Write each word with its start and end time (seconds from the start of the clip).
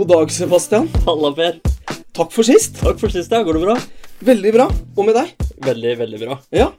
God 0.00 0.08
dag, 0.08 0.30
Sebastian. 0.32 0.86
Halla, 1.04 1.28
Per. 1.36 1.56
Takk 2.16 2.30
for 2.32 2.46
sist. 2.48 2.78
Takk 2.80 2.96
for 2.96 3.12
sist. 3.12 3.28
ja. 3.28 3.42
Går 3.44 3.58
det 3.58 3.60
bra? 3.66 3.74
Veldig 4.24 4.52
bra. 4.54 4.64
Og 4.96 5.04
med 5.04 5.12
deg? 5.12 5.34
Veldig, 5.66 5.90
veldig 5.98 6.20
bra. 6.22 6.38
Ja. 6.56 6.70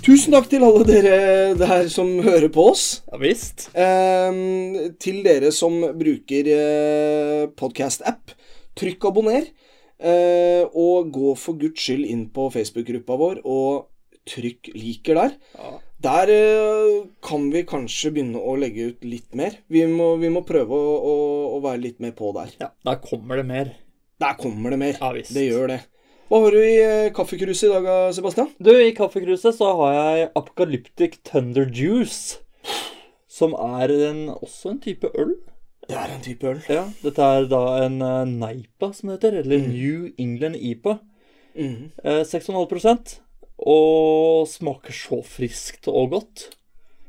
Tusen 0.00 0.32
takk 0.32 0.48
til 0.48 0.64
alle 0.64 0.86
dere 0.88 1.18
der 1.60 1.90
som 1.92 2.14
hører 2.24 2.48
på 2.48 2.64
oss. 2.70 2.86
Ja 3.12 3.20
visst. 3.20 3.66
Eh, 3.76 4.40
til 5.04 5.20
dere 5.26 5.52
som 5.52 5.76
bruker 6.00 6.48
eh, 6.54 7.44
podcast-app, 7.60 8.32
trykk 8.80 9.04
abonner. 9.10 9.44
Eh, 10.00 10.64
og 10.64 11.12
gå 11.12 11.36
for 11.36 11.60
guds 11.60 11.84
skyld 11.84 12.08
inn 12.08 12.24
på 12.32 12.48
Facebook-gruppa 12.56 13.20
vår 13.20 13.44
og 13.44 13.90
trykk 14.32 14.72
liker 14.80 15.26
der. 15.26 15.36
Ja. 15.60 15.76
Der 16.00 16.30
eh, 16.32 17.06
kan 17.20 17.50
vi 17.52 17.60
kanskje 17.68 18.10
begynne 18.14 18.40
å 18.40 18.54
legge 18.56 18.86
ut 18.88 19.02
litt 19.04 19.34
mer. 19.36 19.58
Vi 19.68 19.82
må, 19.90 20.14
vi 20.20 20.30
må 20.32 20.40
prøve 20.48 20.72
å, 20.72 20.94
å, 20.96 21.14
å 21.56 21.60
være 21.60 21.82
litt 21.82 22.00
mer 22.00 22.14
på 22.16 22.32
der. 22.36 22.54
ja. 22.62 22.70
Der 22.88 23.00
kommer 23.04 23.36
det 23.36 23.44
mer. 23.50 23.74
Der 24.20 24.38
kommer 24.40 24.72
det 24.72 24.78
mer. 24.80 24.96
Ja, 24.96 25.12
visst. 25.16 25.34
det 25.36 25.50
gjør 25.50 25.74
det. 25.74 25.80
Hva 26.30 26.40
har 26.44 26.56
du 26.56 26.62
i 26.62 26.80
eh, 26.80 27.10
kaffekruset 27.12 27.68
i 27.68 27.72
dag, 27.74 27.90
eh, 27.92 28.14
Sebastian? 28.16 28.48
Du, 28.56 28.72
i 28.72 28.96
kaffekruset 28.96 29.58
så 29.58 29.74
har 29.82 29.94
jeg 29.98 30.32
Apocalyptic 30.40 31.20
Thunder 31.28 31.68
Juice. 31.68 32.40
Som 33.30 33.52
er 33.52 33.92
en, 34.08 34.26
også 34.40 34.72
en 34.72 34.80
type 34.80 35.12
øl. 35.20 35.36
Det 35.84 35.96
er 36.00 36.14
en 36.14 36.24
type 36.24 36.48
øl. 36.48 36.60
Ja, 36.70 36.86
Dette 37.04 37.28
er 37.36 37.48
da 37.50 37.64
en 37.84 38.00
Neipa, 38.40 38.94
som 38.96 39.10
det 39.10 39.18
heter. 39.18 39.42
Eller 39.42 39.68
New 39.68 40.08
England 40.16 40.56
IPA. 40.56 40.96
Mm. 41.58 41.90
Eh, 42.04 42.22
6,5 42.24 43.20
Og 43.66 44.46
smaker 44.48 44.94
så 44.94 45.20
friskt 45.26 45.88
og 45.90 46.10
godt. 46.14 46.46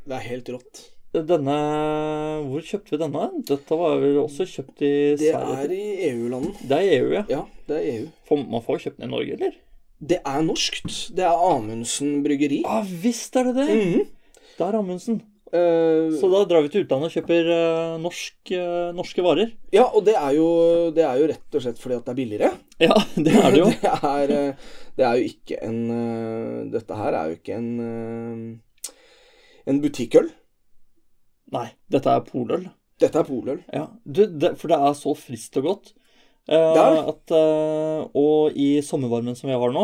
Det 0.08 0.18
er 0.18 0.26
helt 0.32 0.50
rått. 0.52 0.88
Denne 1.12 1.56
Hvor 2.48 2.64
kjøpte 2.64 2.94
vi 2.96 3.00
denne? 3.02 3.26
Dette 3.48 3.78
var 3.78 3.98
vel 4.00 4.18
også 4.22 4.46
kjøpt 4.48 4.84
i 4.88 4.92
Det 5.20 5.32
Sverige? 5.34 5.58
er 5.66 5.74
i 5.76 5.84
EU-landen. 6.12 6.54
Det 6.64 6.78
er 6.78 6.94
EU, 7.02 7.10
ja. 7.18 7.24
Ja, 7.30 7.42
det 7.68 7.78
er 7.78 7.90
EU. 7.98 8.38
Man 8.48 8.64
får 8.64 8.80
kjøpt 8.86 9.02
den 9.02 9.10
i 9.10 9.12
Norge, 9.12 9.36
eller? 9.36 9.58
Det 10.02 10.22
er 10.26 10.42
norskt. 10.42 10.88
Det 11.16 11.24
er 11.28 11.44
Amundsen 11.52 12.24
bryggeri. 12.26 12.64
Ja 12.64 12.80
visst 13.04 13.36
er 13.38 13.52
det 13.52 13.56
det! 13.60 13.68
Mhm. 13.76 14.08
Det 14.58 14.66
er 14.68 14.78
Amundsen. 14.80 15.22
Eh, 15.52 16.12
Så 16.16 16.30
da 16.32 16.46
drar 16.48 16.62
vi 16.64 16.70
til 16.72 16.86
utlandet 16.86 17.10
og 17.10 17.16
kjøper 17.18 17.50
eh, 17.52 17.96
norsk, 18.00 18.52
eh, 18.56 18.92
norske 18.96 19.24
varer. 19.26 19.50
ja, 19.76 19.84
og 19.92 20.06
det 20.08 20.14
er, 20.16 20.32
jo, 20.38 20.46
det 20.96 21.04
er 21.04 21.18
jo 21.20 21.28
rett 21.34 21.56
og 21.60 21.64
slett 21.66 21.80
fordi 21.82 21.98
at 21.98 22.06
det 22.06 22.14
er 22.14 22.20
billigere. 22.22 22.52
Ja, 22.80 22.96
det 23.26 23.34
er 23.36 23.50
det 23.52 23.60
jo. 23.60 23.70
Det 23.82 23.92
er, 24.12 24.56
det 24.98 25.06
er 25.08 25.18
jo 25.20 25.28
ikke 25.32 25.58
en 25.66 25.82
Dette 26.72 26.96
her 27.00 27.14
er 27.20 27.32
jo 27.32 27.38
ikke 27.40 27.58
en 27.58 28.62
en 29.70 29.80
butikkøl. 29.84 30.30
Nei, 31.54 31.68
dette 31.92 32.10
er 32.16 32.24
poløl. 32.26 32.64
Dette 33.02 33.20
er 33.20 33.28
poløl. 33.28 33.60
Ja, 33.74 33.86
du, 34.06 34.24
det, 34.26 34.56
for 34.62 34.72
det 34.72 34.78
er 34.80 34.96
så 34.98 35.14
friskt 35.20 35.58
og 35.62 35.68
godt. 35.68 35.92
Eh, 36.50 36.56
Det 36.76 36.82
er 36.82 36.98
at, 37.12 37.34
og 38.18 38.56
i 38.58 38.70
sommervarmen 38.86 39.36
som 39.38 39.52
vi 39.52 39.58
har 39.60 39.76
nå, 39.76 39.84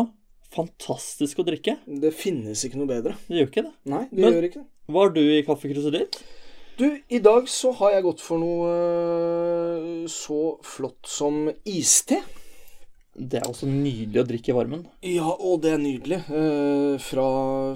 fantastisk 0.54 1.38
å 1.42 1.46
drikke. 1.46 1.76
Det 1.86 2.10
finnes 2.16 2.64
ikke 2.66 2.80
noe 2.80 2.88
bedre. 2.90 3.14
Det 3.28 3.36
gjør 3.42 3.50
ikke 3.52 3.64
det. 3.68 3.74
Nei, 3.92 4.02
det 4.10 4.24
Men- 4.24 4.32
gjør 4.38 4.48
ikke 4.48 4.62
det. 4.64 4.68
Hva 4.88 5.02
har 5.04 5.10
du 5.12 5.20
i 5.20 5.42
kaffekruset 5.44 5.92
ditt? 5.92 6.14
Du, 6.78 6.86
i 7.12 7.18
dag 7.20 7.48
så 7.52 7.74
har 7.76 7.90
jeg 7.92 8.04
gått 8.06 8.22
for 8.24 8.40
noe 8.40 8.68
øh, 8.72 10.06
så 10.08 10.54
flott 10.64 11.10
som 11.10 11.50
iste. 11.68 12.22
Det 13.12 13.42
er 13.42 13.50
også 13.50 13.68
nydelig 13.68 14.22
å 14.22 14.24
drikke 14.30 14.54
i 14.54 14.56
varmen. 14.56 14.86
Ja, 15.04 15.28
og 15.28 15.60
det 15.66 15.74
er 15.74 15.82
nydelig. 15.82 16.22
Eh, 16.32 16.94
fra, 17.04 17.26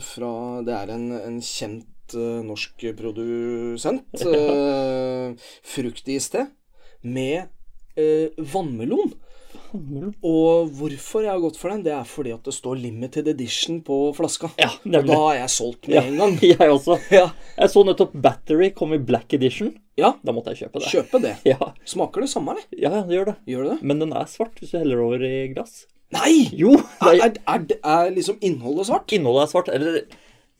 fra 0.00 0.32
Det 0.64 0.72
er 0.78 0.94
en, 0.94 1.04
en 1.18 1.36
kjent 1.44 2.16
eh, 2.16 2.40
norsk 2.48 2.88
produsent. 2.96 4.08
Ja. 4.32 5.34
fruktiste 5.68 6.46
med 7.04 7.50
eh, 8.00 8.32
vannmelon. 8.54 9.12
Og 9.74 10.70
hvorfor 10.78 11.24
jeg 11.24 11.30
har 11.32 11.40
gått 11.42 11.56
for 11.60 11.72
den, 11.72 11.82
det 11.86 11.92
er 11.96 12.04
fordi 12.08 12.32
at 12.34 12.44
det 12.46 12.54
står 12.56 12.80
limited 12.82 13.28
edition 13.32 13.80
på 13.86 13.98
flaska. 14.16 14.50
Ja, 14.60 14.70
og 14.84 15.06
da 15.08 15.16
har 15.20 15.38
jeg 15.40 15.52
solgt 15.54 15.88
med 15.88 15.96
Ja, 15.96 16.02
en 16.08 16.18
gang. 16.20 16.36
jeg 16.52 16.72
også. 16.74 16.98
Ja. 17.14 17.26
Jeg 17.56 17.72
så 17.72 17.84
nettopp 17.88 18.12
Battery 18.24 18.70
kom 18.76 18.92
i 18.96 19.00
black 19.00 19.32
edition. 19.38 19.72
ja, 19.98 20.12
Da 20.24 20.32
måtte 20.36 20.52
jeg 20.54 20.64
kjøpe 20.66 20.82
det. 20.84 20.90
kjøpe 20.92 21.22
det. 21.24 21.34
Ja, 21.54 21.72
Smaker 21.88 22.24
det 22.26 22.30
samme, 22.32 22.54
eller? 22.56 22.66
ja 22.84 22.92
det 23.06 23.16
gjør 23.18 23.30
det. 23.32 23.36
Gjør 23.54 23.70
det? 23.72 23.78
Men 23.82 24.04
den 24.04 24.12
er 24.16 24.28
svart 24.30 24.60
hvis 24.60 24.74
du 24.74 24.78
heller 24.82 25.00
over 25.06 25.24
i 25.28 25.48
glass. 25.54 25.86
Nei! 26.12 26.50
Jo, 26.52 26.74
Er, 27.00 27.16
er, 27.30 27.36
er, 27.48 27.62
er, 27.80 28.10
liksom 28.12 28.36
innholdet 28.44 28.90
svart? 28.90 29.12
innholdet 29.16 29.46
er 29.46 29.52
svart. 29.54 29.70
Eller 29.72 30.02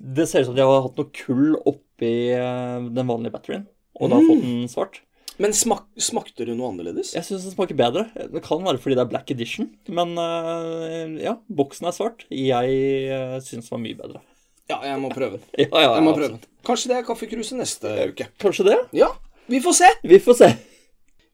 det 0.02 0.24
ser 0.30 0.42
ut 0.42 0.48
som 0.50 0.56
de 0.56 0.64
har 0.64 0.80
hatt 0.86 0.96
noe 0.98 1.12
kull 1.14 1.52
oppi 1.68 2.14
eh, 2.32 2.86
den 2.96 3.06
vanlige 3.10 3.34
batterien. 3.36 3.66
Og 4.00 4.08
da 4.08 4.16
har 4.18 4.24
fått 4.30 4.40
den 4.46 4.70
svart. 4.72 5.02
Men 5.40 5.54
smak, 5.56 5.86
smakte 5.96 6.44
det 6.44 6.56
noe 6.58 6.72
annerledes? 6.72 7.14
Jeg 7.16 7.24
syns 7.24 7.46
det 7.46 7.54
smaker 7.54 7.78
bedre. 7.78 8.04
Det 8.12 8.42
kan 8.44 8.60
være 8.66 8.80
fordi 8.82 8.98
det 8.98 9.04
er 9.06 9.12
black 9.12 9.32
edition. 9.32 9.70
Men 9.88 10.12
eh, 10.20 11.16
ja, 11.24 11.38
boksen 11.48 11.88
er 11.88 11.96
svart. 11.96 12.26
Jeg 12.28 12.76
uh, 13.08 13.38
syns 13.40 13.70
den 13.70 13.72
var 13.72 13.82
mye 13.86 13.98
bedre. 13.98 14.22
Ja, 14.70 14.78
jeg 14.86 15.00
må 15.02 15.10
prøve 15.12 15.38
den. 15.38 15.46
Ja, 15.64 15.68
ja, 15.80 15.94
Jeg 15.96 16.04
må 16.04 16.14
prøve 16.16 16.34
den. 16.34 16.44
Kanskje 16.66 16.92
det 16.92 16.98
er 16.98 17.06
kaffekruset 17.06 17.58
neste 17.58 17.94
uke. 18.12 18.28
Kanskje 18.40 18.68
det? 18.68 18.78
Ja, 18.96 19.10
vi 19.50 19.60
får 19.60 19.78
se. 19.80 19.90
Vi 20.06 20.20
får 20.22 20.38
se. 20.38 20.50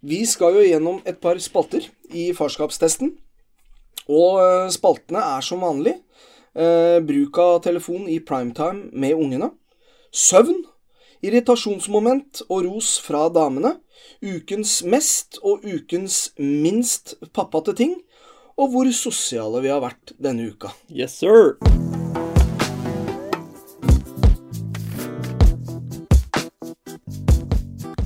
Vi 0.00 0.22
skal 0.30 0.54
jo 0.56 0.64
gjennom 0.64 1.00
et 1.06 1.18
par 1.20 1.38
spalter 1.42 1.84
i 2.14 2.30
farskapstesten. 2.36 3.12
Og 4.08 4.40
eh, 4.40 4.70
spaltene 4.72 5.20
er 5.36 5.44
som 5.44 5.60
vanlig 5.62 5.96
eh, 6.54 6.98
bruk 7.04 7.40
av 7.42 7.58
telefon 7.66 8.06
i 8.08 8.20
primetime 8.24 8.88
med 8.92 9.18
ungene. 9.18 9.50
Søvn. 10.14 10.62
Irritasjonsmoment 11.26 12.44
og 12.46 12.62
ros 12.68 12.94
fra 13.02 13.26
damene. 13.34 13.74
Ukens 14.22 14.82
mest 14.82 15.38
og 15.42 15.64
ukens 15.66 16.30
minst 16.38 17.16
pappate 17.32 17.74
ting. 17.78 17.96
Og 18.58 18.72
hvor 18.72 18.90
sosiale 18.90 19.62
vi 19.62 19.70
har 19.70 19.82
vært 19.84 20.14
denne 20.18 20.50
uka. 20.50 20.72
Yes, 20.90 21.18
sir. 21.20 21.56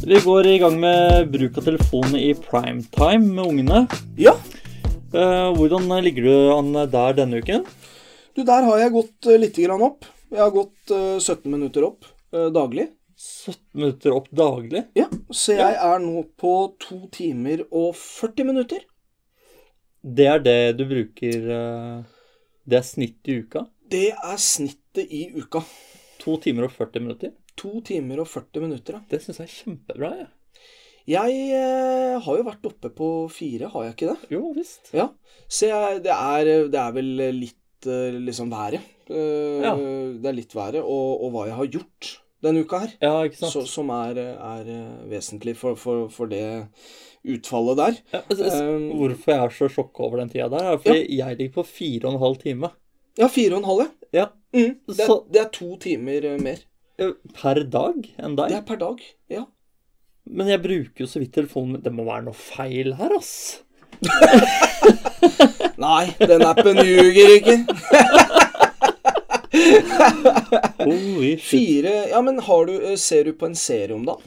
Vi 0.03 0.19
går 0.21 0.47
i 0.51 0.59
gang 0.61 0.81
med 0.83 1.31
bruk 1.33 1.57
av 1.63 1.71
telefonen 1.71 2.19
i 2.19 2.33
primetime 2.35 3.33
med 3.33 3.47
ungene. 3.47 3.87
Ja, 4.21 4.35
Eh, 5.13 5.49
hvordan 5.53 5.91
ligger 6.01 6.25
du 6.25 6.53
an 6.55 6.73
der 6.89 7.13
denne 7.13 7.43
uken? 7.43 7.67
du, 8.33 8.43
der 8.49 8.65
har 8.65 8.79
jeg 8.81 8.93
gått 8.95 9.27
litt 9.37 9.59
opp. 9.69 10.07
Jeg 10.33 10.41
har 10.41 10.51
gått 10.51 10.91
eh, 10.91 11.19
17 11.21 11.51
minutter 11.53 11.85
opp 11.85 12.07
eh, 12.33 12.49
daglig. 12.49 12.89
17 13.22 13.78
minutter 13.78 14.15
opp 14.16 14.31
daglig. 14.34 14.83
Ja, 14.99 15.06
så 15.31 15.55
jeg 15.55 15.77
er 15.78 16.00
nå 16.03 16.25
på 16.41 16.55
2 16.83 16.97
timer 17.15 17.62
og 17.69 17.94
40 17.94 18.49
minutter. 18.49 18.83
Det 20.03 20.27
er 20.27 20.41
det 20.43 20.56
du 20.81 20.83
bruker 20.91 21.44
eh, 21.55 21.99
Det 22.66 22.81
er 22.81 22.87
snitt 22.87 23.31
i 23.31 23.37
uka. 23.44 23.62
Det 23.93 24.09
er 24.11 24.41
snittet 24.43 25.12
i 25.15 25.28
uka. 25.37 25.62
2 26.25 26.34
timer 26.49 26.66
og 26.66 26.75
40 26.75 27.05
minutter. 27.05 27.34
2 27.62 27.84
timer 27.93 28.25
og 28.25 28.31
40 28.32 28.65
minutter, 28.65 28.99
ja. 28.99 29.05
Det 29.11 29.21
syns 29.22 29.38
jeg 29.38 29.50
er 29.50 29.55
kjempebra. 29.55 30.11
jeg. 30.19 30.31
Jeg 31.12 31.38
eh, 31.61 32.19
har 32.25 32.41
jo 32.41 32.49
vært 32.49 32.66
oppe 32.72 32.91
på 32.97 33.12
fire, 33.31 33.71
har 33.71 33.87
jeg 33.87 33.97
ikke 33.97 34.11
det? 34.11 34.32
Jo 34.34 34.50
visst. 34.56 34.91
Ja. 34.97 35.12
Så 35.47 35.71
jeg, 35.71 36.03
det, 36.09 36.15
er, 36.15 36.53
det 36.72 36.82
er 36.82 36.99
vel 36.99 37.15
litt 37.38 37.87
eh, 37.87 38.19
liksom 38.19 38.50
været. 38.50 38.91
Ja. 39.12 39.77
Det 39.77 40.28
er 40.31 40.34
litt 40.34 40.55
været 40.56 40.81
og, 40.81 41.22
og 41.27 41.34
hva 41.34 41.47
jeg 41.50 41.59
har 41.59 41.72
gjort 41.75 42.12
denne 42.43 42.63
uka 42.65 42.79
her. 42.85 42.93
Ja, 43.03 43.13
ikke 43.29 43.39
sant? 43.39 43.53
Så, 43.55 43.63
som 43.71 43.91
er, 43.95 44.19
er 44.35 44.69
eh, 44.73 44.93
vesentlig 45.11 45.55
for, 45.57 45.77
for, 45.79 46.09
for 46.11 46.27
det 46.31 46.43
utfallet 47.23 47.77
der. 47.79 47.99
Ja, 48.17 48.21
altså, 48.29 48.51
Um, 48.63 48.89
hvorfor 48.99 49.31
jeg 49.33 49.45
er 49.45 49.55
så 49.55 49.69
sjokka 49.71 50.03
over 50.09 50.19
den 50.23 50.31
tida 50.33 50.49
der, 50.50 50.73
er 50.73 50.81
fordi 50.83 51.19
jeg 51.21 51.37
ligger 51.39 51.55
på 51.61 51.67
fire 51.69 52.09
og 52.09 52.15
en 52.17 52.23
halv 52.25 52.37
time. 52.43 52.73
Ja, 53.21 53.29
fire 53.31 53.55
og 53.55 53.62
en 53.62 53.69
halv, 53.71 53.85
ja. 53.87 53.91
Ja, 54.23 54.27
Mm, 54.53 54.75
det, 54.87 54.99
er- 55.00 55.06
Så- 55.09 55.25
det 55.33 55.41
er 55.41 55.49
to 55.49 55.77
timer 55.81 56.25
eh, 56.29 56.39
mer. 56.43 56.59
Per 57.39 57.62
dag 57.73 58.03
enn 58.21 58.35
deg. 58.37 58.49
Det 58.53 58.56
er 58.59 58.67
per 58.69 58.77
dag. 58.83 58.99
Ja. 59.33 59.47
Men 60.29 60.47
jeg 60.53 60.61
bruker 60.62 61.00
jo 61.03 61.06
så 61.09 61.19
vidt 61.23 61.33
telefonen. 61.35 61.81
Det 61.83 61.91
må 61.93 62.05
være 62.05 62.27
noe 62.27 62.37
feil 62.37 62.93
her, 62.99 63.15
ass. 63.17 63.62
Nei, 65.83 66.12
den 66.21 66.45
appen 66.47 66.79
ljuger 66.85 67.33
ikke. 67.38 67.56
Holy 69.52 71.37
shit. 71.38 71.50
Fire 71.84 72.08
Ja, 72.10 72.22
men 72.22 72.38
har 72.38 72.66
du, 72.66 72.75
eh, 72.93 72.96
ser 72.96 73.25
du 73.25 73.32
på 73.32 73.46
en 73.46 73.54
serie 73.58 73.94
om 73.94 74.04
dagen? 74.06 74.22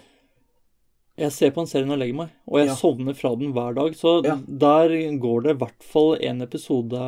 Jeg 1.18 1.31
ser 1.31 1.51
på 1.56 1.62
en 1.63 1.68
serie 1.72 1.86
når 1.88 1.95
jeg 1.95 2.01
legger 2.04 2.18
meg, 2.19 2.30
og 2.45 2.57
jeg 2.60 2.68
Ja. 2.68 2.75
sovner 2.75 3.16
fra 3.16 3.30
den 3.39 3.54
hver 3.56 3.74
dag. 3.77 3.94
Så 3.95 4.24
Ja. 4.25 4.36
der 4.36 4.89
går 5.18 5.44
det 5.44 5.51
i 5.56 5.60
hvert 5.66 5.83
fall 5.83 6.16
en 6.22 6.42
episode 6.42 7.00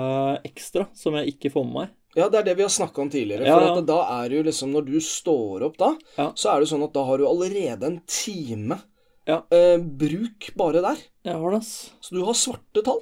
ekstra 0.45 0.87
som 0.95 1.13
jeg 1.15 1.33
ikke 1.35 1.51
får 1.51 1.65
med 1.65 1.73
meg. 1.73 1.89
Ja, 2.15 2.29
det 2.29 2.39
er 2.39 2.43
det 2.43 2.55
vi 2.57 2.63
har 2.63 2.69
snakka 2.69 2.99
om 3.01 3.09
tidligere. 3.09 3.45
For 3.45 3.75
ja. 3.75 3.81
da 3.81 4.23
er 4.23 4.29
det 4.29 4.37
jo 4.37 4.43
liksom 4.43 4.71
Når 4.71 4.85
du 4.85 4.99
står 4.99 5.61
opp 5.63 5.77
da, 5.77 5.95
så 6.33 6.55
er 6.55 6.59
det 6.61 6.69
sånn 6.69 6.83
at 6.83 6.93
da 6.93 7.03
har 7.03 7.17
du 7.17 7.25
allerede 7.27 7.83
en 7.83 8.01
time 8.07 8.81
Ja. 9.27 9.41
eh, 9.51 9.77
bruk 9.77 10.55
bare 10.55 10.81
der. 10.81 10.97
Jeg 11.25 11.33
har 11.35 11.51
det, 11.51 11.57
ass. 11.59 11.91
Så 12.01 12.11
du 12.15 12.23
har 12.23 12.33
svarte 12.33 12.81
tall. 12.83 13.01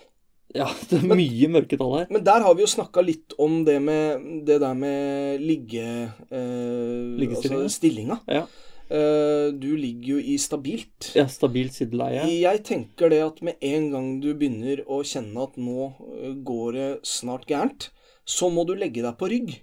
Ja, 0.53 0.67
det 0.89 1.01
er 1.01 1.09
mye 1.09 1.49
mørketall 1.51 1.97
her. 1.99 2.13
Men 2.13 2.23
der 2.27 2.45
har 2.45 2.55
vi 2.55 2.63
jo 2.65 2.69
snakka 2.69 3.03
litt 3.05 3.35
om 3.41 3.63
det 3.67 3.79
med 3.83 4.29
det 4.47 4.59
der 4.63 4.77
med 4.77 5.43
ligge... 5.43 5.87
Eh, 6.29 7.17
Liggestillinga. 7.19 7.65
Altså 7.65 7.79
stillinga. 7.79 8.19
Ja. 8.29 8.45
Eh, 8.85 9.49
du 9.57 9.71
ligger 9.79 10.15
jo 10.15 10.21
i 10.21 10.37
stabilt. 10.37 11.09
Ja, 11.17 11.25
stabilt 11.31 11.73
sideleie. 11.73 12.27
Jeg 12.29 12.63
tenker 12.67 13.09
det 13.09 13.21
at 13.25 13.41
med 13.45 13.61
en 13.65 13.89
gang 13.93 14.09
du 14.21 14.31
begynner 14.37 14.83
å 14.85 15.01
kjenne 15.07 15.47
at 15.47 15.57
nå 15.57 15.89
eh, 15.89 16.35
går 16.45 16.67
det 16.77 16.89
snart 17.09 17.47
gærent, 17.49 17.89
så 18.25 18.51
må 18.53 18.65
du 18.69 18.75
legge 18.77 19.03
deg 19.05 19.17
på 19.17 19.29
rygg. 19.31 19.55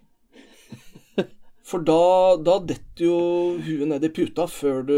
For 1.73 1.81
da, 1.89 2.37
da 2.37 2.59
detter 2.69 3.07
jo 3.07 3.19
huet 3.65 3.89
ned 3.89 4.05
i 4.05 4.11
puta 4.13 4.45
før 4.51 4.83
du 4.85 4.97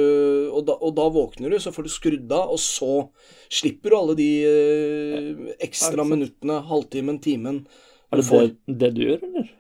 og 0.51 0.65
da, 0.67 0.75
og 0.75 0.97
da 0.97 1.05
våkner 1.15 1.55
du, 1.55 1.59
så 1.63 1.71
får 1.75 1.87
du 1.87 1.93
skrudd 1.95 2.33
av, 2.35 2.51
og 2.51 2.59
så 2.59 3.05
slipper 3.53 3.95
du 3.95 3.99
alle 4.01 4.17
de 4.19 4.31
eh, 4.49 5.29
ekstra 5.63 6.07
minuttene, 6.09 6.59
halvtimen, 6.67 7.21
timen 7.23 7.63
Er 8.11 8.19
det 8.19 8.27
det, 8.33 8.49
det 8.81 8.91
du 8.97 9.05
gjør, 9.05 9.23
eller? 9.29 9.53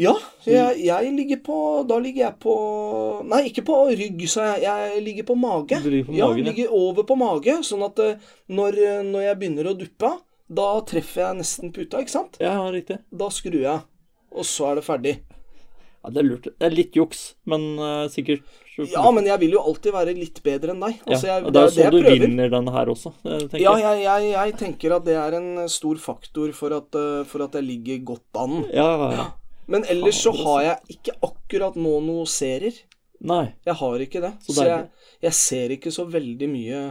Ja, 0.00 0.12
jeg, 0.44 0.80
jeg 0.84 1.12
ligger 1.16 1.38
på 1.40 1.58
Da 1.88 1.96
ligger 2.04 2.26
jeg 2.26 2.36
på 2.44 2.54
Nei, 3.32 3.46
ikke 3.48 3.62
på 3.64 3.78
rygg, 3.96 4.26
sa 4.28 4.50
jeg. 4.50 4.66
Jeg 4.66 4.98
ligger 5.06 5.24
på 5.30 5.36
mage. 5.40 5.78
Du 5.80 5.88
ligger 5.88 6.10
på 6.10 6.16
ja, 6.18 6.28
magen, 6.28 6.48
ligger 6.50 6.74
over 6.76 7.06
på 7.08 7.16
mage, 7.16 7.54
sånn 7.64 7.84
at 7.86 8.02
eh, 8.04 8.26
når, 8.52 8.76
når 9.08 9.28
jeg 9.30 9.38
begynner 9.40 9.70
å 9.72 9.76
duppe 9.76 10.12
da 10.46 10.66
treffer 10.86 11.24
jeg 11.24 11.38
nesten 11.40 11.72
puta, 11.74 12.00
ikke 12.00 12.12
sant? 12.12 12.36
Ja, 12.38 12.60
riktig. 12.70 13.00
Da 13.10 13.26
skrur 13.34 13.58
jeg, 13.58 13.80
og 14.30 14.46
så 14.46 14.70
er 14.70 14.78
det 14.78 14.84
ferdig. 14.86 15.14
Ja, 16.06 16.12
det 16.14 16.20
er 16.22 16.26
lurt. 16.28 16.44
Det 16.54 16.66
er 16.68 16.74
litt 16.76 16.94
juks, 16.94 17.22
men 17.50 17.62
uh, 17.82 18.04
sikkert 18.12 18.44
Ja, 18.92 19.02
men 19.10 19.26
jeg 19.26 19.40
vil 19.42 19.56
jo 19.56 19.62
alltid 19.66 19.90
være 19.96 20.12
litt 20.14 20.38
bedre 20.44 20.70
enn 20.70 20.82
deg. 20.84 21.00
Altså, 21.02 21.26
jeg, 21.26 21.42
ja, 21.42 21.50
det 21.50 21.58
er 21.58 21.64
jo 21.66 21.72
sånn 21.74 21.94
du 21.96 21.98
prøver. 22.04 22.20
vinner 22.22 22.50
denne 22.52 22.74
her 22.76 22.90
også, 22.92 23.10
eh, 23.24 23.38
tenker 23.48 23.62
Ja, 23.64 23.72
jeg. 23.80 24.02
jeg, 24.04 24.28
jeg, 24.36 24.52
tenker 24.60 24.94
at 25.00 25.06
det 25.08 25.16
er 25.18 25.36
en 25.40 25.48
stor 25.72 25.98
faktor 25.98 26.52
for 26.54 26.76
at, 26.76 26.94
eh, 27.00 27.24
for 27.26 27.42
at 27.48 27.56
jeg 27.58 27.66
ligger 27.66 28.04
godt 28.12 28.38
an. 28.44 28.54
Ja, 28.70 28.86
ja, 29.00 29.08
ja. 29.16 29.24
Men 29.66 29.82
ellers 29.90 30.20
så 30.22 30.30
har 30.44 30.60
jeg 30.62 30.98
ikke 30.98 31.16
akkurat 31.26 31.74
nå 31.80 31.96
noe 32.06 32.28
serier. 32.30 32.76
Nei. 33.26 33.46
Jeg 33.66 33.74
har 33.80 34.04
ikke 34.04 34.20
det. 34.22 34.32
Så 34.46 34.52
Så, 34.60 34.68
jeg, 34.68 34.86
jeg 35.24 35.32
ser 35.40 35.74
ikke 35.74 35.90
så 35.90 36.04
veldig 36.12 36.48
mye 36.52 36.84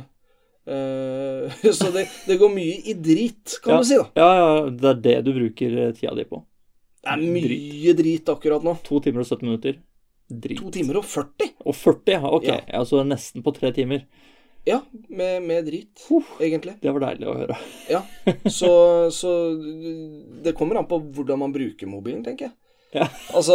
uh, 0.68 1.54
Så 1.80 1.92
det, 1.94 2.08
det 2.28 2.40
går 2.42 2.52
mye 2.52 2.82
i 2.90 2.98
drit, 2.98 3.60
kan 3.64 3.78
Ja. 3.78 3.80
du 3.80 3.88
si, 3.88 4.02
da. 4.02 4.10
Ja, 4.18 4.30
ja, 4.42 4.70
det 4.74 4.92
er 4.92 5.02
det 5.06 5.16
du 5.30 5.32
bruker 5.38 5.78
tida 5.96 6.16
di 6.18 6.26
på. 6.28 6.42
Det 7.06 7.14
er 7.14 7.26
mye 7.38 7.94
drit 7.98 8.30
akkurat 8.34 8.64
nå. 8.66 8.76
To 8.88 9.00
timer 9.06 9.22
og 9.22 9.28
17 9.30 9.46
minutter. 9.46 9.76
Drit. 10.26 10.58
To 10.58 10.72
timer 10.74 10.98
og 10.98 11.06
40. 11.06 11.52
Og 11.70 11.76
40, 11.78 12.16
ja. 12.16 12.22
Ok. 12.34 12.48
Ja. 12.50 12.60
Altså 12.82 13.04
nesten 13.06 13.44
på 13.46 13.54
tre 13.54 13.70
timer. 13.76 14.08
Ja, 14.66 14.80
med, 15.14 15.44
med 15.46 15.68
drit, 15.68 16.02
egentlig. 16.42 16.74
Det 16.82 16.90
var 16.96 17.04
deilig 17.12 17.28
å 17.30 17.36
høre. 17.38 17.58
Ja. 17.92 18.00
Så, 18.50 18.72
så 19.14 19.34
det 20.42 20.56
kommer 20.58 20.80
an 20.82 20.88
på 20.90 20.98
hvordan 21.14 21.38
man 21.44 21.54
bruker 21.54 21.86
mobilen, 21.92 22.24
tenker 22.26 22.48
jeg. 22.50 22.56
Ja. 22.96 23.06
Altså, 23.36 23.54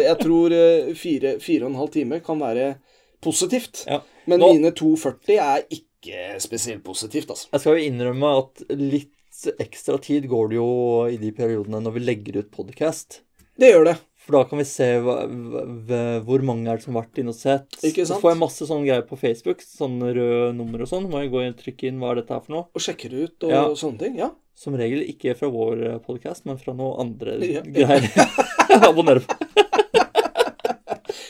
jeg 0.00 0.16
tror 0.18 0.54
eh, 0.56 0.90
fire, 0.98 1.36
fire 1.44 1.66
og 1.68 1.70
en 1.70 1.78
halv 1.78 1.92
time 1.94 2.18
kan 2.24 2.42
være 2.42 2.72
positivt. 3.22 3.84
Ja. 3.86 4.00
Men 4.26 4.42
Nå- 4.42 4.50
mine 4.56 4.72
2,40 4.74 5.38
er 5.38 5.66
ikke 5.70 6.40
spesielt 6.42 6.82
positivt, 6.82 7.30
altså. 7.30 7.46
Jeg 7.54 7.62
skal 7.62 7.78
jo 7.78 7.86
innrømme 7.92 8.30
at 8.42 8.64
litt 8.74 9.12
ekstra 9.62 9.98
tid 10.02 10.28
går 10.30 10.48
det 10.52 10.56
jo 10.60 10.68
i 11.10 11.18
de 11.20 11.32
periodene 11.36 11.80
når 11.82 11.96
vi 11.98 12.02
legger 12.06 12.40
ut 12.42 12.50
podkast. 12.54 13.20
Det 13.58 13.72
gjør 13.72 13.84
det. 13.90 13.96
For 14.22 14.36
da 14.38 14.44
kan 14.46 14.60
vi 14.60 14.64
se 14.68 14.86
hva, 15.02 15.16
hva, 15.26 16.00
hvor 16.22 16.44
mange 16.46 16.70
er 16.70 16.78
det 16.78 16.84
som 16.84 16.94
har 16.94 17.04
vært 17.08 17.18
inne 17.18 17.32
og 17.34 17.38
sett. 17.40 17.66
Ikke 17.82 18.04
sant? 18.06 18.14
Så 18.14 18.20
får 18.22 18.30
jeg 18.32 18.38
masse 18.44 18.68
sånne 18.68 18.86
greier 18.86 19.02
på 19.08 19.18
Facebook, 19.18 19.64
sånne 19.66 20.12
røde 20.14 20.52
nummer 20.54 20.84
og 20.84 20.90
sånn. 20.92 21.08
Må 21.10 21.24
jeg 21.24 21.32
gå 21.32 21.42
inn 21.42 21.56
og 21.56 21.58
trykke 21.64 21.88
inn 21.90 21.98
hva 21.98 22.12
er 22.14 22.20
dette 22.22 22.36
her 22.36 22.44
for 22.44 22.54
noe. 22.54 22.68
Og 22.70 22.84
sjekke 22.86 23.10
det 23.10 23.24
ut 23.26 23.48
og 23.48 23.54
Ja. 23.56 23.64
sånne 23.82 23.98
ting. 24.04 24.14
Ja. 24.22 24.30
Som 24.54 24.76
regel 24.78 25.02
ikke 25.10 25.34
fra 25.34 25.48
vår 25.50 25.82
podkast, 26.06 26.46
men 26.46 26.60
fra 26.62 26.72
noen 26.78 27.00
andre 27.02 27.34
Ja. 27.42 27.64
greier. 27.76 28.06
Abonner 28.88 29.18
på. 29.26 29.38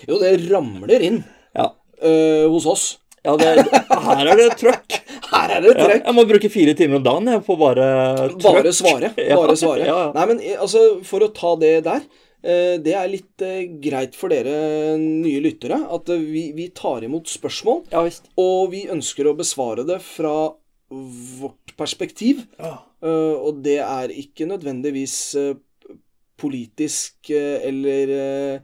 Jo, 0.08 0.18
det 0.18 0.34
ramler 0.50 1.00
inn 1.06 1.20
Ja. 1.54 1.68
uh, 2.02 2.46
hos 2.50 2.66
oss. 2.66 2.84
ja 3.24 3.36
det, 3.38 3.52
her 3.70 4.26
er 4.26 4.36
det 4.40 4.48
trøkk. 4.58 4.96
Her 5.32 5.54
er 5.56 5.62
det 5.64 5.72
Ja, 5.72 5.86
trekk. 5.86 6.02
jeg 6.06 6.14
må 6.18 6.24
bruke 6.28 6.50
fire 6.52 6.74
timer 6.78 6.98
om 7.00 7.04
dagen 7.06 7.30
jeg, 7.32 7.42
på 7.46 7.56
bare 7.60 7.86
trøkk. 8.18 8.42
Bare 8.44 8.72
svare. 8.76 9.10
Bare 9.40 9.56
svare. 9.56 9.86
ja, 9.86 9.96
ja. 10.06 10.12
Nei, 10.16 10.26
men 10.32 10.40
eh, 10.44 10.58
altså, 10.60 10.82
for 11.08 11.24
å 11.24 11.30
ta 11.34 11.54
det 11.60 11.72
der 11.86 12.02
eh, 12.44 12.76
Det 12.84 12.94
er 12.98 13.08
litt 13.12 13.44
eh, 13.46 13.64
greit 13.82 14.14
for 14.18 14.28
dere 14.34 14.98
nye 15.00 15.40
lyttere 15.44 15.78
at 15.96 16.12
vi, 16.20 16.48
vi 16.56 16.68
tar 16.76 17.06
imot 17.08 17.30
spørsmål, 17.32 17.84
Ja 17.94 18.02
visst. 18.06 18.28
og 18.36 18.70
vi 18.74 18.84
ønsker 18.92 19.30
å 19.30 19.36
besvare 19.38 19.86
det 19.88 20.00
fra 20.04 20.34
vårt 20.92 21.72
perspektiv. 21.78 22.42
Ja. 22.60 22.74
Og 23.02 23.62
det 23.64 23.78
er 23.80 24.12
ikke 24.12 24.44
nødvendigvis 24.50 25.14
politisk 26.38 27.30
eller 27.32 28.60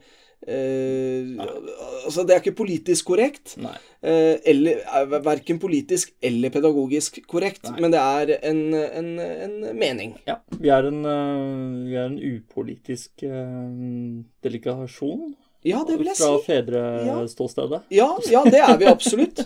eh, 0.49 1.35
eh, 1.37 1.73
Altså, 2.09 2.25
det 2.25 2.35
er 2.35 2.41
ikke 2.43 2.57
politisk 2.63 3.11
korrekt. 3.11 3.57
Eh, 3.59 4.37
eller 4.49 4.81
er 4.87 5.11
verken 5.25 5.59
politisk 5.61 6.15
eller 6.25 6.53
pedagogisk 6.55 7.21
korrekt, 7.29 7.67
Nei. 7.69 7.81
men 7.85 7.93
det 7.93 8.01
er 8.01 8.33
en, 8.49 8.63
en, 8.75 9.11
en 9.21 9.59
mening. 9.77 10.15
Ja, 10.29 10.39
vi 10.57 10.73
er 10.73 10.89
en, 10.89 11.03
øh, 11.05 11.85
vi 11.89 11.99
er 11.99 12.09
en 12.09 12.19
upolitisk 12.19 13.27
øh, 13.29 14.25
delikasjon. 14.45 15.35
Ja, 15.67 15.83
det 15.85 15.99
vil 15.99 16.07
jeg 16.07 16.17
fra 16.17 16.35
si. 16.39 16.45
fedreståstedet. 16.47 17.83
Ja, 17.91 18.09
ja, 18.31 18.45
det 18.47 18.61
er 18.63 18.77
vi 18.79 18.87
absolutt. 18.89 19.43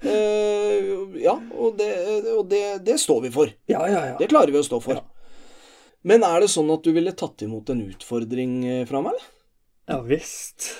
Eh, 0.00 0.86
ja, 1.20 1.34
og, 1.52 1.74
det, 1.76 1.90
og 2.32 2.46
det, 2.48 2.62
det 2.86 2.96
står 3.00 3.26
vi 3.26 3.30
for. 3.34 3.50
Ja, 3.68 3.84
ja, 3.84 4.04
ja. 4.08 4.14
Det 4.18 4.30
klarer 4.32 4.50
vi 4.54 4.62
å 4.62 4.64
stå 4.64 4.80
for. 4.80 4.96
Ja. 4.96 5.04
Men 6.08 6.24
er 6.24 6.40
det 6.40 6.48
sånn 6.48 6.70
at 6.72 6.80
du 6.86 6.94
ville 6.96 7.12
tatt 7.12 7.44
imot 7.44 7.68
en 7.74 7.82
utfordring 7.90 8.54
eh, 8.64 8.86
fra 8.88 9.02
meg, 9.04 9.12
eller? 9.18 9.28
Ja 9.90 9.98
visst. 10.06 10.70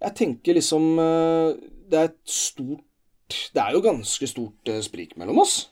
Jeg 0.00 0.16
tenker 0.16 0.56
liksom 0.56 0.98
eh, 1.00 1.56
Det 1.88 1.98
er 1.98 2.08
et 2.10 2.20
stort 2.28 3.36
Det 3.54 3.60
er 3.62 3.76
jo 3.76 3.84
ganske 3.84 4.28
stort 4.28 4.68
eh, 4.68 4.82
sprik 4.84 5.16
mellom 5.20 5.40
oss. 5.44 5.70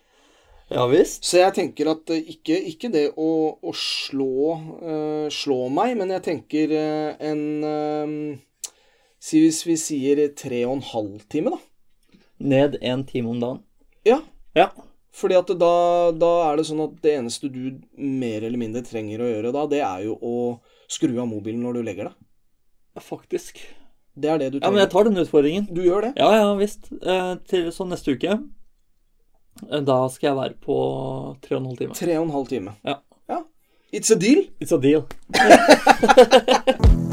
Ja 0.73 0.87
visst. 0.88 1.25
Så 1.25 1.40
jeg 1.40 1.55
tenker 1.56 1.93
at 1.93 2.11
eh, 2.12 2.25
ikke, 2.35 2.56
ikke 2.73 2.90
det 2.93 3.06
å, 3.17 3.31
å 3.61 3.73
slå, 3.76 4.56
uh, 4.85 5.29
slå 5.32 5.62
meg, 5.73 5.94
men 5.96 6.12
jeg 6.12 6.25
tenker 6.26 6.75
uh, 6.76 7.14
en 7.25 7.40
uh, 7.64 8.75
Si 9.19 9.40
hvis 9.43 9.62
vi 9.67 9.79
sier 9.81 10.20
tre 10.38 10.61
og 10.67 10.76
en 10.76 10.85
halv 10.93 11.25
time, 11.32 11.56
da. 11.56 12.20
Ned 12.38 12.76
en 12.87 13.00
time 13.08 13.32
om 13.32 13.40
dagen. 13.43 13.64
Ja. 14.06 14.20
Ja. 14.55 14.69
Fordi 15.11 15.35
at 15.35 15.50
da, 15.58 15.73
da 16.14 16.31
er 16.44 16.61
det 16.61 16.69
sånn 16.69 16.85
at 16.85 17.00
det 17.02 17.17
eneste 17.17 17.50
du 17.50 17.81
mer 17.99 18.45
eller 18.47 18.61
mindre 18.61 18.85
trenger 18.87 19.25
å 19.25 19.30
gjøre 19.33 19.50
da, 19.57 19.64
det 19.73 19.83
er 19.83 20.04
jo 20.07 20.14
å 20.23 20.37
skru 20.87 21.16
av 21.18 21.26
mobilen 21.33 21.64
når 21.64 21.80
du 21.80 21.87
legger 21.88 22.12
deg. 22.12 22.27
Faktisk. 23.05 23.61
Det 24.19 24.31
er 24.31 24.38
det 24.38 24.52
du 24.52 24.59
Ja, 24.62 24.71
men 24.71 24.81
jeg 24.83 24.90
tar 24.90 25.07
den 25.07 25.19
utfordringen. 25.23 25.69
Du 25.71 25.83
gjør 25.83 26.09
det. 26.09 26.12
Ja, 26.19 26.31
ja 26.35 26.55
visst. 26.59 26.90
Eh, 27.02 27.35
til 27.49 27.69
så 27.73 27.87
neste 27.87 28.17
uke 28.17 28.33
eh, 28.35 29.83
Da 29.87 29.99
skal 30.11 30.33
jeg 30.33 30.40
være 30.40 30.59
på 30.64 30.78
tre 31.45 31.57
og 31.57 31.62
en 31.62 31.71
halv 31.71 31.78
time. 31.85 31.95
Tre 31.95 32.19
og 32.19 32.26
en 32.26 32.35
halv 32.35 32.50
time. 32.50 32.75
Ja. 32.85 32.99
ja. 33.31 33.43
It's 33.93 34.11
a 34.14 34.19
deal. 34.19 34.45
It's 34.61 34.75
a 34.75 34.81
deal. 34.83 35.07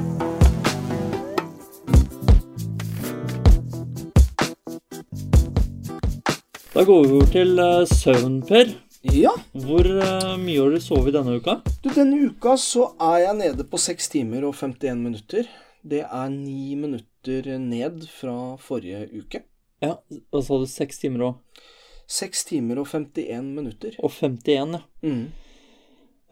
Da 6.75 6.83
går 6.83 7.05
vi 7.05 7.13
over 7.15 7.29
til 7.31 7.59
eh, 7.63 7.85
søvn, 7.87 8.41
Per. 8.43 8.73
Ja. 9.15 9.31
Hvor 9.63 9.87
eh, 9.87 10.33
mye 10.41 10.59
har 10.59 10.73
du 10.73 10.81
sovet 10.83 11.13
denne 11.15 11.37
uka? 11.39 11.61
Du, 11.79 11.87
denne 11.95 12.17
uka 12.27 12.57
så 12.59 12.89
er 12.99 13.21
jeg 13.29 13.37
nede 13.37 13.63
på 13.71 13.79
6 13.79 14.11
timer 14.11 14.43
og 14.49 14.57
51 14.59 14.99
minutter. 14.99 15.47
Det 15.85 16.01
er 16.05 16.29
ni 16.33 16.73
minutter 16.79 17.49
ned 17.61 18.07
fra 18.09 18.55
forrige 18.57 19.05
uke. 19.21 19.43
Ja, 19.83 19.97
og 20.31 20.41
så 20.43 20.55
hadde 20.55 20.65
du? 20.65 20.71
Seks 20.71 21.01
timer 21.01 21.25
òg. 21.27 21.63
Seks 22.09 22.43
timer 22.45 22.79
og 22.81 22.87
51 22.89 23.51
minutter. 23.55 23.97
og 24.01 24.11
51, 24.11 24.77
ja. 24.79 24.81
Mm. 25.05 25.25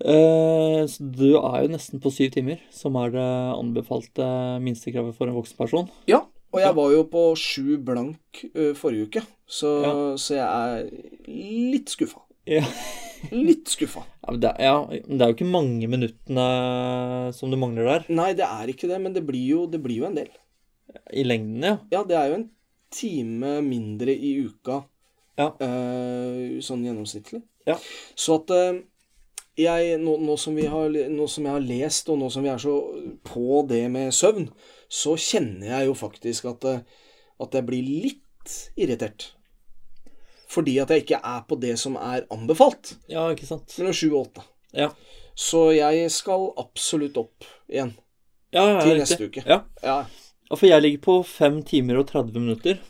Eh, 0.03 0.81
så 0.89 1.05
du 1.05 1.36
er 1.38 1.63
jo 1.63 1.72
nesten 1.72 2.01
på 2.03 2.12
syv 2.12 2.31
timer, 2.33 2.60
som 2.74 2.98
er 3.00 3.13
det 3.13 3.27
anbefalte 3.53 4.25
minstekravet 4.63 5.15
for 5.15 5.29
en 5.29 5.38
voksen 5.38 5.60
person. 5.60 5.89
Ja, 6.10 6.24
og 6.53 6.60
jeg 6.62 6.75
var 6.77 6.91
jo 6.93 7.03
på 7.10 7.24
sju 7.39 7.77
blank 7.86 8.43
uh, 8.53 8.74
forrige 8.77 9.07
uke, 9.07 9.24
så, 9.48 9.69
Ja. 9.86 9.93
så 10.17 10.36
jeg 10.38 10.45
er 10.45 10.89
litt 11.74 11.89
skuffa. 11.93 12.22
Ja. 12.50 12.63
Litt 13.31 13.71
skuffa. 13.71 14.03
Ja, 14.25 14.33
det, 14.35 14.50
ja, 14.59 14.75
det 14.91 15.19
er 15.21 15.31
jo 15.31 15.35
ikke 15.38 15.47
mange 15.47 15.88
minuttene 15.88 16.47
som 17.35 17.53
du 17.53 17.57
mangler 17.59 17.88
der. 17.88 18.07
Nei, 18.12 18.33
det 18.35 18.47
er 18.47 18.71
ikke 18.73 18.89
det, 18.91 19.00
men 19.00 19.15
det 19.15 19.23
blir 19.27 19.45
jo, 19.47 19.62
det 19.71 19.79
blir 19.83 20.01
jo 20.01 20.09
en 20.09 20.17
del. 20.17 20.31
I 21.15 21.23
lengden, 21.23 21.63
ja. 21.63 21.77
Ja, 21.93 22.03
det 22.07 22.17
er 22.19 22.31
jo 22.31 22.39
en 22.41 22.50
time 22.93 23.57
mindre 23.65 24.13
i 24.13 24.35
uka 24.43 24.83
Ja. 25.39 25.53
uh, 25.55 26.59
sånn 26.62 26.83
gjennomsnittlig. 26.85 27.41
Ja. 27.65 27.77
Så 28.19 28.41
at 28.41 28.51
uh, 28.53 28.81
jeg, 29.59 29.97
nå, 30.01 30.17
nå, 30.21 30.35
som 30.38 30.57
vi 30.57 30.65
har, 30.69 30.89
nå 31.13 31.27
som 31.29 31.47
jeg 31.47 31.55
har 31.55 31.63
lest, 31.63 32.09
og 32.09 32.19
nå 32.21 32.29
som 32.33 32.45
vi 32.45 32.51
er 32.51 32.62
så 32.62 32.75
på 33.27 33.63
det 33.69 33.85
med 33.93 34.13
søvn, 34.15 34.47
så 34.89 35.15
kjenner 35.17 35.69
jeg 35.69 35.89
jo 35.89 35.95
faktisk 35.97 36.50
at, 36.51 36.65
eh, 36.69 36.81
at 37.41 37.57
jeg 37.57 37.65
blir 37.67 37.85
litt 37.85 38.55
irritert. 38.77 39.31
Fordi 40.53 40.75
at 40.83 40.91
jeg 40.93 41.03
ikke 41.05 41.19
er 41.25 41.41
på 41.50 41.57
det 41.62 41.75
som 41.81 41.95
er 41.98 42.27
anbefalt, 42.33 42.95
Ja, 43.10 43.25
ikke 43.33 43.48
sant. 43.50 43.74
mellom 43.79 43.95
sju 43.98 44.10
og 44.13 44.19
åtte. 44.27 44.43
Ja. 44.77 44.89
Så 45.33 45.67
jeg 45.74 46.10
skal 46.13 46.51
absolutt 46.62 47.17
opp 47.17 47.45
igjen 47.72 47.95
Ja, 48.53 48.67
ja, 48.69 48.81
til 48.86 49.00
neste 49.01 49.25
uke. 49.29 49.41
Ja. 49.50 49.63
Ja, 49.81 50.03
Og 50.51 50.60
For 50.60 50.67
jeg 50.69 50.83
ligger 50.86 51.01
på 51.07 51.15
5 51.25 51.63
timer 51.65 51.98
og 52.03 52.07
30 52.12 52.38
minutter. 52.43 52.81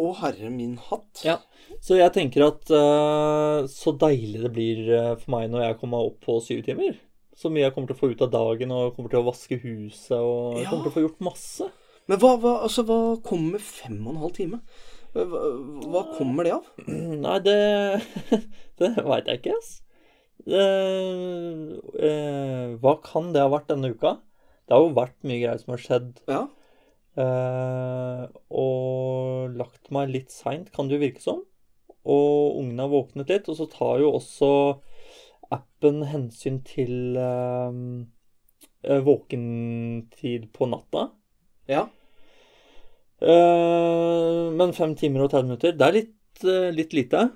Å, 0.00 0.10
herre 0.22 0.50
min 0.52 0.76
hatt. 0.90 1.22
Ja. 1.24 1.38
Så 1.84 1.96
jeg 1.98 2.12
tenker 2.12 2.46
at 2.46 2.70
uh, 2.72 3.66
så 3.68 3.92
deilig 4.00 4.42
det 4.42 4.50
blir 4.52 4.80
eh, 4.96 5.10
for 5.20 5.32
meg 5.36 5.50
når 5.52 5.64
jeg 5.66 5.78
kommer 5.80 6.08
opp 6.10 6.18
på 6.24 6.38
syv 6.44 6.62
timer. 6.66 6.96
Så 7.36 7.48
mye 7.52 7.66
jeg 7.66 7.72
kommer 7.74 7.88
til 7.88 7.96
å 7.96 8.00
få 8.00 8.10
ut 8.12 8.24
av 8.26 8.32
dagen, 8.32 8.72
og 8.76 8.94
kommer 8.96 9.12
til 9.12 9.20
å 9.22 9.28
vaske 9.30 9.56
huset, 9.62 10.16
og 10.18 10.58
Ja. 10.60 10.68
kommer 10.68 10.84
til 10.88 10.92
å 10.92 10.96
få 10.98 11.04
gjort 11.06 11.22
masse. 11.24 11.68
Men 12.10 12.20
hva, 12.20 12.34
hva, 12.42 12.54
altså, 12.66 12.84
hva 12.88 12.98
kommer 13.24 13.62
fem 13.62 13.96
og 14.02 14.14
en 14.14 14.22
halv 14.24 14.34
time? 14.36 14.60
Hva, 15.14 15.24
hva 15.90 16.02
kommer 16.14 16.46
det 16.46 16.54
av? 16.54 16.66
Nei, 17.24 17.38
det 17.42 17.56
Det 18.80 18.90
veit 19.04 19.28
jeg 19.28 19.42
ikke, 19.42 19.56
ass. 19.58 19.72
Det, 20.46 20.64
eh, 22.00 22.76
hva 22.80 22.94
kan 23.04 23.34
det 23.34 23.42
ha 23.44 23.50
vært 23.52 23.68
denne 23.72 23.90
uka? 23.92 24.16
Det 24.64 24.76
har 24.76 24.86
jo 24.86 24.96
vært 24.96 25.18
mye 25.26 25.42
greier 25.42 25.60
som 25.60 25.74
har 25.74 25.82
skjedd. 25.82 26.10
Ja. 26.30 26.44
Eh, 27.20 28.24
og 28.54 29.56
lagt 29.58 29.90
meg 29.92 30.12
litt 30.14 30.32
seint, 30.32 30.70
kan 30.72 30.88
det 30.88 30.96
jo 30.96 31.04
virke 31.04 31.24
som. 31.24 31.42
Og 32.08 32.60
ungene 32.62 32.86
har 32.86 32.92
våknet 32.92 33.32
litt. 33.32 33.50
Og 33.50 33.58
så 33.58 33.68
tar 33.68 34.00
jo 34.00 34.14
også 34.16 34.50
appen 35.52 36.04
hensyn 36.08 36.60
til 36.66 37.18
eh, 37.18 37.80
eh, 38.86 39.02
våkentid 39.04 40.48
på 40.56 40.70
natta. 40.70 41.10
Ja. 41.70 41.88
Eh, 43.20 44.50
men 44.56 44.74
fem 44.76 44.96
timer 44.96 45.26
og 45.26 45.32
30 45.34 45.48
minutter, 45.50 45.76
det 45.76 45.86
er 45.86 45.96
litt, 45.96 46.44
eh, 46.44 46.68
litt 46.74 46.96
lite. 46.96 47.28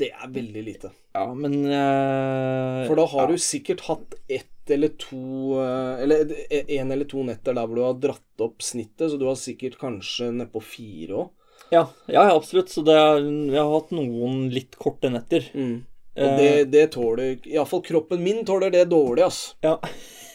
Det 0.00 0.10
er 0.12 0.32
veldig 0.32 0.62
lite. 0.64 0.92
Ja, 1.12 1.26
men 1.34 1.58
uh, 1.66 2.86
For 2.86 2.96
da 2.96 3.04
har 3.10 3.26
ja. 3.26 3.34
du 3.34 3.42
sikkert 3.42 3.82
hatt 3.88 4.14
ett 4.30 4.70
eller 4.70 4.92
to 5.02 5.58
Eller 5.58 6.30
én 6.70 6.92
eller 6.94 7.08
to 7.10 7.24
netter 7.26 7.56
der 7.56 7.66
hvor 7.66 7.74
du 7.74 7.82
har 7.82 7.96
dratt 7.98 8.44
opp 8.44 8.62
snittet, 8.62 9.10
så 9.10 9.18
du 9.18 9.26
har 9.26 9.34
sikkert 9.36 9.74
kanskje 9.80 10.30
nedpå 10.38 10.62
fire 10.62 11.18
òg. 11.24 11.32
Ja, 11.74 11.82
ja, 12.06 12.22
absolutt. 12.30 12.70
Så 12.70 12.84
det 12.86 12.94
er, 12.94 13.18
jeg 13.26 13.58
har 13.58 13.72
hatt 13.74 13.90
noen 13.94 14.46
litt 14.54 14.78
korte 14.78 15.10
netter. 15.12 15.44
Mm. 15.54 15.80
Og 16.20 16.38
det, 16.38 16.52
det 16.72 16.86
tåler 16.94 17.36
Iallfall 17.48 17.82
kroppen 17.86 18.22
min 18.22 18.42
tåler 18.46 18.72
det 18.74 18.86
dårlig, 18.90 19.26
altså. 19.26 19.56
Ja. 19.66 19.76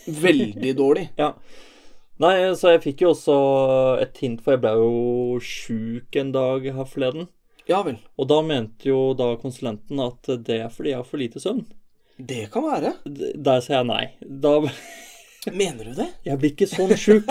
Veldig 0.06 0.76
dårlig. 0.78 1.10
ja. 1.24 1.34
Nei, 2.24 2.36
så 2.56 2.72
jeg 2.72 2.84
fikk 2.86 3.02
jo 3.04 3.10
også 3.12 3.38
et 4.00 4.20
hint, 4.24 4.44
for 4.44 4.56
jeg 4.56 4.62
ble 4.64 4.72
jo 4.80 5.40
sjuk 5.44 6.16
en 6.22 6.30
dag 6.36 6.68
her 6.78 6.88
forleden. 6.88 7.28
Ja 7.68 7.82
vel. 7.84 7.98
Og 8.16 8.30
da 8.30 8.38
mente 8.46 8.88
jo 8.88 9.10
da 9.18 9.34
konsulenten 9.42 10.00
at 10.04 10.30
det 10.48 10.62
er 10.62 10.72
fordi 10.72 10.94
jeg 10.94 11.02
har 11.02 11.08
for 11.10 11.20
lite 11.20 11.42
søvn. 11.44 11.66
Det 12.16 12.46
kan 12.54 12.64
være. 12.64 12.94
Der 13.04 13.64
sier 13.66 13.82
jeg 13.82 13.90
nei. 13.90 14.04
Da 14.24 14.60
Mener 15.54 15.92
du 15.92 15.98
det? 15.98 16.08
Jeg 16.26 16.40
blir 16.42 16.54
ikke 16.56 16.70
sånn 16.70 16.96
sjuk. 16.98 17.28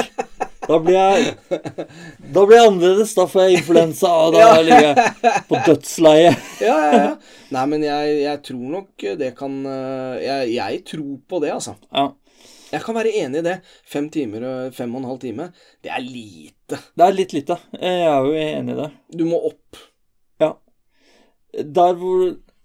Da 0.64 0.76
blir 0.81 0.95
jeg 0.97 1.33
Da 2.35 2.45
blir 2.45 2.59
jeg 2.59 2.69
annerledes. 2.69 3.14
Da 3.17 3.25
får 3.31 3.47
jeg 3.47 3.62
influensa, 3.62 4.11
og 4.26 4.37
da 4.37 4.61
ligger 4.62 4.91
jeg 4.91 5.33
på 5.49 5.62
dødsleiet. 5.67 6.45
Ja, 6.62 6.76
ja, 6.85 7.00
ja. 7.00 7.41
Nei, 7.57 7.64
men 7.73 7.87
jeg, 7.87 8.12
jeg 8.23 8.43
tror 8.50 8.69
nok 8.76 9.07
det 9.25 9.33
kan 9.38 9.57
eh, 9.71 10.21
jeg, 10.25 10.53
jeg 10.59 10.85
tror 10.93 11.17
på 11.31 11.43
det, 11.43 11.50
altså. 11.57 11.75
Ja. 11.91 12.07
Jeg 12.75 12.83
kan 12.85 12.97
være 12.99 13.12
enig 13.23 13.40
i 13.40 13.47
det. 13.47 13.57
Fem 13.87 14.09
timer 14.12 14.45
og 14.50 14.75
fem 14.76 14.93
og 14.97 15.02
en 15.02 15.09
halv 15.12 15.21
time, 15.23 15.49
det 15.85 15.93
er 15.95 16.02
lite. 16.04 16.78
Det 16.97 17.04
er 17.07 17.14
litt 17.16 17.35
lite. 17.37 17.57
Jeg 17.78 18.07
er 18.09 18.26
jo 18.26 18.33
enig 18.40 18.75
i 18.75 18.78
det. 18.83 18.88
Du 19.21 19.25
må 19.28 19.38
opp. 19.50 19.78
Ja. 20.43 20.52
Der 21.54 21.95
hvor 22.00 22.25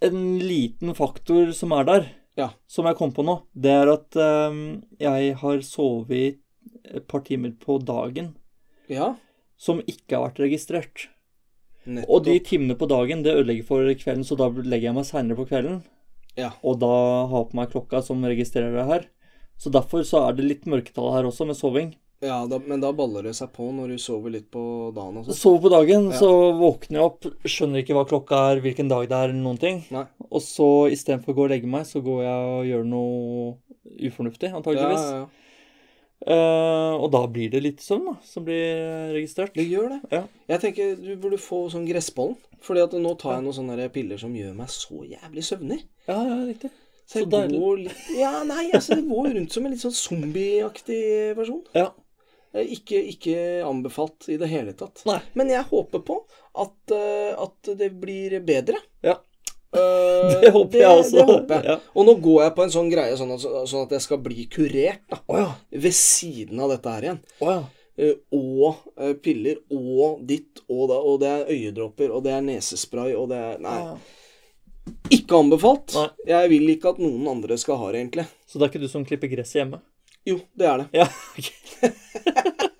en 0.09 0.21
liten 0.41 0.95
faktor 0.97 1.51
som 1.53 1.75
er 1.77 1.83
der, 1.89 2.07
Ja. 2.39 2.49
som 2.71 2.85
jeg 2.87 2.95
kom 2.95 3.11
på 3.11 3.23
nå, 3.27 3.33
det 3.53 3.71
er 3.75 3.89
at 3.91 4.15
um, 4.15 4.59
jeg 4.99 5.33
har 5.41 5.57
sovet 5.67 6.37
et 6.87 7.07
par 7.07 7.19
timer 7.27 7.51
på 7.59 7.75
dagen 7.83 8.29
Ja. 8.87 9.15
som 9.59 9.81
ikke 9.81 10.15
har 10.15 10.29
vært 10.29 10.39
registrert. 10.45 11.09
Nettopp. 11.85 12.09
Og 12.09 12.23
de 12.25 12.37
timene 12.39 12.75
på 12.79 12.87
dagen, 12.87 13.23
det 13.23 13.33
ødelegger 13.35 13.65
for 13.67 13.83
kvelden, 13.99 14.23
så 14.23 14.37
da 14.39 14.47
legger 14.49 14.89
jeg 14.89 14.95
meg 14.95 15.05
seinere 15.09 15.35
på 15.35 15.47
kvelden. 15.51 15.81
Ja. 16.37 16.51
Og 16.63 16.79
da 16.79 16.89
har 17.27 17.43
jeg 17.43 17.51
på 17.51 17.59
meg 17.59 17.71
klokka 17.73 18.01
som 18.05 18.23
registrerer 18.23 18.71
det 18.77 18.87
her. 18.87 19.05
Så 19.59 19.71
derfor 19.73 20.05
så 20.07 20.23
er 20.27 20.37
det 20.37 20.45
litt 20.47 20.69
mørketall 20.69 21.11
her 21.17 21.27
også, 21.27 21.47
med 21.49 21.57
soving. 21.59 21.89
Ja, 22.23 22.41
da, 22.51 22.57
men 22.59 22.81
da 22.83 22.89
baller 22.91 23.23
det 23.23 23.31
seg 23.37 23.51
på 23.55 23.69
når 23.71 23.93
du 23.93 24.01
sover 24.03 24.33
litt 24.33 24.49
på 24.51 24.61
dagen 24.95 25.21
og 25.21 25.27
sånn. 25.27 25.37
Sover 25.39 25.61
på 25.65 25.71
dagen, 25.71 26.09
Ja. 26.11 26.17
så 26.19 26.29
våkner 26.59 26.97
jeg 26.97 27.05
opp, 27.05 27.27
skjønner 27.47 27.79
ikke 27.79 27.95
hva 27.95 28.03
klokka 28.09 28.39
er, 28.51 28.59
hvilken 28.65 28.91
dag 28.91 29.07
det 29.07 29.15
er, 29.15 29.33
noen 29.35 29.59
ting. 29.59 29.85
Nei. 29.95 30.03
Og 30.27 30.43
så 30.43 30.67
istedenfor 30.91 31.31
å 31.31 31.37
gå 31.37 31.45
og 31.47 31.53
legge 31.53 31.69
meg, 31.71 31.85
så 31.87 32.03
går 32.03 32.23
jeg 32.25 32.49
og 32.51 32.65
gjør 32.67 32.83
noe 32.91 33.55
ufornuftig, 34.09 34.51
antageligvis. 34.51 35.05
ja, 35.07 35.21
ja. 35.23 35.27
uh, 36.27 36.99
og 36.99 37.07
da 37.15 37.23
blir 37.31 37.53
det 37.55 37.63
litt 37.63 37.79
søvn, 37.83 38.11
da, 38.11 38.17
som 38.27 38.43
blir 38.43 39.15
registrert. 39.15 39.55
Det 39.55 39.67
gjør 39.69 39.95
det. 39.95 40.01
Ja. 40.11 40.23
Jeg 40.51 40.63
tenker 40.65 40.99
du 40.99 41.15
burde 41.15 41.39
få 41.39 41.69
sånn 41.71 41.87
gressballen. 41.87 42.35
Fordi 42.59 42.83
at 42.83 42.91
nå 42.99 43.13
tar 43.15 43.37
jeg 43.37 43.45
noen 43.45 43.55
sånne 43.55 43.87
piller 43.95 44.19
som 44.19 44.33
gjør 44.35 44.51
meg 44.57 44.67
så 44.67 45.05
jævlig 45.07 45.43
søvnig. 45.47 45.77
Ja, 46.09 46.19
ja, 46.27 46.41
riktig. 46.43 46.73
Så 47.09 47.23
jeg 47.23 47.29
der... 47.31 47.47
går 47.49 47.79
litt 47.87 48.09
Ja, 48.19 48.35
nei, 48.45 48.67
altså, 48.69 48.99
det 48.99 49.07
går 49.09 49.31
rundt 49.39 49.55
som 49.55 49.65
en 49.65 49.73
litt 49.73 49.81
sånn 49.81 49.95
zombieaktig 49.97 50.99
person. 51.39 51.63
Ja. 51.73 51.87
Eh, 52.53 52.67
Ikke, 52.75 52.99
ikke 53.13 53.37
anbefalt 53.65 54.27
i 54.29 54.37
det 54.41 54.49
hele 54.51 54.75
tatt. 54.77 55.01
Nei. 55.09 55.17
Men 55.37 55.49
jeg 55.53 55.65
håper 55.71 56.03
på 56.05 56.19
at, 56.61 56.93
eh, 56.93 57.33
at 57.37 57.71
det 57.79 57.89
blir 58.01 58.37
bedre. 58.45 58.77
Ja. 59.05 59.17
Eh, 59.73 60.35
Det 60.43 60.51
håper 60.53 60.79
jeg 60.81 61.01
også. 61.01 61.17
Det 61.17 61.25
håper 61.29 61.55
jeg. 61.59 61.65
Ja. 61.71 61.79
Og 61.97 62.05
nå 62.07 62.15
går 62.21 62.39
jeg 62.45 62.55
på 62.57 62.63
en 62.65 62.73
sånn 62.77 62.89
greie 62.93 63.17
sånn 63.17 63.33
at, 63.35 63.43
sånn 63.69 63.85
at 63.87 63.97
jeg 63.97 64.05
skal 64.05 64.21
bli 64.25 64.45
kurert 64.51 65.03
da, 65.09 65.19
Oh, 65.29 65.37
ja. 65.41 65.49
ved 65.85 65.97
siden 65.97 66.61
av 66.61 66.73
dette 66.75 66.93
her 66.95 67.09
igjen. 67.09 67.19
Oh, 67.41 67.51
ja. 67.53 67.59
Og 68.31 68.77
piller 69.25 69.57
og 69.75 70.21
ditt 70.29 70.61
og 70.71 70.85
da, 70.87 71.01
og 71.03 71.17
det 71.19 71.31
er 71.33 71.49
øyedråper 71.51 72.13
og 72.15 72.21
det 72.23 72.31
er 72.37 72.45
nesespray 72.47 73.11
og 73.19 73.25
det 73.33 73.39
er 73.49 73.57
Nei. 73.65 73.73
Ikke 75.13 75.39
anbefalt. 75.39 75.93
Nei. 75.95 76.07
Jeg 76.31 76.51
vil 76.53 76.73
ikke 76.75 76.93
at 76.93 77.01
noen 77.03 77.27
andre 77.31 77.57
skal 77.61 77.79
ha 77.81 77.91
det, 77.93 78.03
egentlig. 78.03 78.27
Så 78.49 78.57
det 78.57 78.67
er 78.67 78.73
ikke 78.73 78.83
du 78.83 78.91
som 78.91 79.05
klipper 79.07 79.31
gresset 79.31 79.63
hjemme? 79.63 79.81
Jo, 80.27 80.41
det 80.57 80.67
er 80.69 80.83
det. 80.83 80.87
Ja. 80.99 81.07
ok. 81.39 81.49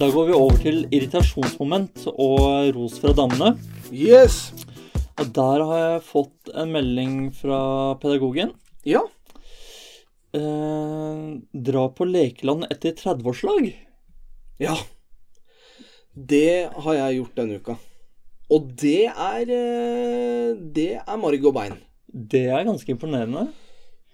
Da 0.00 0.06
går 0.08 0.30
vi 0.30 0.32
over 0.32 0.56
til 0.56 0.78
irritasjonsmoment 0.96 2.06
og 2.08 2.70
ros 2.72 2.94
fra 3.02 3.12
damene. 3.12 3.50
Yes! 3.92 4.46
Og 5.20 5.28
der 5.36 5.60
har 5.68 5.80
jeg 5.82 6.04
fått 6.06 6.52
en 6.56 6.70
melding 6.72 7.16
fra 7.36 7.58
pedagogen. 8.00 8.54
Ja. 8.88 9.02
Eh, 10.32 11.38
dra 11.52 11.88
på 11.90 12.06
lekeland 12.06 12.66
etter 12.70 12.94
30-årslag. 12.94 13.70
Ja. 14.62 14.76
Det 16.14 16.70
har 16.74 16.94
jeg 16.94 17.16
gjort 17.18 17.38
denne 17.40 17.58
uka. 17.58 17.76
Og 18.50 18.70
det 18.82 19.06
er 19.08 19.50
eh, 19.54 20.52
Det 20.58 20.92
er 20.98 21.18
marg 21.18 21.46
og 21.46 21.54
bein. 21.56 21.76
Det 22.06 22.46
er 22.50 22.66
ganske 22.66 22.94
imponerende. 22.94 23.48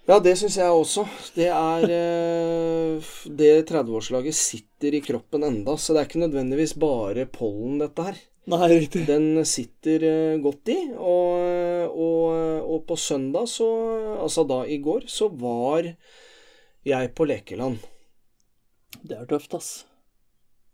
Ja, 0.07 0.21
det 0.23 0.37
syns 0.39 0.57
jeg 0.61 0.71
også. 0.71 1.07
Det 1.35 1.49
er 1.51 1.85
eh, 1.91 3.13
Det 3.27 3.53
30-årslaget 3.69 4.37
sitter 4.39 4.97
i 4.97 5.03
kroppen 5.05 5.45
enda, 5.45 5.77
så 5.77 5.93
det 5.93 6.03
er 6.03 6.09
ikke 6.09 6.25
nødvendigvis 6.25 6.77
bare 6.81 7.27
pollen, 7.29 7.81
dette 7.83 8.09
her. 8.09 8.21
Nei, 8.47 8.69
riktig. 8.71 9.03
Den 9.09 9.41
sitter 9.49 10.05
eh, 10.07 10.37
godt 10.39 10.71
i, 10.71 10.79
og, 10.95 11.91
og, 11.91 12.69
og 12.77 12.85
på 12.87 12.99
søndag, 13.01 13.49
så 13.51 13.67
Altså 14.21 14.47
da 14.47 14.63
i 14.71 14.79
går, 14.83 15.09
så 15.11 15.29
var 15.29 15.89
jeg 16.87 17.13
på 17.19 17.27
lekeland. 17.27 17.81
Det 19.03 19.19
er 19.19 19.27
tøft, 19.29 19.55
ass. 19.59 19.71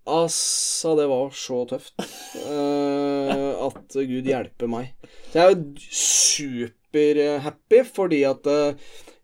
Altså, 0.08 0.96
det 0.98 1.06
var 1.08 1.30
så 1.36 1.62
tøft. 1.70 1.94
uh, 2.42 3.66
at 3.68 3.96
Gud 3.96 4.28
hjelpe 4.28 4.68
meg. 4.70 4.92
Så 5.30 5.38
jeg 5.38 5.44
er 5.44 5.54
jo 5.54 5.86
superhappy, 6.02 7.82
fordi 7.88 8.22
at 8.28 8.50
uh, 8.50 8.74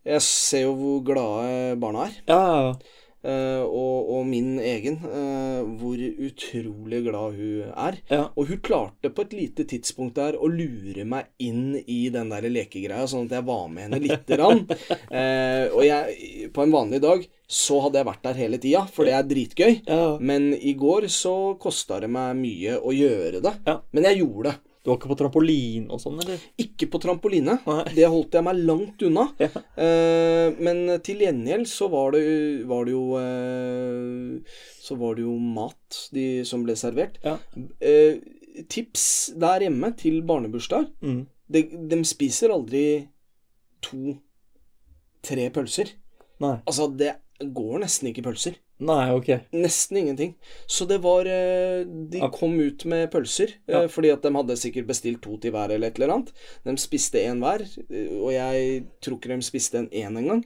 jeg 0.09 0.25
ser 0.25 0.65
jo 0.65 0.77
hvor 0.79 1.03
glade 1.05 1.77
barna 1.83 2.07
er. 2.09 2.17
Ja, 2.31 2.39
ja, 2.39 2.61
ja. 2.69 2.97
Og, 3.65 4.09
og 4.19 4.27
min 4.29 4.59
egen. 4.61 4.99
eh, 5.05 5.63
hvor 5.81 6.01
utrolig 6.29 7.01
glad 7.07 7.37
hun 7.39 7.73
er. 7.75 7.99
Ja. 8.11 8.23
Og 8.37 8.49
hun 8.51 8.61
klarte 8.65 9.11
på 9.15 9.25
et 9.27 9.35
lite 9.37 9.67
tidspunkt 9.69 10.17
der 10.19 10.39
å 10.39 10.49
lure 10.51 11.05
meg 11.09 11.29
inn 11.43 11.77
i 11.87 12.09
den 12.15 12.31
der 12.33 12.47
lekegreia, 12.49 13.07
sånn 13.11 13.27
at 13.29 13.37
jeg 13.39 13.47
var 13.49 13.67
med 13.73 13.89
henne 13.89 14.03
lite 14.05 14.37
grann. 14.39 14.65
Eh, 15.19 15.67
og 15.73 15.83
jeg, 15.85 16.49
på 16.55 16.63
en 16.63 16.73
vanlig 16.73 16.99
dag 17.03 17.23
så 17.49 17.79
hadde 17.85 17.99
jeg 18.01 18.07
vært 18.09 18.25
der 18.27 18.39
hele 18.39 18.59
tida, 18.61 18.83
for 18.93 19.09
det 19.09 19.15
er 19.17 19.27
dritgøy. 19.27 19.73
ja. 19.89 20.03
Men 20.21 20.51
i 20.55 20.75
går 20.79 21.07
så 21.13 21.35
kosta 21.61 21.99
det 22.03 22.11
meg 22.13 22.37
mye 22.39 22.77
å 22.79 22.93
gjøre 22.95 23.41
det. 23.45 23.55
Ja. 23.67 23.79
Men 23.93 24.09
jeg 24.11 24.21
gjorde 24.21 24.53
det. 24.53 24.57
Du 24.89 24.95
var 24.95 25.03
ikke 25.03 25.11
på 25.11 25.17
trampoline 25.21 25.91
og 25.93 26.01
sånn, 26.01 26.15
eller? 26.23 26.45
Ikke 26.65 26.87
på 26.89 26.97
trampoline. 27.03 27.59
Nei. 27.67 27.83
Det 27.93 28.07
holdt 28.09 28.39
jeg 28.39 28.45
meg 28.47 28.63
langt 28.65 29.03
unna. 29.05 29.27
Ja. 29.45 29.51
Eh, 29.85 30.55
men 30.65 30.95
til 31.05 31.21
gjengjeld 31.27 31.69
så 31.69 31.91
var 31.93 32.15
det, 32.17 32.23
var 32.69 32.87
det 32.89 32.95
jo 32.95 33.03
eh, 33.21 34.57
Så 34.81 34.97
var 34.97 35.19
det 35.19 35.27
jo 35.27 35.35
mat 35.37 35.99
de, 36.17 36.25
som 36.49 36.65
ble 36.65 36.73
servert. 36.81 37.19
Ja. 37.21 37.37
Eh, 37.85 38.17
tips 38.73 39.05
der 39.37 39.67
hjemme 39.67 39.93
til 40.01 40.23
barnebursdag. 40.25 40.89
Mm. 41.05 41.21
de, 41.53 41.63
de 41.93 42.01
spiser 42.09 42.55
aldri 42.55 42.85
to-tre 43.85 45.51
pølser. 45.53 45.93
Nei. 46.41 46.57
Altså, 46.65 46.89
det 46.89 47.13
går 47.45 47.85
nesten 47.85 48.09
ikke 48.09 48.25
pølser. 48.31 48.57
Nei, 48.79 49.11
ok. 49.11 49.29
Nesten 49.59 49.97
ingenting. 49.99 50.37
Så 50.71 50.87
det 50.87 51.01
var 51.03 51.27
eh, 51.27 51.81
De 51.85 52.21
kom 52.31 52.53
ut 52.63 52.85
med 52.87 53.09
pølser, 53.11 53.57
Ja. 53.67 53.83
eh, 53.83 53.89
fordi 53.91 54.13
at 54.15 54.23
de 54.23 54.31
hadde 54.37 54.57
sikkert 54.61 54.87
bestilt 54.87 55.21
to 55.25 55.37
til 55.43 55.51
hver 55.55 55.73
eller 55.75 55.89
et 55.91 55.99
eller 55.99 56.15
annet. 56.15 56.31
De 56.65 56.77
spiste 56.79 57.19
én 57.19 57.43
hver, 57.43 57.65
eh, 57.91 58.13
og 58.21 58.31
jeg 58.37 58.85
tror 59.03 59.19
ikke 59.19 59.35
de 59.35 59.43
spiste 59.43 59.81
en 59.83 59.89
én 59.91 60.17
engang. 60.23 60.45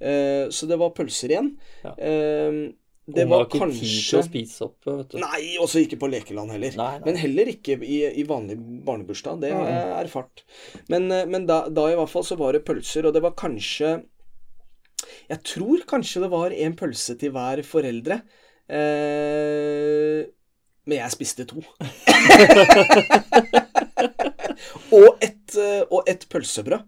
Eh, 0.00 0.48
Så 0.50 0.66
det 0.66 0.78
var 0.78 0.90
pølser 0.90 1.30
igjen. 1.30 1.52
Ja. 1.84 1.94
Det 3.08 3.22
har 3.24 3.30
var 3.30 3.46
ikke 3.46 3.70
tid 3.72 3.88
til 4.10 4.18
å 4.18 4.24
spise 4.26 4.64
opp, 4.66 4.84
vet 4.84 5.14
du. 5.14 5.18
Nei, 5.22 5.56
også 5.62 5.80
ikke 5.80 5.96
på 6.02 6.10
lekeland 6.12 6.50
heller. 6.52 6.74
Nei, 6.76 6.90
nei. 6.98 7.04
Men 7.06 7.16
heller 7.16 7.48
ikke 7.54 7.78
i, 7.80 8.02
i 8.20 8.24
vanlig 8.28 8.58
barnebursdag. 8.84 9.38
Det 9.40 9.52
har 9.54 9.64
jeg 9.70 9.94
erfart. 10.02 10.42
Men, 10.92 11.06
men 11.08 11.46
da, 11.48 11.62
da 11.72 11.86
i 11.88 11.96
hvert 11.96 12.10
fall 12.12 12.26
så 12.28 12.36
var 12.36 12.52
det 12.58 12.66
pølser, 12.68 13.06
og 13.08 13.14
det 13.16 13.22
var 13.24 13.32
kanskje 13.38 13.94
Jeg 15.28 15.44
tror 15.44 15.84
kanskje 15.88 16.22
det 16.24 16.32
var 16.32 16.54
en 16.56 16.76
pølse 16.76 17.16
til 17.20 17.32
hver 17.34 17.62
foreldre. 17.66 18.20
Eh, 18.68 20.24
men 20.88 21.00
jeg 21.02 21.12
spiste 21.12 21.44
to. 21.48 21.60
og, 24.96 25.08
et, 25.20 25.56
eh, 25.60 25.82
og 25.84 26.08
et 26.08 26.24
pølsebrød. 26.32 26.84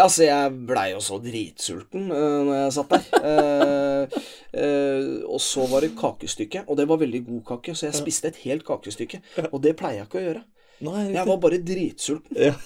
Altså, 0.00 0.22
jeg 0.24 0.52
blei 0.68 0.86
jo 0.94 1.00
så 1.04 1.18
dritsulten 1.20 2.06
uh, 2.08 2.38
når 2.46 2.54
jeg 2.56 2.74
satt 2.78 2.94
der. 2.94 3.02
Uh, 3.20 4.14
uh, 4.56 5.34
og 5.34 5.42
så 5.44 5.66
var 5.68 5.84
det 5.84 5.92
kakestykke, 5.98 6.62
og 6.64 6.78
det 6.80 6.86
var 6.88 7.02
veldig 7.02 7.20
god 7.26 7.42
kake, 7.50 7.74
så 7.76 7.90
jeg 7.90 7.98
spiste 7.98 8.30
et 8.32 8.40
helt 8.46 8.64
kakestykke. 8.64 9.20
Og 9.50 9.60
det 9.64 9.74
pleier 9.76 10.00
jeg 10.00 10.08
ikke 10.08 10.22
å 10.22 10.24
gjøre. 10.28 10.44
Nei, 10.82 11.02
Jeg 11.12 11.28
var 11.28 11.42
bare 11.42 11.60
dritsulten. 11.62 12.40
Ja. 12.40 12.54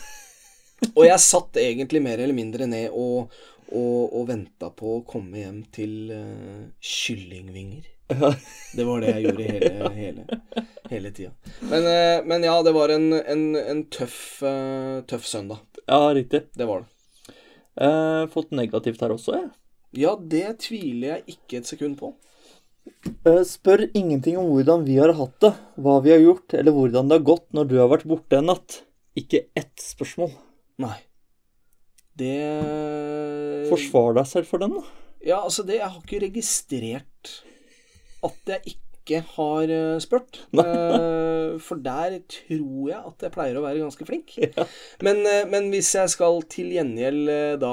Og 0.92 1.06
jeg 1.06 1.20
satt 1.24 1.56
egentlig 1.56 2.02
mer 2.04 2.20
eller 2.20 2.36
mindre 2.36 2.66
ned 2.68 2.92
og, 2.92 3.32
og, 3.72 4.14
og 4.14 4.26
venta 4.30 4.70
på 4.74 4.96
å 4.98 5.04
komme 5.08 5.40
hjem 5.42 5.60
til 5.74 6.12
uh, 6.12 6.66
kyllingvinger. 6.80 7.92
Det 8.76 8.84
var 8.86 9.02
det 9.02 9.14
jeg 9.14 9.24
gjorde 9.26 9.46
hele, 9.54 9.92
hele, 9.96 10.40
hele 10.92 11.14
tida. 11.16 11.32
Men, 11.66 11.88
uh, 11.88 12.26
men 12.28 12.46
ja, 12.46 12.56
det 12.66 12.74
var 12.76 12.94
en, 12.94 13.08
en, 13.18 13.46
en 13.60 13.86
tøff, 13.92 14.20
uh, 14.46 15.02
tøff 15.10 15.26
søndag. 15.26 15.64
ja, 15.86 16.02
riktig. 16.14 16.46
Det 16.54 16.68
var 16.68 16.84
det. 16.84 16.92
Uh, 17.76 18.24
fått 18.32 18.54
negativt 18.56 19.02
her 19.04 19.12
også, 19.16 19.40
jeg. 19.40 19.50
Ja, 19.96 20.14
det 20.20 20.60
tviler 20.64 21.16
jeg 21.16 21.36
ikke 21.36 21.60
et 21.60 21.68
sekund 21.68 21.98
på. 22.00 22.14
Eh, 23.26 23.42
spør 23.46 23.86
ingenting 23.98 24.38
om 24.38 24.50
hvordan 24.52 24.84
vi 24.86 24.98
har 25.00 25.14
hatt 25.18 25.36
det, 25.42 25.52
hva 25.82 25.98
vi 26.04 26.12
har 26.14 26.22
gjort, 26.22 26.54
eller 26.54 26.74
hvordan 26.74 27.08
det 27.08 27.18
har 27.18 27.28
gått 27.32 27.46
når 27.56 27.70
du 27.70 27.76
har 27.80 27.90
vært 27.92 28.08
borte 28.08 28.38
en 28.38 28.50
natt. 28.52 28.80
Ikke 29.18 29.46
ett 29.56 29.74
spørsmål. 29.82 30.34
Nei. 30.82 30.98
Det 32.16 33.68
Forsvar 33.70 34.16
deg 34.16 34.30
selv 34.30 34.48
for 34.48 34.62
den, 34.62 34.78
da. 34.78 34.82
Ja, 35.26 35.42
altså 35.42 35.64
det 35.66 35.80
Jeg 35.80 35.90
har 35.90 36.02
ikke 36.02 36.22
registrert 36.26 37.32
at 38.26 38.50
jeg 38.50 38.62
ikke 38.72 39.20
har 39.36 39.70
eh, 39.70 39.98
spurt. 40.02 40.40
Eh, 41.46 41.60
for 41.62 41.78
der 41.78 42.16
tror 42.26 42.88
jeg 42.90 42.98
at 43.06 43.22
jeg 43.22 43.32
pleier 43.32 43.56
å 43.56 43.62
være 43.62 43.78
ganske 43.84 44.04
flink. 44.08 44.32
Men, 45.06 45.20
eh, 45.30 45.44
men 45.48 45.68
hvis 45.70 45.92
jeg 45.94 46.10
skal 46.10 46.40
til 46.50 46.72
gjengjeld 46.74 47.30
da 47.62 47.70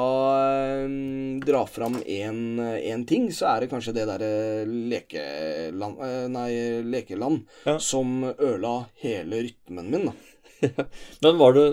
dra 1.43 1.63
fram 1.67 1.97
én 2.05 3.03
ting, 3.09 3.25
så 3.33 3.50
er 3.50 3.63
det 3.63 3.71
kanskje 3.73 3.95
det 3.97 4.05
derre 4.12 4.29
lekeland 4.69 6.00
Nei, 6.35 6.51
lekeland 6.85 7.47
Ja. 7.65 7.79
som 7.81 8.21
ødela 8.29 8.75
hele 9.01 9.41
rytmen 9.47 9.89
min, 9.89 10.12
da. 10.12 10.69
Men 11.25 11.41
var 11.41 11.58
du 11.58 11.63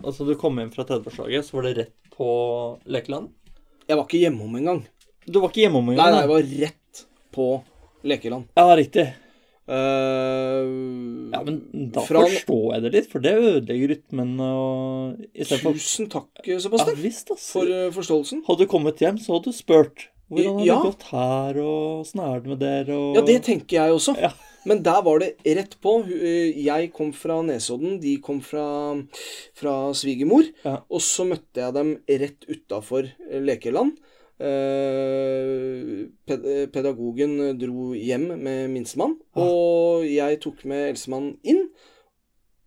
Altså, 0.00 0.24
du 0.24 0.32
kom 0.40 0.56
hjem 0.56 0.70
fra 0.72 0.86
30-årslaget, 0.88 1.44
så 1.44 1.58
var 1.58 1.66
det 1.68 1.74
rett 1.76 2.09
på 2.20 2.28
lekeland? 2.92 3.32
Jeg 3.88 3.96
var 3.98 4.04
ikke 4.06 4.20
hjemom 4.20 4.54
engang. 4.60 4.84
Du 5.26 5.40
var 5.40 5.48
ikke 5.50 5.64
hjemom 5.64 5.88
Nei, 5.88 5.96
engang? 5.96 6.12
nei, 6.14 6.20
jeg 6.20 6.30
var 6.34 6.52
rett 6.66 7.02
på 7.34 7.48
lekeland. 8.12 8.46
Ja, 8.60 8.68
riktig. 8.78 9.08
Uh, 9.70 11.30
Ja, 11.30 11.42
men 11.46 11.90
da 11.94 12.02
Fra- 12.02 12.24
forstår 12.26 12.72
jeg 12.74 12.82
det 12.84 12.92
litt, 12.96 13.08
for 13.12 13.22
det 13.22 13.32
ødelegger 13.38 13.92
rytmen 13.94 14.32
og 14.42 15.20
Tusen 15.38 16.08
takk, 16.10 16.30
Sebastian, 16.42 16.96
Ja 16.96 17.02
visst, 17.04 17.30
for 17.38 17.68
uh, 17.70 17.90
forståelsen. 17.94 18.42
Hadde 18.48 18.66
du 18.66 18.70
kommet 18.72 18.98
hjem, 19.02 19.18
så 19.22 19.36
hadde 19.36 19.52
du 19.52 19.56
spurt. 19.56 20.08
Hvordan 20.30 20.58
har 20.60 20.66
Ja. 20.66 20.76
det 20.78 20.90
gått 20.90 21.06
her, 21.10 21.60
og 21.62 22.04
åssen 22.04 22.20
er 22.22 22.40
det 22.40 22.50
med 22.52 22.60
dere, 22.62 22.94
og 22.98 23.16
Ja, 23.18 23.22
det 23.26 23.38
tenker 23.46 23.76
jeg 23.80 23.94
også. 23.96 24.14
Ja. 24.20 24.30
Men 24.68 24.82
der 24.84 25.00
var 25.02 25.18
det 25.22 25.30
rett 25.56 25.76
på. 25.80 25.94
Eh, 26.04 26.52
Jeg 26.64 26.92
kom 26.92 27.12
fra 27.16 27.38
Nesodden, 27.42 27.98
de 28.02 28.18
kom 28.20 28.40
fra, 28.44 28.94
fra 29.56 29.74
svigermor. 29.96 30.44
Ja. 30.64 30.78
Og 30.90 31.00
så 31.00 31.24
møtte 31.28 31.62
jeg 31.62 31.74
dem 31.78 31.94
rett 32.08 32.44
utafor 32.48 33.08
lekeland. 33.40 33.96
Eh, 34.40 36.08
ped- 36.26 36.46
eh, 36.48 36.66
Pedagogen 36.72 37.38
dro 37.60 37.92
hjem 37.94 38.28
med 38.40 38.70
minstemann, 38.72 39.16
Ah. 39.36 39.42
og 39.44 40.04
jeg 40.08 40.40
tok 40.40 40.64
med 40.64 40.90
eldstemann 40.90 41.38
inn. 41.44 41.68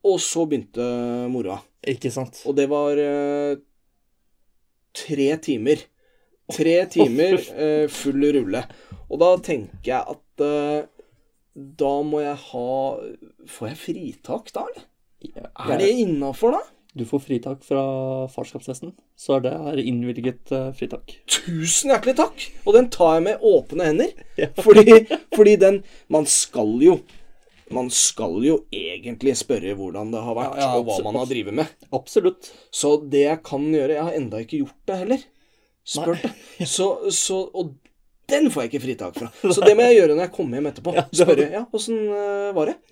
Og 0.04 0.20
så 0.20 0.46
begynte 0.50 0.84
moroa. 1.32 1.62
Ikke 1.88 2.12
sant? 2.12 2.42
Og 2.46 2.56
det 2.56 2.68
var 2.70 2.96
tre 4.94 5.38
timer. 5.38 5.78
Tre 6.52 6.86
timer 6.96 7.38
full 7.90 8.26
rulle. 8.36 8.64
Og 9.10 9.20
da 9.20 9.30
tenker 9.38 9.84
jeg 9.84 10.04
at 10.16 10.44
da 11.54 11.94
må 12.06 12.24
jeg 12.24 12.38
ha 12.50 12.70
Får 13.50 13.68
jeg 13.70 13.80
fritak 13.82 14.54
da, 14.56 14.66
eller? 14.70 14.88
Er 15.24 15.78
det 15.80 15.92
innafor, 16.04 16.58
da? 16.58 16.64
Du 16.94 17.06
får 17.10 17.24
fritak 17.26 17.64
fra 17.66 17.82
farskapstesten, 18.30 18.92
så 19.18 19.38
er 19.38 19.46
det 19.48 19.54
her 19.66 19.80
innvilget 19.82 20.52
eh, 20.54 20.68
fritak. 20.78 21.16
Tusen 21.32 21.90
hjertelig 21.90 22.14
takk! 22.20 22.44
Og 22.68 22.76
den 22.76 22.90
tar 22.94 23.16
jeg 23.16 23.26
med 23.30 23.46
åpne 23.50 23.88
hender. 23.90 24.12
Ja. 24.38 24.50
Fordi, 24.58 25.04
fordi 25.36 25.56
den 25.62 25.80
Man 26.10 26.26
skal 26.30 26.72
jo 26.82 26.96
Man 27.74 27.90
skal 27.94 28.40
jo 28.46 28.60
egentlig 28.74 29.36
spørre 29.38 29.76
hvordan 29.78 30.12
det 30.14 30.22
har 30.26 30.38
vært, 30.38 30.58
Ja, 30.58 30.68
ja, 30.68 30.82
og 30.82 30.90
hva 30.90 30.98
man 31.06 31.18
har 31.22 31.30
drevet 31.30 31.58
med. 31.62 31.74
Absolutt. 31.94 32.52
Så 32.74 32.96
det 33.10 33.24
jeg 33.26 33.42
kan 33.46 33.66
gjøre 33.74 33.98
Jeg 33.98 34.08
har 34.10 34.18
enda 34.20 34.42
ikke 34.44 34.62
gjort 34.62 34.82
det 34.90 35.00
heller. 35.04 35.26
Spurt 35.86 36.26
det. 36.26 36.34
Så, 36.76 36.90
så 37.14 37.40
Og 37.54 37.74
den 38.32 38.44
får 38.52 38.60
jeg 38.64 38.70
ikke 38.72 38.86
fritak 38.86 39.14
fra. 39.20 39.28
Så 39.56 39.60
det 39.66 39.74
må 39.78 39.82
jeg 39.88 39.98
gjøre 40.00 40.14
når 40.16 40.24
jeg 40.28 40.36
kommer 40.38 40.54
hjem 40.60 40.70
etterpå. 40.72 40.90
Ja, 40.96 41.04
Spørre 41.12 41.46
ja, 41.52 41.62
åssen 41.76 41.98
øh, 42.08 42.50
var 42.56 42.66
det? 42.72 42.78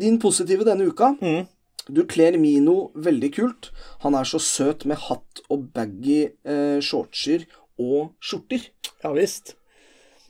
Din 0.00 0.16
positive 0.22 0.64
denne 0.66 0.84
uka. 0.88 1.06
Mm. 1.20 1.44
Du 1.90 2.04
kler 2.06 2.38
Mino 2.38 2.90
veldig 2.94 3.32
kult. 3.34 3.70
Han 4.04 4.14
er 4.18 4.24
så 4.28 4.38
søt 4.42 4.84
med 4.88 4.98
hatt 5.08 5.42
og 5.50 5.58
baggy 5.74 6.20
eh, 6.46 6.78
shortser 6.84 7.40
og 7.80 8.12
skjorter. 8.22 8.60
Ja 9.04 9.10
visst. 9.16 9.54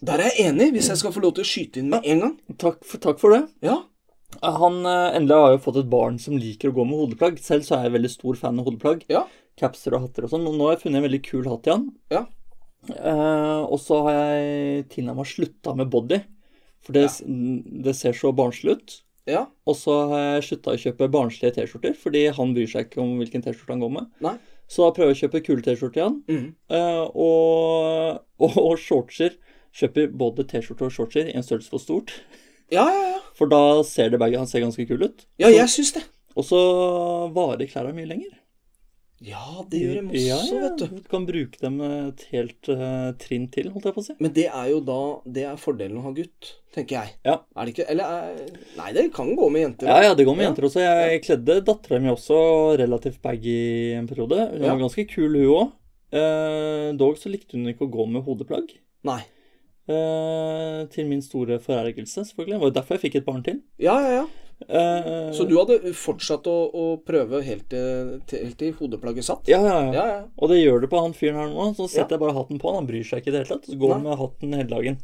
Der 0.01 0.17
er 0.17 0.31
jeg 0.31 0.49
enig, 0.49 0.71
hvis 0.73 0.89
jeg 0.89 0.99
skal 1.01 1.13
få 1.13 1.21
lov 1.21 1.35
til 1.37 1.45
å 1.45 1.51
skyte 1.51 1.81
inn 1.83 1.91
med 1.93 2.01
en 2.09 2.21
gang. 2.25 2.35
Takk 2.61 2.79
for, 2.87 2.99
takk 3.03 3.19
for 3.21 3.31
det. 3.37 3.43
Ja. 3.67 3.77
Han 4.41 4.75
eh, 4.87 5.17
endelig 5.19 5.37
har 5.37 5.51
jo 5.57 5.65
fått 5.67 5.81
et 5.83 5.93
barn 5.93 6.17
som 6.23 6.39
liker 6.41 6.69
å 6.71 6.77
gå 6.79 6.83
med 6.89 6.99
hodeplagg. 7.03 7.35
Selv 7.45 7.63
så 7.67 7.73
er 7.77 7.83
jeg 7.89 7.97
veldig 7.99 8.13
stor 8.15 8.35
fan 8.41 8.61
av 8.63 8.71
hodeplagg. 8.71 8.99
Ja. 9.13 9.23
Capser 9.61 9.97
og 9.97 10.07
hatter 10.07 10.27
og 10.27 10.33
sånn. 10.33 10.47
Og 10.49 10.57
nå 10.57 10.69
har 10.69 10.77
jeg 10.77 10.87
funnet 10.87 11.03
en 11.03 11.07
veldig 11.09 11.23
kul 11.27 11.49
hatt 11.51 11.69
igjen. 11.69 11.87
Ja. 12.13 12.25
Eh, 12.89 13.63
og 13.67 13.77
så 13.83 14.01
har 14.07 14.17
jeg 14.17 14.87
tilnærma 14.95 15.27
slutta 15.29 15.77
med 15.77 15.91
body. 15.93 16.23
For 16.81 16.97
det, 16.97 17.07
det 17.85 17.95
ser 17.99 18.17
så 18.17 18.33
barnslig 18.33 18.79
ut. 18.79 18.97
Ja. 19.29 19.45
Og 19.69 19.77
så 19.77 19.97
har 20.11 20.23
jeg 20.25 20.47
slutta 20.49 20.75
å 20.75 20.81
kjøpe 20.81 21.11
barnslige 21.13 21.59
T-skjorter, 21.59 21.93
fordi 21.99 22.25
han 22.35 22.55
bryr 22.57 22.71
seg 22.71 22.89
ikke 22.89 23.03
om 23.03 23.19
hvilken 23.21 23.45
T-skjorte 23.45 23.77
han 23.77 23.85
går 23.85 23.93
med. 23.99 24.09
Nei. 24.25 24.37
Så 24.71 24.87
da 24.87 24.95
prøver 24.95 25.13
jeg 25.13 25.19
å 25.19 25.21
kjøpe 25.25 25.43
kule 25.47 25.65
T-skjorter 25.67 26.03
igjen. 26.03 26.21
Mhm. 26.31 26.51
Eh, 26.73 27.03
og, 27.11 28.21
og, 28.47 28.61
og 28.65 28.77
shortser. 28.81 29.37
Kjøper 29.77 30.09
både 30.19 30.49
T-skjorte 30.51 30.89
og 30.89 30.95
shortser 30.95 31.29
i 31.31 31.37
en 31.39 31.47
størrelse 31.47 31.71
for 31.71 31.83
stort. 31.83 32.17
Ja, 32.75 32.87
ja, 32.87 33.03
ja. 33.15 33.21
For 33.39 33.51
da 33.51 33.83
ser 33.87 34.11
det 34.11 34.19
begge 34.23 34.39
han 34.39 34.49
ser 34.51 34.65
ganske 34.65 34.87
kul 34.89 35.05
ut. 35.05 35.27
Ja, 35.43 35.51
jeg 35.51 35.69
syns 35.71 35.93
det. 35.95 36.05
Og 36.39 36.47
så 36.47 36.59
varer 37.35 37.69
klærne 37.71 37.95
mye 37.95 38.09
lenger. 38.09 38.35
Ja, 39.21 39.61
det 39.69 39.83
gjør 39.83 39.97
de 39.99 40.03
også, 40.07 40.21
ja, 40.25 40.37
ja. 40.49 40.61
vet 40.65 40.79
du. 40.81 41.01
Du 41.03 41.09
kan 41.13 41.27
bruke 41.29 41.61
dem 41.61 41.75
et 41.85 42.23
helt 42.31 42.71
uh, 42.73 43.11
trinn 43.21 43.51
til, 43.53 43.69
holdt 43.75 43.91
jeg 43.91 43.97
på 43.97 44.01
å 44.01 44.05
si. 44.07 44.15
Men 44.17 44.33
det 44.37 44.47
er 44.49 44.71
jo 44.73 44.79
da 44.85 45.01
Det 45.29 45.45
er 45.45 45.59
fordelen 45.61 45.99
å 46.01 46.05
ha 46.07 46.13
gutt, 46.17 46.55
tenker 46.73 46.97
jeg. 46.97 47.13
Ja. 47.29 47.35
Er 47.53 47.69
det 47.69 47.75
ikke 47.75 47.89
Eller 47.93 48.15
er, 48.17 48.39
Nei, 48.79 48.89
det 48.97 49.05
kan 49.13 49.29
gå 49.37 49.51
med 49.53 49.67
jenter. 49.67 49.91
Ja, 49.93 50.09
ja, 50.09 50.15
det 50.17 50.25
går 50.25 50.39
med 50.39 50.47
Ja. 50.47 50.53
jenter 50.53 50.69
også. 50.71 50.87
Jeg 50.87 51.21
kledde 51.27 51.59
dattera 51.69 52.01
mi 52.01 52.09
også 52.15 52.41
relativt 52.81 53.21
baggy 53.21 53.59
en 53.99 54.09
periode. 54.09 54.41
Hun 54.55 54.65
var 54.71 54.81
ganske 54.87 55.05
kul, 55.13 55.37
hun 55.37 55.53
òg. 55.59 55.77
Eh, 56.11 56.89
dog 56.99 57.21
så 57.21 57.31
likte 57.31 57.59
hun 57.59 57.69
ikke 57.71 57.87
å 57.87 57.93
gå 57.93 58.07
med 58.11 58.25
hodeplagg. 58.27 58.73
Nei. 59.07 59.21
Eh, 59.91 60.87
til 60.95 61.07
min 61.11 61.23
store 61.23 61.61
forergelse, 61.63 62.25
selvfølgelig. 62.25 62.57
Det 62.57 62.63
var 62.63 62.71
jo 62.71 62.79
derfor 62.81 62.97
jeg 62.97 63.05
fikk 63.05 63.21
et 63.21 63.29
barn 63.29 63.45
til. 63.47 63.61
Ja, 63.83 63.99
ja, 64.01 64.23
ja. 64.23 64.25
Eh, 64.69 65.33
Så 65.33 65.47
du 65.49 65.57
hadde 65.59 65.93
fortsatt 65.97 66.47
å, 66.51 66.57
å 66.71 66.85
prøve 67.07 67.41
helt 67.47 67.69
til, 67.73 68.21
til, 68.31 68.45
helt 68.45 68.59
til 68.61 68.75
hodeplagget 68.79 69.27
satt? 69.27 69.49
Ja, 69.51 69.61
ja, 69.65 69.79
ja. 69.87 69.93
ja. 69.95 70.07
ja. 70.15 70.21
Og 70.37 70.53
det 70.53 70.61
gjør 70.61 70.85
du 70.85 70.91
på 70.93 71.01
han 71.03 71.17
fyren 71.17 71.41
her 71.41 71.53
nå. 71.53 71.71
Så 71.79 71.89
setter 71.89 72.17
jeg 72.17 72.25
bare 72.25 72.37
hatten 72.37 72.61
på 72.61 72.71
han. 72.71 72.83
Han 72.83 72.91
bryr 72.91 73.07
seg 73.07 73.23
ikke 73.23 73.33
i 73.33 73.37
det 73.37 73.45
hele 73.45 73.57
tatt. 73.57 73.71
Så 73.71 73.81
går 73.81 73.97
han 73.97 74.07
med 74.07 74.21
hatten 74.21 74.57
hele 74.59 74.71
dagen. 74.71 75.01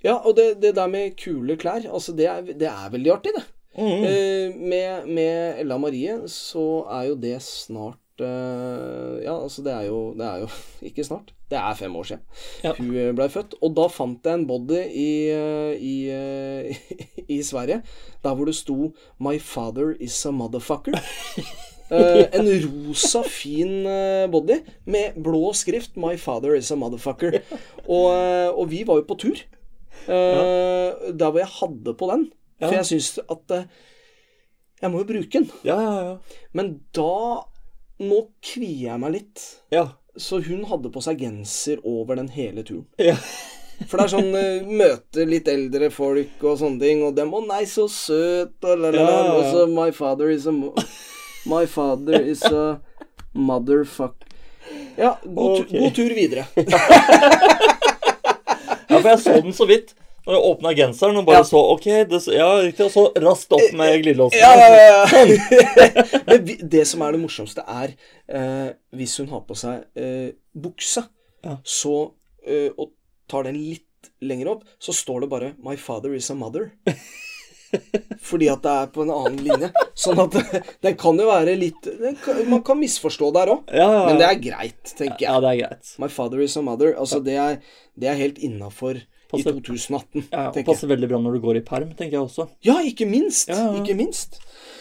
Ja, 0.00 0.16
og 0.24 0.32
det, 0.38 0.54
det 0.62 0.74
der 0.78 0.88
med 0.88 1.16
kule 1.20 1.58
klær, 1.60 1.84
altså 1.84 2.14
det 2.16 2.28
er, 2.32 2.44
det 2.56 2.68
er 2.70 2.92
veldig 2.94 3.10
artig, 3.12 3.34
det. 3.36 3.42
Mm. 3.76 4.04
Eh, 4.08 4.54
med, 4.56 5.10
med 5.12 5.60
Ella 5.62 5.76
Marie 5.78 6.16
så 6.32 6.64
er 6.90 7.10
jo 7.12 7.18
det 7.20 7.36
snart 7.44 7.99
eh, 8.24 9.22
Ja, 9.24 9.34
altså 9.42 9.62
det 9.64 9.72
er 9.72 9.86
jo 9.88 10.14
Det 10.18 10.26
er 10.26 10.38
jo 10.44 10.48
ikke 10.90 11.04
snart. 11.04 11.32
Det 11.50 11.58
er 11.58 11.74
fem 11.74 11.96
år 11.96 12.04
siden 12.06 12.20
Ja. 12.64 12.72
hun 12.78 12.90
blei 12.92 13.12
ble 13.16 13.28
født. 13.32 13.54
Og 13.62 13.74
da 13.76 13.86
fant 13.90 14.24
jeg 14.24 14.34
en 14.38 14.46
body 14.46 14.80
i, 14.94 15.10
eh, 15.34 15.72
i, 15.80 15.94
eh, 16.10 16.76
i 17.36 17.40
Sverige 17.42 17.82
der 18.24 18.34
hvor 18.34 18.44
det 18.46 18.54
sto 18.54 18.92
'My 19.18 19.38
father 19.38 19.96
is 20.00 20.24
a 20.26 20.30
motherfucker'. 20.30 21.00
Eh, 21.90 22.28
en 22.38 22.46
rosa, 22.86 23.22
fin 23.26 23.84
eh, 23.86 24.28
body 24.30 24.60
med 24.86 25.16
blå 25.24 25.50
skrift 25.52 25.96
'My 25.98 26.14
father 26.16 26.54
is 26.54 26.70
a 26.70 26.76
motherfucker'. 26.76 27.40
Og, 27.88 28.12
eh, 28.14 28.48
og 28.54 28.70
vi 28.70 28.84
var 28.86 28.94
jo 29.00 29.02
på 29.08 29.16
tur. 29.18 29.34
eh, 30.06 30.90
Der 31.18 31.30
hvor 31.30 31.38
jeg 31.38 31.48
hadde 31.60 31.94
på 31.98 32.06
den. 32.12 32.30
For 32.60 32.74
jeg 32.76 32.86
syns 32.86 33.18
at 33.30 33.50
eh, 33.56 33.64
Jeg 34.82 34.90
må 34.90 34.98
jo 35.02 35.04
bruke 35.04 35.32
den. 35.38 35.50
Ja, 35.64 35.80
ja, 35.80 36.08
ja. 36.10 36.16
Men 36.52 36.80
da 36.94 37.42
Nå 38.00 38.20
kvier 38.44 38.90
jeg 38.90 39.00
meg 39.02 39.16
litt. 39.18 39.46
Ja. 39.74 39.90
Så 40.16 40.40
hun 40.44 40.64
hadde 40.70 40.90
på 40.92 41.02
seg 41.04 41.20
genser 41.22 41.80
over 41.86 42.18
den 42.20 42.30
hele 42.34 42.64
turen. 42.66 42.86
ja. 43.10 43.16
For 43.88 43.96
det 43.96 44.04
er 44.04 44.10
sånn 44.12 44.34
eh, 44.36 44.66
møte 44.68 45.24
litt 45.24 45.46
eldre 45.48 45.86
folk 45.88 46.42
og 46.44 46.58
sånne 46.60 46.82
ting, 46.82 46.98
og 47.00 47.14
dem 47.16 47.30
'Å 47.32 47.40
nei, 47.46 47.62
så 47.64 47.86
søt', 47.88 48.60
og 48.60 48.74
la, 48.76 48.90
la, 48.92 49.06
la. 49.06 49.20
Og 49.38 49.46
så 49.48 49.62
'My 49.70 49.88
father 49.96 50.28
is 50.28 50.44
a 50.44 50.52
My 51.48 51.64
father 51.64 52.20
is 52.20 52.42
a 52.44 52.76
motherfuck'. 53.32 54.28
Ja, 54.98 55.14
god, 55.24 55.62
okay. 55.64 55.80
god 55.80 55.96
tur 55.96 56.12
videre. 56.12 56.44
Ja, 58.90 58.98
for 58.98 59.08
jeg 59.08 59.20
så 59.22 59.40
den 59.40 59.52
så 59.54 59.64
vidt. 59.70 59.94
Når 60.26 60.34
jeg 60.36 60.44
åpna 60.50 60.72
genseren 60.76 61.16
og 61.16 61.24
bare 61.26 61.40
Ja. 61.40 61.46
så 61.48 61.60
OK, 61.74 61.84
det, 62.10 62.20
ja, 62.34 62.48
riktig, 62.60 62.84
og 62.86 62.92
så 62.92 63.04
raskt 63.24 63.52
opp 63.56 63.72
med 63.78 64.02
glidelåsen. 64.02 64.38
Ja, 64.38 64.50
ja, 64.54 64.68
ja, 64.76 65.04
ja. 65.24 66.04
Men 66.28 66.68
det 66.70 66.86
som 66.86 67.02
er 67.06 67.12
det 67.16 67.20
morsomste, 67.22 67.64
er 67.66 67.94
eh, 68.28 68.72
hvis 68.96 69.16
hun 69.22 69.28
har 69.32 69.40
på 69.48 69.56
seg 69.56 69.86
eh, 69.96 70.32
bukse, 70.54 71.06
Ja. 71.44 71.56
så 71.64 72.12
eh, 72.46 72.68
og 72.76 72.92
tar 73.30 73.44
den 73.48 73.56
litt 73.56 73.86
lenger 74.20 74.50
opp, 74.54 74.64
så 74.80 74.92
står 74.92 75.22
det 75.24 75.30
bare 75.30 75.52
'My 75.58 75.76
father 75.76 76.12
is 76.14 76.30
a 76.30 76.34
mother'. 76.34 76.70
Fordi 78.20 78.48
at 78.50 78.62
det 78.64 78.70
er 78.70 78.88
på 78.90 79.04
en 79.04 79.12
annen 79.14 79.36
linje. 79.46 79.68
Sånn 79.98 80.18
at 80.18 80.34
den 80.84 80.96
kan 80.98 81.18
jo 81.20 81.28
være 81.28 81.54
litt 81.58 81.86
kan, 82.24 82.40
Man 82.50 82.62
kan 82.66 82.78
misforstå 82.80 83.30
der 83.36 83.52
òg. 83.54 83.62
Ja, 83.70 83.86
ja, 83.86 83.92
ja. 83.94 84.06
Men 84.08 84.18
det 84.20 84.26
er 84.26 84.40
greit, 84.42 84.82
tenker 84.98 85.20
jeg. 85.22 85.28
ja, 85.28 85.36
det 85.44 85.52
er 85.52 85.60
greit. 85.62 85.92
My 86.02 86.08
father 86.10 86.42
is 86.42 86.56
a 86.58 86.62
mother. 86.66 86.92
Altså, 86.98 87.20
det 87.24 87.36
er, 87.38 87.60
det 87.98 88.10
er 88.10 88.18
helt 88.18 88.38
innafor 88.42 88.98
i 89.32 89.42
Passer- 89.42 89.60
2018, 89.62 90.24
Ja, 90.32 90.48
og 90.48 90.54
passer 90.66 90.86
jeg. 90.88 90.90
veldig 90.96 91.08
bra 91.08 91.18
når 91.22 91.32
du 91.36 91.40
går 91.40 91.56
i 91.56 91.60
perm, 91.66 91.90
tenker 91.94 92.16
jeg 92.18 92.22
også. 92.24 92.48
Ja, 92.66 92.78
ikke 92.82 93.06
minst. 93.08 93.48
Ja, 93.48 93.54
ja. 93.72 93.80
Ikke 93.82 93.94
minst. 93.96 94.38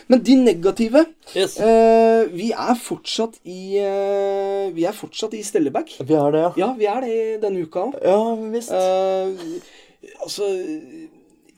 Men 0.09 0.23
de 0.25 0.35
negative 0.35 1.05
Yes. 1.35 1.59
eh, 1.59 2.25
Vi 2.33 2.51
er 2.51 2.75
fortsatt 2.75 3.37
i 3.45 3.77
eh, 3.77 4.71
Vi 4.73 4.83
er 4.85 4.91
fortsatt 4.97 5.33
i 5.37 5.43
Stellebag. 5.43 5.91
Vi 6.01 6.13
er 6.17 6.31
det, 6.31 6.41
ja. 6.41 6.51
Ja, 6.57 6.73
vi 6.73 6.85
er 6.85 7.01
det 7.01 7.41
denne 7.43 7.61
uka 7.67 7.79
òg. 7.91 7.99
Ja 8.03 8.35
visst. 8.51 8.71
altså 10.23 10.47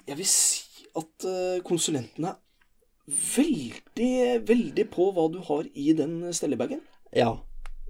Jeg 0.08 0.18
vil 0.18 0.26
si 0.26 0.64
at 0.96 1.64
konsulentene 1.64 2.34
er 2.34 2.40
veldig, 3.38 4.42
veldig 4.48 4.86
på 4.92 5.08
hva 5.16 5.30
du 5.32 5.40
har 5.48 5.64
i 5.76 5.94
den 5.94 6.20
stellebagen. 6.34 6.82
ja. 7.16 7.38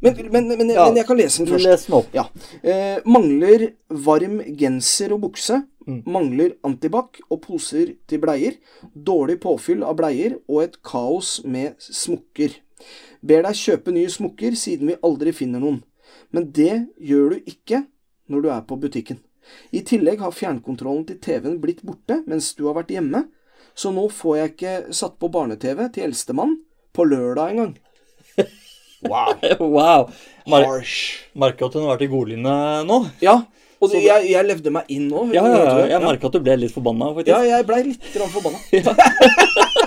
Men, 0.02 0.16
men, 0.32 0.48
men, 0.48 0.70
Ja. 0.70 0.88
men 0.88 0.98
jeg 0.98 1.06
kan 1.06 1.18
lese 1.18 1.44
den 1.44 1.52
først. 1.52 1.66
Les 1.68 1.86
den 1.86 1.96
opp. 2.00 2.08
Ja. 2.16 2.24
Eh, 2.64 2.98
mangler 3.06 3.68
varm 3.90 4.40
genser 4.58 5.14
og 5.14 5.22
bukse. 5.28 5.62
Mm. 5.88 6.02
Mangler 6.06 6.56
antibac 6.66 7.20
og 7.30 7.42
poser 7.46 7.96
til 8.10 8.22
bleier. 8.22 8.58
Dårlig 8.96 9.40
påfyll 9.42 9.84
av 9.86 9.96
bleier 10.00 10.40
og 10.48 10.64
et 10.64 10.80
kaos 10.86 11.40
med 11.46 11.78
smokker. 11.82 12.58
Ber 13.22 13.46
deg 13.46 13.58
kjøpe 13.58 13.94
nye 13.94 14.10
smokker 14.10 14.58
siden 14.58 14.90
vi 14.90 15.00
aldri 15.06 15.34
finner 15.38 15.62
noen. 15.62 15.84
Men 16.34 16.50
det 16.52 16.88
gjør 16.98 17.36
du 17.36 17.52
ikke 17.54 17.84
når 18.32 18.42
du 18.42 18.50
er 18.50 18.62
på 18.66 18.80
butikken. 18.82 19.20
I 19.74 19.82
tillegg 19.86 20.22
har 20.22 20.34
fjernkontrollen 20.34 21.06
til 21.10 21.20
TV-en 21.22 21.60
blitt 21.62 21.82
borte 21.86 22.22
mens 22.30 22.54
du 22.56 22.68
har 22.70 22.78
vært 22.78 22.94
hjemme, 22.94 23.26
så 23.76 23.92
nå 23.94 24.08
får 24.12 24.38
jeg 24.38 24.52
ikke 24.54 24.74
satt 24.96 25.18
på 25.20 25.30
barne-TV 25.32 25.88
til 25.94 26.10
eldstemann 26.10 26.58
på 26.94 27.06
lørdag 27.08 27.54
engang. 27.54 27.74
Wow. 29.08 29.34
Wow. 29.60 30.12
Mar 30.50 30.66
Harsh. 30.66 31.26
Merka 31.38 31.68
at 31.68 31.76
hun 31.78 31.86
har 31.86 31.96
vært 31.96 32.06
i 32.06 32.12
godlinja 32.12 32.56
nå. 32.88 33.02
Ja, 33.22 33.40
og 33.82 33.90
det, 33.90 34.04
jeg, 34.06 34.28
jeg 34.30 34.46
levde 34.46 34.74
meg 34.74 34.90
inn 34.94 35.08
nå. 35.10 35.26
Ja, 35.34 35.42
ja, 35.42 35.62
ja. 35.66 35.86
Jeg 35.96 36.04
merka 36.04 36.30
at 36.30 36.36
du 36.38 36.44
ble 36.46 36.58
litt 36.62 36.74
forbanna, 36.74 37.08
faktisk. 37.16 37.34
Ja, 37.34 37.58
jeg 37.58 37.66
blei 37.66 37.80
litt 37.88 38.04
forbanna. 38.36 38.62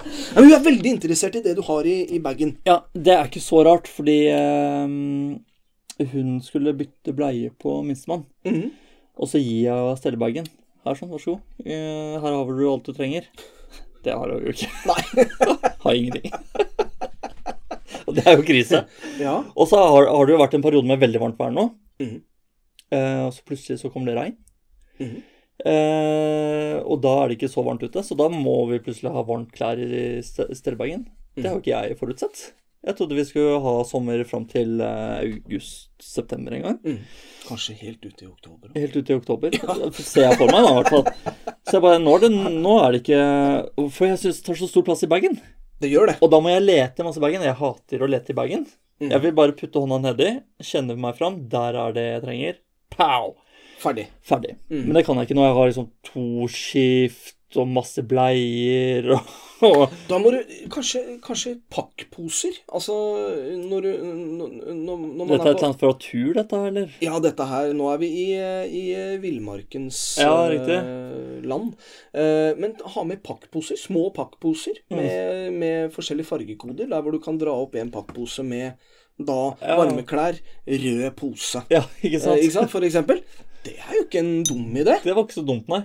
Men 0.34 0.46
hun 0.46 0.54
er 0.54 0.62
veldig 0.62 0.92
interessert 0.94 1.38
i 1.38 1.42
det 1.42 1.56
du 1.58 1.62
har 1.66 1.86
i, 1.88 1.96
i 2.14 2.20
bagen. 2.22 2.54
Ja, 2.68 2.80
det 2.94 3.14
er 3.16 3.26
ikke 3.26 3.42
så 3.42 3.64
rart, 3.66 3.90
fordi 3.90 4.20
um, 4.30 5.40
hun 6.12 6.38
skulle 6.46 6.76
bytte 6.78 7.14
bleie 7.16 7.50
på 7.58 7.80
minstemann. 7.86 8.26
Mhm. 8.46 8.70
Og 9.20 9.28
så 9.28 9.40
gir 9.42 9.66
jeg 9.66 9.98
stellebagen. 10.00 10.46
Her 10.86 10.96
sånn, 10.96 11.10
vær 11.10 11.20
så 11.20 11.34
god. 11.34 11.42
Uh, 11.66 12.14
her 12.22 12.30
har 12.30 12.54
du 12.54 12.62
alt 12.70 12.86
du 12.86 12.94
trenger. 12.96 13.26
Det 14.06 14.14
har 14.14 14.30
hun 14.30 14.46
jo 14.46 14.54
ikke. 14.54 14.70
Nei. 14.88 15.74
Har 15.82 15.98
ingenting. 15.98 16.38
Og 18.10 18.14
det 18.18 18.26
er 18.26 18.36
jo 18.40 18.44
krise. 18.50 18.82
Ja. 19.22 19.36
Og 19.54 19.70
så 19.70 19.78
har, 19.80 20.10
har 20.10 20.26
det 20.28 20.34
jo 20.34 20.42
vært 20.42 20.58
en 20.58 20.64
periode 20.66 20.90
med 20.90 21.00
veldig 21.02 21.22
varmt 21.22 21.38
vær 21.40 21.54
nå. 21.54 21.68
Mm. 22.02 22.16
Eh, 22.90 23.20
og 23.28 23.32
så 23.36 23.44
plutselig 23.46 23.78
så 23.84 23.90
kom 23.94 24.06
det 24.08 24.16
regn. 24.18 24.34
Mm. 25.00 25.18
Eh, 25.70 26.76
og 26.80 27.02
da 27.04 27.12
er 27.22 27.30
det 27.30 27.36
ikke 27.38 27.50
så 27.52 27.62
varmt 27.66 27.82
ute, 27.84 28.02
så 28.06 28.16
da 28.18 28.30
må 28.32 28.54
vi 28.70 28.78
plutselig 28.82 29.12
ha 29.14 29.22
varmt 29.28 29.52
klær 29.56 29.80
i 29.80 30.20
ste- 30.24 30.48
stellebagen. 30.56 31.04
Det 31.36 31.46
har 31.46 31.58
jo 31.58 31.62
ikke 31.62 31.76
jeg 31.76 31.98
forutsett. 32.00 32.40
Jeg 32.80 32.96
trodde 32.96 33.12
vi 33.18 33.26
skulle 33.28 33.58
ha 33.60 33.72
sommer 33.84 34.22
fram 34.24 34.46
til 34.48 34.78
eh, 34.80 35.20
august-september 35.26 36.54
en 36.56 36.62
gang. 36.64 36.78
Mm. 36.80 37.02
Kanskje 37.44 37.74
helt 37.76 38.00
ute 38.08 38.24
i 38.24 38.28
oktober. 38.30 38.72
Helt 38.74 38.96
ut 38.96 39.10
i 39.12 39.16
oktober. 39.18 39.56
Ser 40.00 40.24
jeg 40.30 40.38
for 40.40 40.48
meg, 40.48 40.64
da, 40.64 40.70
i 40.72 40.78
hvert 40.78 40.92
fall. 40.94 41.52
Så 41.68 41.76
jeg 41.76 41.84
bare 41.84 42.00
Nå 42.00 42.14
er 42.16 42.24
det, 42.24 42.30
nå 42.64 42.72
er 42.80 42.94
det 42.96 43.02
ikke 43.02 43.20
For 43.92 44.08
jeg 44.08 44.18
syns 44.22 44.40
det 44.40 44.46
tar 44.48 44.56
så 44.62 44.68
stor 44.72 44.86
plass 44.88 45.04
i 45.04 45.10
bagen. 45.12 45.36
Det 45.80 45.90
gjør 45.90 46.12
det. 46.12 46.16
Og 46.20 46.30
da 46.32 46.40
må 46.44 46.52
jeg 46.52 46.64
lete 46.66 47.04
masse 47.06 47.20
i 47.20 47.24
bagen. 47.24 47.44
Jeg 47.46 47.58
hater 47.60 48.02
å 48.04 48.08
lete 48.10 48.34
i 48.34 48.36
bagen. 48.36 48.66
Mm. 49.00 49.10
Jeg 49.14 49.24
vil 49.24 49.36
bare 49.36 49.56
putte 49.56 49.80
hånda 49.80 50.00
nedi, 50.04 50.32
kjenne 50.60 50.96
meg 51.00 51.16
fram. 51.16 51.38
Der 51.52 51.78
er 51.86 51.94
det 51.96 52.06
jeg 52.06 52.24
trenger. 52.26 52.58
Pow! 52.92 53.32
Ferdig. 53.80 54.10
Ferdig. 54.26 54.58
Mm. 54.68 54.82
Men 54.84 54.98
det 54.98 55.06
kan 55.06 55.16
jeg 55.16 55.28
ikke 55.28 55.38
når 55.38 55.46
jeg 55.48 55.56
har 55.56 55.70
liksom 55.70 55.86
to 56.10 56.48
skift 56.52 57.36
og 57.58 57.66
masse 57.68 58.02
bleier 58.06 59.08
og, 59.16 59.30
og 59.66 59.94
Da 60.08 60.18
må 60.22 60.30
du 60.32 60.38
kanskje, 60.72 61.00
kanskje 61.24 61.56
pakkposer. 61.72 62.54
Altså 62.72 62.94
når 63.58 63.86
du 63.86 63.90
når, 64.04 64.54
når 64.70 64.96
man 65.02 65.32
Dette 65.32 65.34
er 65.34 65.40
et 65.40 65.48
er 65.48 65.50
eller 65.56 65.66
annet 65.70 65.82
fra 65.82 65.90
tur, 66.00 66.30
dette, 66.38 66.60
eller? 66.70 66.94
Ja, 67.04 67.18
dette 67.20 67.48
her 67.50 67.72
Nå 67.76 67.90
er 67.92 68.00
vi 68.00 68.08
i, 68.22 68.28
i 68.80 68.84
villmarkens 69.20 70.00
Ja, 70.22 70.32
uh, 70.48 71.42
land. 71.44 71.74
Uh, 72.14 72.52
men 72.60 72.76
ha 72.94 73.04
med 73.08 73.22
pakkposer. 73.26 73.76
Små 73.80 74.08
pakkposer 74.16 74.80
Mm. 74.90 74.96
med, 74.98 75.52
med 75.60 75.92
forskjellige 75.94 76.26
fargekoder. 76.26 76.88
Der 76.90 77.02
hvor 77.04 77.12
du 77.14 77.20
kan 77.22 77.38
dra 77.38 77.52
opp 77.62 77.74
en 77.78 77.90
pakkpose 77.94 78.42
med 78.46 78.72
da 79.20 79.52
Ja. 79.60 79.76
varmeklær, 79.76 80.38
rød 80.66 81.10
pose. 81.18 81.60
Ja, 81.70 81.82
ikke 82.02 82.20
sant? 82.22 82.38
Eh, 82.38 82.44
ikke 82.46 82.54
sant? 82.56 82.70
For 82.72 82.80
eksempel. 82.86 83.20
Det 83.64 83.74
er 83.76 83.92
jo 83.98 84.04
ikke 84.06 84.22
en 84.22 84.42
dum 84.48 84.70
idé. 84.80 84.96
Det 85.04 85.12
var 85.14 85.26
ikke 85.26 85.36
så 85.36 85.44
dumt, 85.46 85.68
nei. 85.68 85.82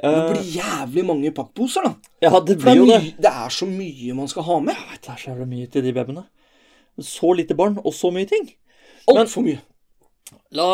Det 0.00 0.10
Eh, 0.10 0.30
blir 0.32 0.42
jævlig 0.56 1.04
mange 1.04 1.30
pakkposer, 1.36 1.84
da. 1.84 1.94
ja, 2.22 2.30
det 2.40 2.56
blir 2.58 2.70
det 2.70 2.76
jo 2.78 2.86
det. 2.86 3.00
det 3.18 3.32
er 3.32 3.48
så 3.52 3.66
mye 3.68 4.14
man 4.16 4.28
skal 4.28 4.42
ha 4.46 4.58
med. 4.60 4.74
Jeg 4.74 4.92
vet, 4.92 5.02
Det 5.02 5.10
er 5.12 5.16
så 5.16 5.30
jævlig 5.30 5.48
mye 5.48 5.66
til 5.66 5.84
de 5.84 5.92
babyene. 5.92 6.22
Så 7.00 7.32
lite 7.36 7.54
barn, 7.54 7.78
og 7.84 7.92
så 7.94 8.10
mye 8.10 8.24
ting. 8.28 8.48
Altfor 9.08 9.42
mye. 9.44 9.60
La 10.52 10.64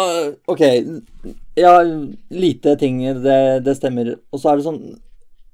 OK. 0.49 0.61
Ja, 1.57 1.73
lite 2.31 2.77
ting, 2.77 3.01
det, 3.25 3.65
det 3.65 3.77
stemmer. 3.77 4.15
Og 4.33 4.41
så 4.41 4.51
er 4.53 4.57
det 4.57 4.65
sånn 4.67 4.81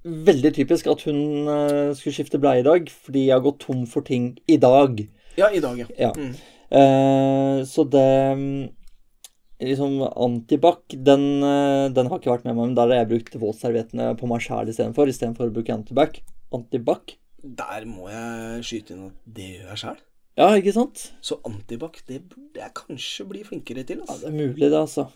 veldig 0.05 0.51
typisk 0.55 0.87
at 0.91 1.03
hun 1.07 1.49
eh, 1.49 1.93
skulle 1.95 2.15
skifte 2.17 2.39
bleie 2.43 2.59
i 2.61 2.67
dag 2.67 2.89
fordi 2.91 3.29
jeg 3.29 3.37
har 3.37 3.45
gått 3.45 3.61
tom 3.63 3.85
for 3.87 4.03
ting 4.03 4.33
i 4.51 4.57
dag. 4.59 4.99
Ja, 5.39 5.49
i 5.55 5.61
dag, 5.63 5.79
ja. 5.79 5.87
Ja. 5.99 6.13
Mm. 6.17 6.35
Uh, 6.73 7.65
så 7.69 7.85
det 7.85 8.09
mm, 8.39 8.63
Liksom 9.61 10.01
Antibac, 10.17 10.81
den, 10.91 11.43
eh, 11.45 11.89
den 11.95 12.09
har 12.11 12.19
ikke 12.19 12.33
vært 12.33 12.45
med 12.49 12.57
meg, 12.57 12.65
men 12.71 12.75
der 12.75 12.89
har 12.89 13.05
jeg 13.05 13.11
brukt 13.13 13.37
våtserviettene 13.43 14.17
på 14.19 14.27
meg 14.31 14.41
sjæl 14.43 14.69
istedenfor, 14.73 15.07
istedenfor 15.13 15.51
å 15.51 15.55
bruke 15.55 15.75
Antibac. 15.75 16.21
Antibac. 16.53 17.17
Der 17.43 17.85
må 17.87 18.09
jeg 18.11 18.63
skyte 18.67 18.95
inn 18.95 19.07
at 19.11 19.21
det 19.27 19.49
gjør 19.59 19.69
jeg 19.75 19.83
sjæl. 19.85 20.01
Ja, 20.39 20.47
ikke 20.57 20.73
sant? 20.73 21.13
Så 21.21 21.37
antibac, 21.45 21.99
det 22.09 22.23
burde 22.31 22.57
jeg 22.63 22.73
kanskje 22.75 23.27
bli 23.29 23.43
flinkere 23.45 23.85
til. 23.85 23.99
Ja, 23.99 24.07
Altså. 24.09 24.21
det 24.23 24.29
er 24.33 24.39
mulig, 24.49 24.71
det, 24.71 24.73
altså. 24.81 25.07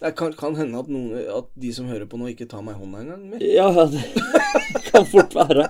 Det 0.00 0.10
kan, 0.18 0.32
kan 0.34 0.56
hende 0.58 0.80
at, 0.80 0.88
noen, 0.90 1.12
at 1.30 1.50
de 1.62 1.70
som 1.74 1.86
hører 1.86 2.08
på 2.10 2.18
nå, 2.18 2.30
ikke 2.32 2.48
tar 2.50 2.62
meg 2.66 2.74
i 2.74 2.80
hånda 2.80 3.02
engang. 3.04 3.26
mer. 3.30 3.42
Ja, 3.44 3.68
det 3.92 4.00
kan 4.88 5.04
fort 5.06 5.36
være. 5.36 5.68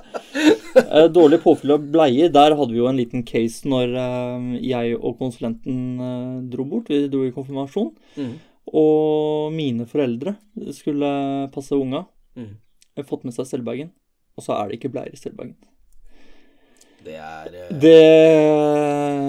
Eh, 0.78 1.08
Dårlig 1.12 1.42
påfyll 1.42 1.74
av 1.74 1.84
bleier. 1.92 2.30
Der 2.32 2.54
hadde 2.56 2.72
vi 2.72 2.80
jo 2.80 2.88
en 2.88 3.00
liten 3.00 3.26
case 3.28 3.68
når 3.68 3.92
eh, 3.92 4.46
jeg 4.64 4.96
og 4.96 5.18
konsulenten 5.20 5.82
eh, 6.00 6.38
dro 6.54 6.64
bort. 6.70 6.88
Vi 6.88 7.02
dro 7.12 7.26
i 7.26 7.34
konfirmasjon. 7.34 7.90
Mm. 8.16 8.32
Og 8.78 9.52
mine 9.52 9.84
foreldre 9.90 10.36
skulle 10.72 11.10
passe 11.52 11.76
unga. 11.76 12.06
Mm. 12.38 12.54
Fått 13.08 13.26
med 13.28 13.36
seg 13.36 13.50
selvbagen. 13.50 13.92
og 14.38 14.44
så 14.46 14.54
er 14.56 14.68
det 14.70 14.78
ikke 14.78 14.92
bleier 14.94 15.12
i 15.12 15.18
Stellbergen. 15.20 15.58
Det 17.02 17.16
er 17.18 17.54
eh, 17.58 17.70
Det 17.82 17.94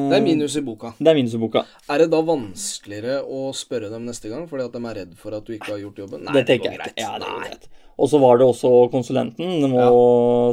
Det 0.10 0.18
er 0.18 0.26
minus 0.26 0.58
i 0.60 0.64
boka. 0.66 0.94
Det 1.00 1.10
er 1.10 1.18
minus 1.18 1.34
i 1.34 1.40
boka. 1.42 1.64
Er 1.90 2.04
det 2.04 2.10
da 2.14 2.20
vanskeligere 2.26 3.22
å 3.26 3.48
spørre 3.58 3.90
dem 3.94 4.06
neste 4.10 4.30
gang 4.32 4.44
fordi 4.50 4.68
at 4.68 4.76
de 4.76 4.82
er 4.90 5.00
redd 5.02 5.16
for 5.20 5.38
at 5.38 5.48
du 5.48 5.56
ikke 5.56 5.72
har 5.74 5.82
gjort 5.82 6.04
jobben? 6.04 6.26
Nei, 6.28 6.36
det 6.38 6.46
tenker 6.50 6.70
går 6.70 6.76
jeg 6.76 6.84
greit. 6.84 7.02
Ja, 7.02 7.16
det 7.22 7.30
går 7.32 7.48
greit. 7.48 7.70
Og 7.94 8.10
så 8.10 8.18
var 8.22 8.40
det 8.42 8.46
også 8.50 8.72
konsulenten. 8.94 9.52
Det 9.62 9.70
må 9.70 9.86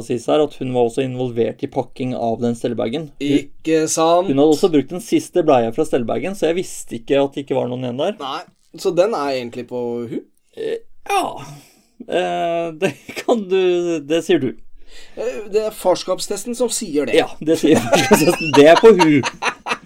sies 0.05 0.27
her 0.29 0.43
at 0.43 0.55
hun 0.61 0.73
var 0.75 0.89
også 0.89 1.01
involvert 1.05 1.63
i 1.65 1.69
pakking 1.73 2.13
av 2.17 2.37
den 2.41 2.57
stellebagen. 2.57 3.09
Ikke 3.21 3.83
sant? 3.89 4.29
hun 4.29 4.37
hadde 4.37 4.55
også 4.55 4.69
brukt 4.73 4.93
den 4.93 5.01
siste 5.01 5.41
bleia 5.45 5.71
fra 5.73 5.85
stellebagen, 5.87 6.37
så 6.37 6.51
jeg 6.51 6.59
visste 6.61 6.99
ikke 6.99 7.21
at 7.23 7.37
det 7.37 7.45
ikke 7.45 7.57
var 7.57 7.71
noen 7.71 7.87
igjen 7.87 8.01
der. 8.01 8.17
Nei. 8.21 8.43
Så 8.79 8.93
den 8.95 9.15
er 9.17 9.33
egentlig 9.35 9.65
på 9.67 9.79
hun? 10.07 10.21
Eh, 10.55 10.77
Ja 11.09 11.41
eh, 12.07 12.67
Det 12.77 12.91
kan 13.17 13.41
du 13.49 13.99
Det 13.99 14.21
sier 14.23 14.39
du. 14.39 14.53
Eh, 15.17 15.49
Det 15.51 15.63
er 15.67 15.71
farskapstesten 15.75 16.55
som 16.55 16.69
sier 16.69 17.05
det. 17.09 17.15
Ja, 17.19 17.27
det 17.39 17.57
sier 17.61 17.79
farskapstesten. 17.83 18.51
Det 18.55 18.67
er 18.73 18.75
på 18.81 18.93
hun. 18.97 19.21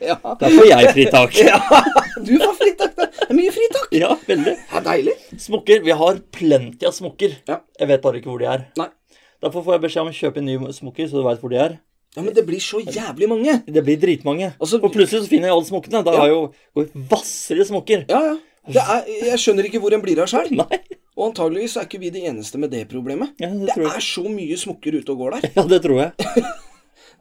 Ja. 0.06 0.18
Da 0.22 0.50
får 0.52 0.68
jeg 0.68 0.90
fritak. 0.94 1.38
Du 2.28 2.34
får 2.38 2.54
fritak. 2.60 2.92
Det 3.00 3.30
er 3.32 3.38
mye 3.38 3.52
fritak. 3.56 3.88
Ja, 3.96 4.10
veldig. 4.28 4.54
Det 4.60 4.78
er 4.80 4.84
deilig. 4.86 5.14
Smokker. 5.42 5.80
Vi 5.86 5.96
har 5.98 6.20
plenty 6.36 6.86
av 6.86 6.94
smokker. 6.94 7.38
Ja. 7.50 7.58
Jeg 7.80 7.88
vet 7.90 8.04
bare 8.04 8.20
ikke 8.20 8.30
hvor 8.30 8.42
de 8.44 8.50
er. 8.52 8.66
Nei. 8.78 8.88
Derfor 9.42 9.64
får 9.66 9.78
jeg 9.78 9.84
beskjed 9.88 10.04
om 10.04 10.12
å 10.12 10.16
kjøpe 10.20 10.42
en 10.44 10.48
ny 10.50 10.58
smokker, 10.76 11.08
så 11.10 11.20
du 11.22 11.26
veit 11.26 11.42
hvor 11.42 11.52
de 11.54 11.60
er. 11.64 11.78
Ja, 12.16 12.22
men 12.24 12.34
det 12.36 12.46
blir 12.48 12.62
så 12.64 12.80
jævlig 12.84 13.28
mange. 13.32 13.58
Det 13.68 13.84
blir 13.88 13.98
dritmange. 14.00 14.54
Altså- 14.60 14.80
og 14.84 14.94
plutselig 14.94 15.24
så 15.26 15.32
finner 15.32 15.50
jeg 15.50 15.56
alle 15.58 15.70
smokkene. 15.72 16.04
Da 16.06 16.12
Ja. 16.14 16.20
har 16.20 16.28
jeg 16.28 16.36
jo 16.36 16.86
vasser 17.12 17.60
i 17.60 17.66
smokker. 17.68 18.06
Ja, 18.10 18.22
ja. 18.30 18.36
Er, 18.98 19.04
jeg 19.32 19.38
skjønner 19.42 19.68
ikke 19.70 19.80
hvor 19.84 19.94
en 19.94 20.02
blir 20.06 20.20
av 20.22 20.28
sjøl. 20.32 20.52
Og 21.16 21.30
antageligvis 21.30 21.78
er 21.80 21.86
ikke 21.88 22.00
vi 22.02 22.10
de 22.12 22.26
eneste 22.28 22.58
med 22.60 22.72
det 22.76 22.82
problemet. 22.92 23.30
Ja, 23.40 23.48
det 23.50 23.72
Det 23.76 23.86
er 23.88 24.00
så 24.04 24.24
mye 24.28 24.58
smukker 24.60 24.98
ute 25.00 25.12
og 25.14 25.18
går 25.24 25.30
der. 25.38 25.42
Ja, 25.58 25.64
det 25.72 25.80
tror 25.86 26.00
jeg. 26.02 26.12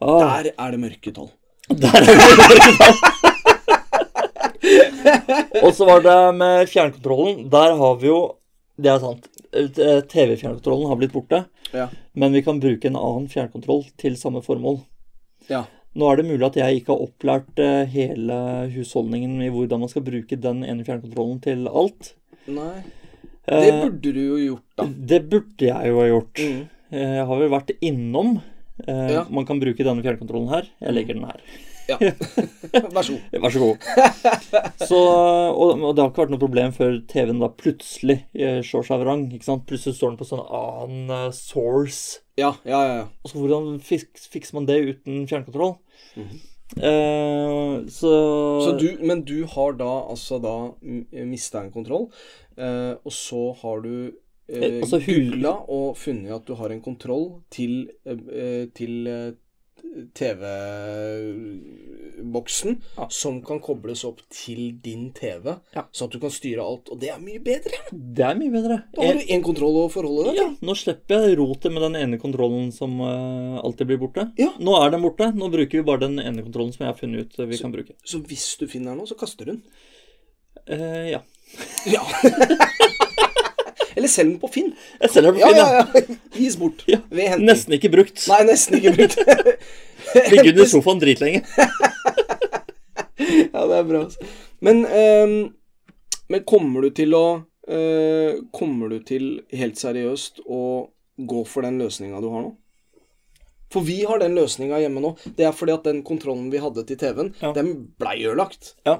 Ah, 0.02 0.42
Der 0.42 0.50
er 0.58 0.70
det 0.74 0.80
mørketall. 0.82 1.28
der 1.70 1.94
er 1.94 2.02
det 2.02 2.16
mørketall. 2.18 2.94
Og 5.64 5.70
så 5.76 5.84
var 5.86 6.00
det 6.04 6.16
med 6.36 6.68
fjernkontrollen. 6.72 7.44
Der 7.52 7.76
har 7.78 7.94
vi 8.00 8.06
jo 8.10 8.18
Det 8.76 8.90
er 8.90 8.98
sant. 8.98 9.28
eh, 9.54 10.00
TV-fjernkontrollen 10.10 10.88
har 10.90 10.96
blitt 10.98 11.12
borte. 11.14 11.44
Ja. 11.72 11.86
Men 12.18 12.32
vi 12.34 12.42
kan 12.42 12.58
bruke 12.60 12.88
en 12.90 12.96
annen 12.98 13.28
fjernkontroll 13.30 13.84
til 14.02 14.16
samme 14.18 14.42
formål. 14.42 14.80
Ja. 15.48 15.62
Nå 15.94 16.08
er 16.10 16.16
det 16.18 16.24
mulig 16.26 16.42
at 16.48 16.56
jeg 16.58 16.80
ikke 16.80 16.90
har 16.96 17.04
opplært 17.06 17.58
eh, 17.62 17.84
hele 17.86 18.34
husholdningen 18.74 19.38
i 19.46 19.50
hvordan 19.54 19.80
man 19.84 19.88
skal 19.92 20.02
bruke 20.02 20.34
den 20.42 20.64
ene 20.66 20.82
fjernkontrollen 20.84 21.38
til 21.44 21.68
alt. 21.70 22.14
Nei. 22.50 22.82
Det 23.46 23.60
Eh, 23.68 23.82
burde 23.84 24.12
du 24.14 24.20
jo 24.24 24.36
gjort, 24.40 24.64
da. 24.78 24.84
det 25.12 25.20
burde 25.28 25.66
jeg 25.68 25.90
jo 25.90 25.98
ha 26.00 26.06
gjort. 26.08 26.40
Mm. 26.40 26.62
Eh, 26.94 27.14
Jeg 27.18 27.26
har 27.28 27.38
vel 27.42 27.50
vært 27.52 27.70
innom. 27.84 28.34
Eh, 28.88 29.10
Ja. 29.12 29.24
Man 29.30 29.44
kan 29.46 29.60
bruke 29.60 29.84
denne 29.84 30.02
fjernkontrollen 30.02 30.48
her. 30.50 30.68
Jeg 30.80 30.94
legger 30.94 31.14
den 31.18 31.24
her. 31.28 31.40
Ja. 31.86 31.98
Vær 32.94 33.04
så 33.04 33.12
god. 33.12 33.42
Vær 33.42 33.52
så 33.52 33.60
god. 33.60 33.76
Så, 34.88 34.96
og, 34.96 35.82
og 35.84 35.90
det 35.94 36.00
har 36.00 36.08
ikke 36.10 36.22
vært 36.24 36.32
noe 36.32 36.40
problem 36.40 36.72
før 36.72 36.96
TV-en 37.12 37.42
da 37.42 37.50
plutselig 37.52 38.22
slår 38.64 38.86
seg 38.88 39.02
vrang. 39.04 39.26
ikke 39.36 39.44
sant? 39.44 39.66
Plutselig 39.68 39.98
står 39.98 40.14
den 40.14 40.16
på 40.22 40.28
sånn 40.30 40.40
annen 40.48 41.32
source. 41.36 42.22
Ja, 42.40 42.54
ja, 42.64 42.80
ja. 42.88 42.94
ja. 43.02 43.06
Og 43.22 43.30
så 43.30 43.36
hvordan 43.42 43.76
fikser 43.84 44.54
man 44.56 44.64
det 44.70 44.80
uten 44.94 45.26
fjernkontroll? 45.28 45.76
Mhm. 46.16 46.40
Eh, 46.76 47.86
så, 47.88 48.12
Så 48.64 48.74
du, 48.80 48.88
men 49.06 49.24
du 49.26 49.44
har 49.50 49.76
da 49.78 49.92
altså 50.10 50.40
da 50.42 50.56
mista 51.24 51.62
en 51.62 51.72
kontroll, 51.74 52.10
uh, 52.58 52.94
og 53.04 53.12
så 53.12 53.42
har 53.62 53.84
du 53.84 53.94
uh, 54.10 54.66
altså 54.80 55.00
googla 55.04 55.54
og 55.70 55.96
funnet 56.00 56.34
at 56.34 56.46
du 56.48 56.54
har 56.58 56.74
en 56.74 56.82
kontroll 56.84 57.30
til, 57.54 57.88
til 58.74 59.08
TV-boksen 61.34 62.76
Ja. 62.96 63.06
som 63.10 63.42
kan 63.42 63.60
kobles 63.60 64.04
opp 64.04 64.20
til 64.30 64.72
din 64.82 65.12
TV, 65.12 65.56
Ja. 65.74 65.82
sånn 65.92 66.06
at 66.08 66.12
du 66.12 66.18
kan 66.20 66.30
styre 66.30 66.60
alt. 66.62 66.88
Og 66.90 66.98
det 67.00 67.08
er 67.10 67.18
mye 67.18 67.38
bedre. 67.38 67.72
Det 67.92 68.24
er 68.24 68.34
mye 68.34 68.50
bedre. 68.50 68.82
Da 68.94 69.02
har 69.06 69.14
du 69.14 69.20
én 69.20 69.42
kontroll 69.42 69.76
å 69.84 69.90
forholde 69.90 70.24
deg 70.30 70.36
Ja, 70.36 70.48
nå 70.60 70.74
slipper 70.74 71.28
jeg 71.28 71.38
rotet 71.38 71.72
med 71.72 71.82
den 71.82 71.96
ene 71.96 72.18
kontrollen 72.18 72.72
som 72.72 73.00
uh, 73.00 73.60
alltid 73.62 73.86
blir 73.86 73.98
borte. 73.98 74.32
Ja. 74.38 74.52
Nå 74.58 74.76
er 74.84 74.90
den 74.90 75.02
borte. 75.02 75.32
Nå 75.34 75.48
bruker 75.50 75.70
vi 75.78 75.82
bare 75.82 76.00
den 76.00 76.18
ene 76.18 76.42
kontrollen 76.42 76.72
som 76.72 76.84
jeg 76.86 76.92
har 76.94 76.98
funnet 77.00 77.20
ut 77.26 77.36
vi 77.38 77.46
vi 77.54 77.58
kan 77.58 77.72
bruke. 77.72 77.94
Så 78.04 78.18
hvis 78.24 78.56
du 78.58 78.66
finner 78.66 78.90
den 78.90 78.98
nå, 78.98 79.06
så 79.06 79.14
kaster 79.16 79.44
du 79.44 79.52
den. 79.52 79.62
Uh, 80.68 81.08
ja. 81.10 81.20
Ja. 81.86 82.02
Eller 83.96 84.10
selg 84.10 84.32
den 84.32 84.40
på 84.42 84.48
Finn. 84.54 84.72
Jeg 85.00 85.10
selger 85.14 85.32
den 85.32 85.40
på 85.40 85.48
Finn, 85.48 85.58
ja, 85.58 85.66
ja. 85.78 85.86
ja. 85.94 86.18
Gis 86.38 86.56
bort. 86.60 86.82
ja. 86.90 86.98
Ved 87.10 87.28
henting. 87.32 87.46
Nesten 87.50 87.76
ikke 87.78 87.90
brukt. 87.94 88.18
Nei, 88.30 88.40
nesten 88.48 88.78
ikke 88.80 88.94
brukt. 88.96 89.18
Ligger 90.32 90.50
under 90.54 90.70
sofaen 90.70 91.02
dritlenge. 91.02 91.44
Ja, 93.54 93.62
det 93.70 93.76
er 93.78 93.84
bra. 93.86 94.00
altså. 94.04 94.24
Men, 94.64 94.80
um, 94.84 95.34
men 96.28 96.42
kommer 96.48 96.82
du 96.84 96.90
til 96.96 97.14
å 97.16 97.24
uh, 97.70 98.32
Kommer 98.54 98.90
du 98.90 98.98
til 99.06 99.28
helt 99.54 99.78
seriøst 99.80 100.42
å 100.50 100.60
gå 101.16 101.44
for 101.48 101.62
den 101.66 101.78
løsninga 101.80 102.20
du 102.22 102.28
har 102.32 102.42
nå? 102.48 102.50
For 103.72 103.86
vi 103.86 104.00
har 104.06 104.20
den 104.22 104.34
løsninga 104.38 104.78
hjemme 104.82 105.02
nå. 105.02 105.14
Det 105.38 105.46
er 105.48 105.54
fordi 105.56 105.74
at 105.74 105.86
den 105.86 106.02
kontrollen 106.06 106.50
vi 106.52 106.60
hadde 106.62 106.84
til 106.86 106.98
TV-en, 107.00 107.32
Ja. 107.40 107.52
den 107.56 107.72
blei 107.98 108.18
ødelagt. 108.26 108.74
Ja. 108.86 108.98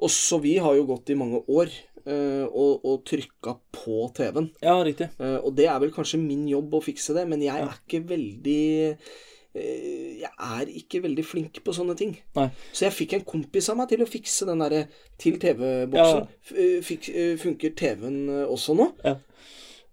Og 0.00 0.12
så 0.12 0.38
vi 0.44 0.54
har 0.64 0.76
jo 0.78 0.86
gått 0.88 1.10
i 1.12 1.18
mange 1.18 1.42
år 1.48 1.72
eh, 2.06 2.44
og, 2.46 2.84
og 2.84 3.04
trykka 3.08 3.56
på 3.74 4.08
TV-en. 4.16 4.50
Ja, 4.64 4.76
riktig. 4.86 5.10
Uh, 5.20 5.38
og 5.44 5.54
det 5.58 5.68
er 5.70 5.78
vel 5.82 5.92
kanskje 5.94 6.20
min 6.22 6.46
jobb 6.50 6.76
å 6.78 6.82
fikse 6.84 7.16
det, 7.16 7.26
men 7.30 7.42
jeg 7.44 7.54
er 7.64 7.72
ikke 7.78 8.02
veldig 8.08 8.64
eh, 9.54 10.20
Jeg 10.22 10.30
er 10.32 10.70
ikke 10.82 11.02
veldig 11.04 11.24
flink 11.26 11.60
på 11.64 11.74
sånne 11.76 11.96
ting. 11.98 12.16
Nei. 12.38 12.48
Så 12.72 12.88
jeg 12.88 12.96
fikk 12.96 13.18
en 13.18 13.26
kompis 13.28 13.70
av 13.70 13.78
meg 13.78 13.90
til 13.92 14.02
å 14.02 14.08
fikse 14.10 14.48
den 14.48 14.64
derre 14.64 14.86
til 15.20 15.38
TV-boksen. 15.42 16.24
Ja. 16.54 17.26
Funker 17.42 17.76
TV-en 17.78 18.24
også 18.48 18.74
nå? 18.78 18.90
Ja. 19.04 19.18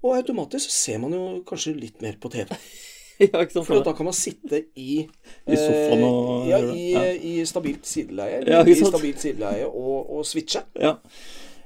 Og 0.02 0.15
automatisk 0.17 0.71
ser 0.74 0.97
man 1.04 1.13
jo 1.13 1.26
kanskje 1.45 1.76
litt 1.78 2.02
mer 2.02 2.15
på 2.21 2.32
TV. 2.34 2.50
ja, 3.21 3.43
ikke 3.43 3.54
sant? 3.54 3.67
For 3.67 3.86
da 3.86 3.93
kan 3.93 4.08
man 4.08 4.17
sitte 4.17 4.63
i 4.74 5.04
I 5.06 5.58
sofaen 5.60 6.04
og 6.08 6.50
Ja, 6.50 6.60
i, 6.74 6.88
Ja. 6.95 7.04
i 7.13 7.34
stabilt 7.45 7.86
sideleie. 7.86 8.41
Ja, 8.50 8.63
I 8.65 8.76
stabilt 8.78 9.21
sideleie 9.21 9.67
og, 9.69 10.10
og 10.10 10.26
switche. 10.26 10.63
Ja. 10.82 10.95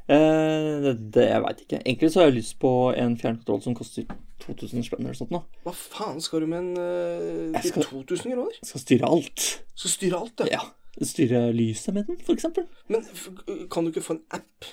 Eh, 0.06 0.92
det, 0.94 1.26
jeg 1.32 1.42
veit 1.42 1.62
ikke. 1.64 1.80
Egentlig 1.82 2.12
så 2.14 2.22
har 2.22 2.30
jeg 2.30 2.38
lyst 2.38 2.58
på 2.62 2.72
en 2.94 3.18
fjernkontroll 3.18 3.62
som 3.64 3.76
koster 3.78 4.06
2000 4.46 4.86
spenn 4.86 5.06
eller 5.08 5.18
sånt 5.18 5.34
nå. 5.34 5.42
Hva 5.66 5.74
faen 5.74 6.22
skal 6.22 6.46
du 6.46 6.50
med 6.52 6.62
en 6.62 7.54
uh, 7.56 7.62
skal- 7.66 7.88
2000 7.90 8.36
kroner? 8.36 8.60
Skal 8.62 8.84
styre 8.84 9.10
alt. 9.10 9.46
Skal 9.74 9.96
styre 9.96 10.20
alt, 10.22 10.46
ja. 10.46 10.60
Ja. 10.60 11.06
Styre 11.06 11.48
lyset 11.52 11.96
med 11.96 12.06
den, 12.08 12.20
eksempel. 12.32 12.68
Men 12.88 13.04
kan 13.72 13.84
du 13.84 13.92
ikke 13.92 14.06
få 14.06 14.20
en 14.20 14.24
app? 14.38 14.70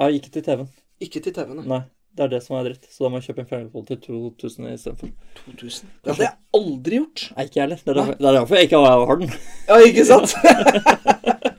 Ja, 0.00 0.08
ikke 0.08 0.30
til 0.32 0.46
TV-en. 0.46 0.70
Ikke 1.02 1.20
til 1.20 1.34
TV-en. 1.36 1.66
Nei. 1.68 1.82
Det 2.16 2.24
er 2.24 2.30
det 2.32 2.40
som 2.42 2.56
er 2.58 2.64
dritt. 2.66 2.86
Så 2.90 3.04
da 3.04 3.10
må 3.10 3.20
jeg 3.20 3.28
kjøpe 3.30 3.44
en 3.44 3.50
fjernkontroll 3.50 3.86
til 3.86 4.00
2000 4.40 4.70
istedenfor. 4.72 5.12
2000. 5.44 5.92
Det 6.04 6.14
hadde 6.14 6.26
jeg 6.26 6.36
aldri 6.58 6.98
gjort. 6.98 7.26
Nei, 7.36 7.44
ikke 7.46 7.60
jeg 7.60 7.66
heller. 7.66 7.84
Det 7.84 7.92
er 7.92 8.34
derfor, 8.38 8.54
er 8.54 8.64
jeg 8.64 8.70
ikke 8.70 8.82
har 8.86 9.20
den. 9.20 9.38
Ja, 9.68 9.78
ikke 9.90 10.08
sant? 10.08 10.34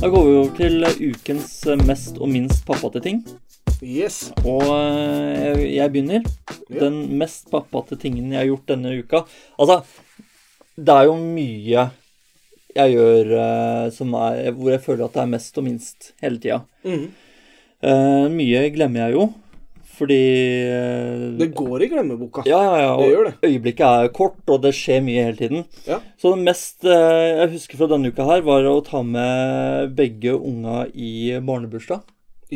Da 0.00 0.08
går 0.08 0.22
vi 0.24 0.36
over 0.40 0.52
til 0.56 0.84
ukens 1.12 1.50
mest 1.84 2.16
og 2.16 2.30
minst 2.32 2.62
pappate 2.64 3.02
ting. 3.04 3.18
yes. 3.84 4.30
Og 4.48 4.62
eh, 4.64 5.74
jeg 5.76 5.92
begynner. 5.92 6.24
Den 6.72 7.18
mest 7.20 7.50
pappate 7.52 7.98
tingen 8.00 8.32
jeg 8.32 8.40
har 8.40 8.48
gjort 8.48 8.70
denne 8.70 8.94
uka 8.96 9.20
Altså, 9.58 9.82
det 10.76 10.94
er 10.94 11.04
jo 11.04 11.18
mye 11.20 11.84
jeg 12.78 12.94
gjør 12.94 13.34
eh, 13.42 13.90
som 13.92 14.14
er, 14.14 14.50
hvor 14.56 14.72
jeg 14.72 14.84
føler 14.86 15.04
at 15.04 15.18
det 15.18 15.22
er 15.26 15.32
mest 15.34 15.60
og 15.60 15.66
minst 15.68 16.10
hele 16.24 16.40
tida. 16.40 16.62
Mm. 16.80 17.06
Eh, 17.82 18.26
mye 18.40 18.66
glemmer 18.72 19.04
jeg 19.04 19.18
jo, 19.18 19.26
fordi 20.00 20.18
eh, 20.64 21.24
Det 21.40 21.50
går 21.56 21.84
i 21.84 21.90
glemmeboka. 21.92 22.44
Ja, 22.48 22.60
ja, 22.64 22.76
ja. 22.86 22.92
Det 22.96 23.08
gjør 23.10 23.28
det. 23.28 23.34
Øyeblikket 23.48 23.86
er 23.86 24.12
kort, 24.16 24.40
og 24.48 24.62
det 24.64 24.72
skjer 24.76 25.02
mye 25.04 25.26
hele 25.28 25.38
tiden. 25.38 25.66
Ja. 25.88 26.00
Så 26.20 26.32
det 26.34 26.46
mest 26.48 26.86
eh, 26.88 27.26
jeg 27.42 27.52
husker 27.56 27.80
fra 27.80 27.90
denne 27.92 28.12
uka 28.12 28.26
her, 28.28 28.44
var 28.46 28.68
å 28.70 28.78
ta 28.86 29.02
med 29.06 29.92
begge 29.98 30.36
unga 30.38 30.86
i 30.94 31.36
barnebursdag 31.44 32.00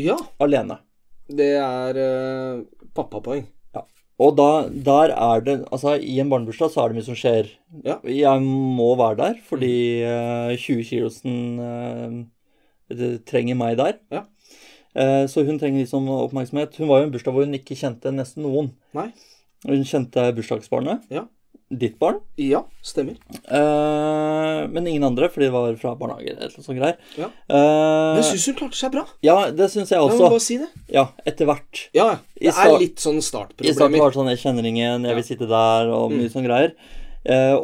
Ja, 0.00 0.16
alene. 0.42 0.80
det 1.28 1.52
er 1.56 2.00
uh, 2.00 2.64
pappapoeng. 2.96 3.46
Og 4.22 4.36
da, 4.38 4.68
der 4.70 5.10
er 5.10 5.40
det 5.42 5.54
Altså, 5.74 5.96
i 5.98 6.20
en 6.22 6.28
barnebursdag 6.30 6.70
så 6.70 6.84
er 6.84 6.92
det 6.92 6.98
mye 7.00 7.06
som 7.08 7.16
skjer. 7.18 7.48
Ja. 7.82 7.96
Jeg 8.06 8.42
må 8.44 8.92
være 9.00 9.18
der, 9.18 9.40
fordi 9.48 9.74
uh, 10.06 10.52
20-kilosen 10.54 11.58
uh, 11.58 13.18
trenger 13.26 13.58
meg 13.58 13.78
der. 13.80 13.98
Ja. 14.14 14.22
Eh, 14.94 15.26
så 15.26 15.44
hun 15.44 15.58
trenger 15.58 15.80
liksom 15.84 16.06
oppmerksomhet. 16.08 16.76
Hun 16.78 16.88
var 16.88 17.00
jo 17.00 17.04
i 17.04 17.06
en 17.08 17.12
bursdag 17.12 17.32
hvor 17.34 17.44
hun 17.44 17.54
ikke 17.58 17.74
kjente 17.76 18.12
nesten 18.14 18.42
noen. 18.46 18.72
Nei. 18.94 19.08
Hun 19.66 19.82
kjente 19.84 20.28
bursdagsbarnet. 20.36 21.02
Ja. 21.10 21.26
ditt 21.74 21.98
barn. 21.98 22.20
Ja, 22.38 22.60
stemmer. 22.86 23.16
Eh, 23.50 24.68
men 24.70 24.86
ingen 24.86 25.02
andre, 25.08 25.26
fordi 25.32 25.46
det 25.48 25.54
var 25.54 25.74
fra 25.80 25.94
barnehage 25.98 26.30
eller 26.36 26.52
noe 26.52 26.62
sånt 26.62 26.78
greier. 26.78 26.98
Ja. 27.18 27.30
Eh, 27.48 28.10
Men 28.14 28.20
jeg 28.20 28.28
syns 28.28 28.44
hun 28.50 28.56
klarte 28.60 28.78
seg 28.78 28.92
bra. 28.94 29.02
ja, 29.24 29.36
det 29.50 29.66
syns 29.72 29.90
jeg 29.90 29.98
også. 29.98 30.20
også. 30.20 30.30
bare 30.36 30.44
si 30.44 30.58
det. 30.60 30.68
Ja, 30.94 31.06
etter 31.26 31.48
hvert. 31.48 31.80
Ja, 31.96 32.06
ja. 32.12 32.18
I 32.38 32.50
Det 32.52 32.54
er 32.66 32.78
litt 32.78 33.02
sånn 33.02 33.18
I 33.18 33.24
starten 33.26 33.64
startproblemer. 33.66 33.98
var 34.04 34.10
det 34.10 34.18
sånn 34.20 34.30
'jeg 34.30 34.42
kjenner 34.44 34.64
ingen, 34.70 35.02
jeg 35.04 35.14
vil 35.16 35.24
sitte 35.24 35.48
der', 35.48 35.90
og 35.90 36.10
Mm. 36.12 36.18
mye 36.18 36.30
sånne 36.30 36.46
greier. 36.46 36.72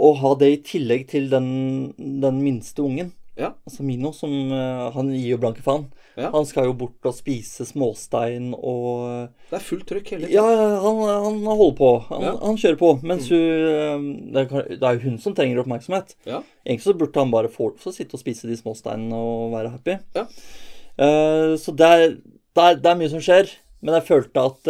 Og 0.00 0.16
ha 0.16 0.34
det 0.34 0.48
i 0.48 0.62
tillegg 0.78 1.06
til 1.08 1.28
den, 1.28 1.92
den 1.98 2.42
minste 2.42 2.82
ungen, 2.82 3.12
Ja. 3.40 3.48
altså 3.66 3.82
Mino, 3.86 4.10
som 4.12 4.30
eh, 4.52 4.90
Han 4.94 5.08
gir 5.14 5.32
jo 5.32 5.38
blanke 5.40 5.62
faen. 5.64 5.86
Ja. 6.18 6.28
Han 6.34 6.44
skal 6.44 6.66
jo 6.68 6.74
bort 6.76 7.06
og 7.08 7.14
spise 7.16 7.64
småstein 7.64 8.50
og 8.58 9.30
Det 9.48 9.56
er 9.56 9.64
fullt 9.64 9.86
trykk 9.88 10.10
hele 10.12 10.28
tiden. 10.28 10.34
Ja, 10.36 10.66
han, 10.84 11.00
han 11.24 11.38
holder 11.48 11.76
på. 11.78 11.90
Han, 12.10 12.26
Ja. 12.26 12.32
han 12.42 12.58
kjører 12.60 12.78
på. 12.82 12.90
Mens 13.06 13.30
hun 13.32 13.40
eh, 13.40 14.06
det 14.34 14.44
er, 14.44 14.68
det 14.76 14.82
er 14.90 14.98
jo 14.98 15.04
hun 15.08 15.18
som 15.22 15.34
trenger 15.38 15.62
oppmerksomhet. 15.64 16.14
Ja. 16.28 16.42
Egentlig 16.66 16.84
så 16.86 16.96
burde 17.00 17.22
han 17.24 17.32
bare 17.32 17.52
få 17.52 17.72
å 17.72 17.94
sitte 17.96 18.18
og 18.18 18.22
spise 18.22 18.50
de 18.50 18.58
småsteinene 18.60 19.16
og 19.16 19.54
være 19.56 19.72
happy. 19.78 19.96
Ja. 20.18 20.26
Uh, 21.00 21.56
så 21.56 21.72
det 21.72 21.86
er, 21.88 22.06
det, 22.20 22.64
er, 22.64 22.80
det 22.82 22.90
er 22.90 22.98
mye 23.00 23.12
som 23.12 23.22
skjer. 23.24 23.48
Men 23.80 23.96
jeg 23.96 24.08
følte 24.10 24.42
at 24.44 24.68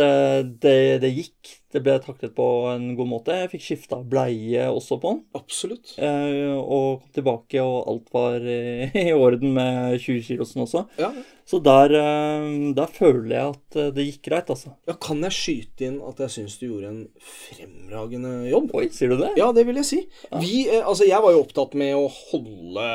det, 0.62 0.76
det 1.02 1.08
gikk. 1.16 1.56
Det 1.70 1.82
ble 1.84 1.96
taklet 2.02 2.32
på 2.34 2.44
en 2.72 2.88
god 2.98 3.10
måte. 3.10 3.34
Jeg 3.44 3.50
fikk 3.52 3.62
skifta 3.62 4.00
bleie 4.02 4.64
også 4.70 4.96
på 5.02 5.12
den. 5.14 5.20
Absolutt. 5.38 5.92
eh, 6.02 6.56
og 6.58 7.04
kom 7.04 7.12
tilbake, 7.14 7.62
og 7.62 7.90
alt 7.92 8.08
var 8.14 8.42
i, 8.42 8.88
i 9.06 9.12
orden 9.14 9.52
med 9.54 10.00
20 10.02 10.24
kilosen 10.26 10.64
også. 10.64 10.82
Ja. 10.98 11.12
Så 11.50 11.58
der, 11.62 11.94
eh, 11.98 12.48
der 12.74 12.90
føler 12.94 13.30
jeg 13.36 13.54
at 13.54 13.78
eh, 13.78 13.92
det 13.94 14.06
gikk 14.08 14.28
greit, 14.28 14.50
altså. 14.50 14.74
ja, 14.86 14.94
kan 15.02 15.22
jeg 15.26 15.34
skyte 15.34 15.86
inn 15.88 15.96
at 16.06 16.20
jeg 16.22 16.34
syns 16.36 16.58
du 16.60 16.66
gjorde 16.68 16.90
en 16.90 17.00
fremragende 17.26 18.34
jobb? 18.50 18.70
Oi, 18.78 18.86
sier 18.94 19.14
du 19.14 19.18
det? 19.22 19.32
Ja, 19.38 19.50
det 19.54 19.64
vil 19.66 19.80
jeg 19.80 19.88
si. 19.88 20.00
Vi, 20.42 20.52
eh, 20.68 20.82
altså, 20.82 21.06
jeg 21.08 21.22
var 21.22 21.34
jo 21.34 21.42
opptatt 21.44 21.74
med 21.78 21.94
å 21.98 22.04
holde, 22.10 22.86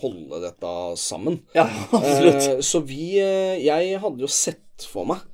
holde 0.00 0.40
dette 0.44 0.76
sammen. 1.00 1.40
Ja, 1.56 1.66
absolutt. 1.98 2.40
Eh, 2.44 2.64
så 2.64 2.80
vi 2.84 3.14
eh, 3.20 3.60
Jeg 3.64 4.00
hadde 4.00 4.24
jo 4.24 4.30
sett 4.32 4.88
for 4.88 5.08
meg 5.08 5.24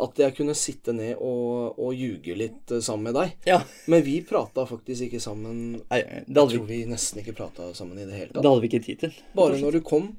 at 0.00 0.18
jeg 0.22 0.34
kunne 0.36 0.54
sitte 0.54 0.92
ned 0.94 1.16
og, 1.18 1.78
og 1.78 1.94
ljuge 1.98 2.36
litt 2.38 2.70
eh, 2.70 2.78
sammen 2.80 3.10
med 3.10 3.16
deg. 3.18 3.32
Ja. 3.48 3.58
Men 3.90 4.02
vi 4.06 4.20
prata 4.22 4.62
faktisk 4.68 5.08
ikke 5.08 5.20
sammen 5.20 5.80
Nei, 5.90 5.98
det 6.00 6.36
hadde, 6.36 6.52
jeg 6.54 6.60
tror 6.60 6.66
vi, 6.68 6.78
nesten 6.88 7.20
ikke 7.24 7.34
prata 7.36 7.72
sammen 7.74 7.98
i 7.98 8.06
det 8.06 8.14
hele 8.14 8.30
tatt. 8.32 8.42
det 8.42 8.50
hadde 8.52 8.62
vi 8.62 8.70
ikke 8.70 8.84
tid 8.86 9.00
til. 9.02 9.16
Bare 9.34 9.58
når 9.60 9.72
du 9.72 9.80
kom, 9.82 10.12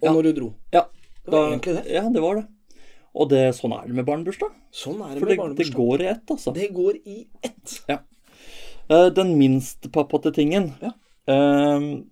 og 0.00 0.06
Ja. 0.06 0.12
når 0.14 0.22
du 0.22 0.32
dro. 0.38 0.52
Ja, 0.72 0.84
Det 1.24 1.32
var 1.32 1.50
egentlig 1.50 1.74
det. 1.80 1.84
Ja, 1.92 2.02
det 2.08 2.22
var 2.22 2.34
det. 2.36 2.46
Og 3.14 3.28
det, 3.30 3.42
sånn 3.54 3.72
er 3.76 3.86
det 3.86 3.94
med 3.94 4.06
barnebursdag. 4.06 4.50
Sånn 4.74 4.98
er 5.02 5.14
det 5.14 5.20
For 5.22 5.30
med 5.30 5.56
det, 5.56 5.66
det 5.66 5.74
går 5.74 6.02
i 6.02 6.08
ett, 6.10 6.24
altså. 6.30 6.52
Det 6.54 6.70
går 6.74 6.96
i 7.06 7.26
ett. 7.42 7.80
Ja. 7.88 7.98
den 9.10 9.38
minst 9.38 9.90
pappate 9.92 10.32
tingen, 10.34 10.72
Ja. 10.82 10.90
eh, 11.26 12.02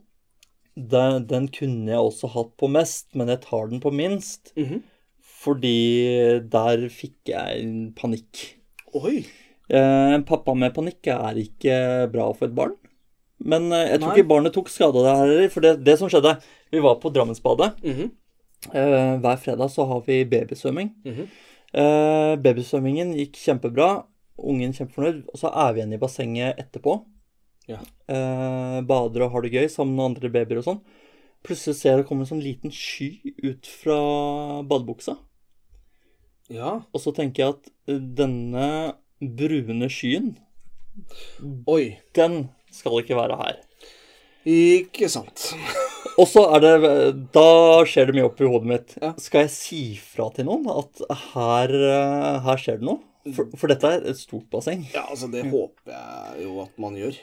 den, 0.75 1.27
den 1.29 1.49
kunne 1.49 1.91
jeg 1.91 1.99
også 2.01 2.31
hatt 2.33 2.57
på 2.57 2.69
mest, 2.71 3.09
men 3.15 3.29
jeg 3.29 3.43
tar 3.43 3.67
den 3.69 3.81
på 3.81 3.91
minst. 3.93 4.53
Mhm. 4.57 4.83
Fordi 5.43 5.77
der 6.53 6.87
fikk 6.93 7.33
jeg 7.33 7.63
en 7.65 7.91
panikk. 7.99 8.45
Oi. 8.95 9.23
Eh, 9.73 10.15
En 10.15 10.25
pappa 10.29 10.55
med 10.55 10.75
panikk 10.77 11.11
er 11.11 11.39
ikke 11.41 11.77
bra 12.13 12.29
for 12.37 12.49
et 12.49 12.57
barn. 12.57 12.77
Men 13.43 13.73
eh, 13.73 13.89
jeg 13.91 14.01
tror 14.01 14.13
Nei. 14.13 14.17
ikke 14.21 14.31
barnet 14.31 14.55
tok 14.55 14.71
skade 14.71 14.99
av 15.01 15.07
det 15.07 15.15
heller. 15.21 15.49
For 15.51 15.65
det, 15.65 15.77
det 15.87 15.99
som 15.99 16.11
skjedde 16.13 16.37
Vi 16.71 16.83
var 16.85 17.01
på 17.03 17.11
Drammensbadet. 17.11 17.73
Mm 17.83 17.97
-hmm. 17.97 18.11
hver 19.21 19.37
fredag 19.37 19.71
så 19.71 19.85
har 19.85 20.03
vi 20.07 20.25
babysvømming. 20.25 20.95
Mm 21.05 21.15
-hmm. 21.15 22.37
babysvømmingen 22.43 23.15
gikk 23.15 23.37
kjempebra. 23.37 24.05
Ungen 24.39 24.73
kjempefornøyd. 24.73 25.25
Og 25.33 25.39
så 25.39 25.49
er 25.49 25.73
vi 25.73 25.81
igjen 25.81 25.93
i 25.93 25.99
bassenget 25.99 26.59
etterpå. 26.59 27.05
Ja. 27.71 27.79
Eh, 28.11 28.81
bader 28.87 29.27
og 29.27 29.35
har 29.35 29.45
det 29.45 29.53
gøy 29.55 29.69
sammen 29.71 29.97
med 29.97 30.05
andre 30.05 30.31
babyer 30.35 30.61
og 30.63 30.67
sånn. 30.67 30.81
Plutselig 31.47 31.79
ser 31.79 31.91
jeg 31.91 32.03
det 32.03 32.09
kommer 32.09 32.27
en 32.27 32.33
sånn 32.35 32.45
liten 32.45 32.75
sky 32.75 33.35
ut 33.43 33.67
fra 33.67 33.99
badebuksa. 34.67 35.17
Ja. 36.53 36.79
Og 36.93 37.03
så 37.03 37.13
tenker 37.17 37.45
jeg 37.45 37.57
at 37.57 37.71
eh, 37.91 38.01
denne 38.21 38.67
brune 39.23 39.89
skyen, 39.93 40.35
Oi. 41.71 41.97
den 42.17 42.51
skal 42.75 43.01
ikke 43.01 43.17
være 43.17 43.39
her. 43.41 43.63
Ikke 44.49 45.09
sant. 45.13 45.53
Og 46.21 46.27
så 46.29 46.43
er 46.53 46.61
det 46.61 46.73
Da 47.33 47.45
skjer 47.89 48.11
det 48.11 48.17
mye 48.19 48.27
oppi 48.27 48.45
hodet 48.45 48.69
mitt. 48.69 48.95
Ja. 49.01 49.15
Skal 49.23 49.47
jeg 49.47 49.53
si 49.55 49.83
fra 49.97 50.27
til 50.35 50.45
noen 50.51 50.67
at 50.69 51.01
her, 51.33 51.73
eh, 51.73 52.43
her 52.45 52.61
skjer 52.61 52.83
det 52.83 52.89
noe? 52.91 53.01
For, 53.33 53.47
for 53.55 53.71
dette 53.71 53.87
er 53.87 54.09
et 54.11 54.19
stort 54.19 54.49
basseng. 54.51 54.83
Ja, 54.93 55.07
altså, 55.07 55.31
det 55.31 55.47
håper 55.47 55.95
jeg 55.95 56.43
jo 56.49 56.57
at 56.65 56.75
man 56.83 56.99
gjør. 56.99 57.21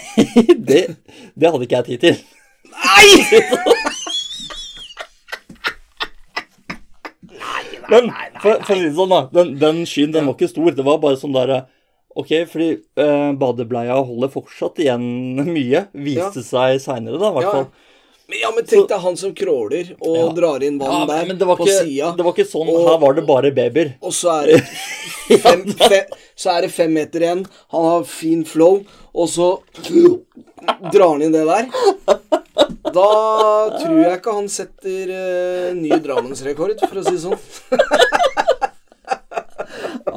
det, 0.68 0.82
det 1.34 1.50
hadde 1.50 1.64
ikke 1.64 1.80
jeg 1.80 1.88
tid 1.88 2.04
til. 2.04 2.16
Men 7.88 8.10
for, 8.42 8.60
for 8.62 8.74
å 8.74 8.78
si 8.78 8.84
det 8.84 8.94
sånn, 8.96 9.12
da. 9.12 9.20
Den, 9.32 9.52
den 9.60 9.82
skyen 9.88 10.14
den 10.14 10.28
var 10.28 10.36
ikke 10.36 10.50
stor. 10.50 10.70
Det 10.76 10.86
var 10.86 11.00
bare 11.02 11.20
sånn 11.20 11.36
derre 11.36 11.64
Ok, 12.18 12.32
fordi 12.50 12.70
eh, 12.98 13.28
badebleia 13.38 13.94
holder 14.02 14.30
fortsatt 14.32 14.80
igjen 14.82 15.04
mye. 15.56 15.84
Viste 15.94 16.42
seg 16.46 16.80
seinere, 16.82 17.20
da, 17.20 17.30
i 17.30 17.36
hvert 17.38 17.46
Ja. 17.52 17.60
Men, 18.28 18.36
ja, 18.42 18.50
men 18.54 18.64
tenk 18.68 18.88
deg 18.90 19.00
han 19.00 19.14
som 19.16 19.30
crawler 19.34 19.94
og 20.04 20.16
Ja. 20.18 20.24
drar 20.36 20.62
inn 20.66 20.76
vann 20.78 20.90
Ja, 21.00 21.06
der 21.08 21.26
men 21.30 21.38
det 21.38 21.46
var, 21.48 21.56
på 21.56 21.64
ikke, 21.64 21.84
sida. 21.86 22.10
det 22.16 22.24
var 22.26 22.32
ikke 22.34 22.44
sånn. 22.50 22.68
Og- 22.68 22.84
Her 22.88 22.98
var 22.98 23.12
det 23.14 23.24
bare 23.26 23.50
babyer. 23.56 23.94
Og 24.02 24.12
så 24.12 24.28
er 24.42 24.46
det 24.52 24.60
fem, 25.46 25.64
fem, 25.72 26.04
så 26.36 26.50
er 26.58 26.62
det 26.66 26.70
fem 26.72 26.92
meter 26.92 27.20
igjen. 27.24 27.46
Han 27.72 27.84
har 27.88 28.04
fin 28.04 28.44
flow, 28.44 28.82
og 29.14 29.28
så 29.32 29.48
drar 30.92 31.08
han 31.14 31.22
inn 31.22 31.32
det 31.32 31.46
der. 31.46 31.66
Da 32.92 33.08
tror 33.80 33.96
jeg 34.02 34.18
ikke 34.18 34.34
han 34.34 34.48
setter 34.48 35.08
uh, 35.08 35.72
ny 35.78 35.88
Drammensrekord, 36.04 36.76
for 36.84 36.96
å 37.00 37.04
si 37.04 37.10
det 37.16 37.24
sånn. 37.24 37.38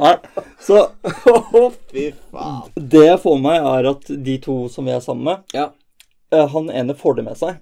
Nei, 0.02 0.16
så 0.60 0.88
fy 1.92 2.12
faen. 2.32 2.62
det 2.76 3.04
jeg 3.06 3.20
får 3.24 3.36
med 3.40 3.52
meg, 3.52 3.68
er 3.72 3.90
at 3.92 4.08
de 4.26 4.38
to 4.42 4.56
som 4.74 4.86
vi 4.88 4.92
er 4.96 5.04
sammen 5.04 5.24
med, 5.32 5.38
Ja. 5.56 5.68
eh, 6.32 6.48
han 6.48 6.70
ene 6.70 6.96
får 6.98 7.16
det 7.20 7.26
med 7.28 7.38
seg. 7.38 7.60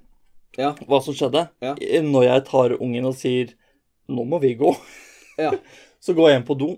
Ja. 0.58 0.74
Hva 0.88 1.02
som 1.04 1.16
skjedde. 1.16 1.46
Ja. 1.64 1.76
Når 2.06 2.26
jeg 2.26 2.46
tar 2.50 2.76
ungen 2.80 3.06
og 3.06 3.16
sier 3.18 3.54
'nå 4.10 4.26
må 4.26 4.40
vi 4.42 4.56
gå', 4.58 4.76
Ja. 5.38 5.54
så 6.04 6.14
går 6.14 6.30
jeg 6.30 6.40
inn 6.40 6.48
på 6.48 6.58
do, 6.58 6.70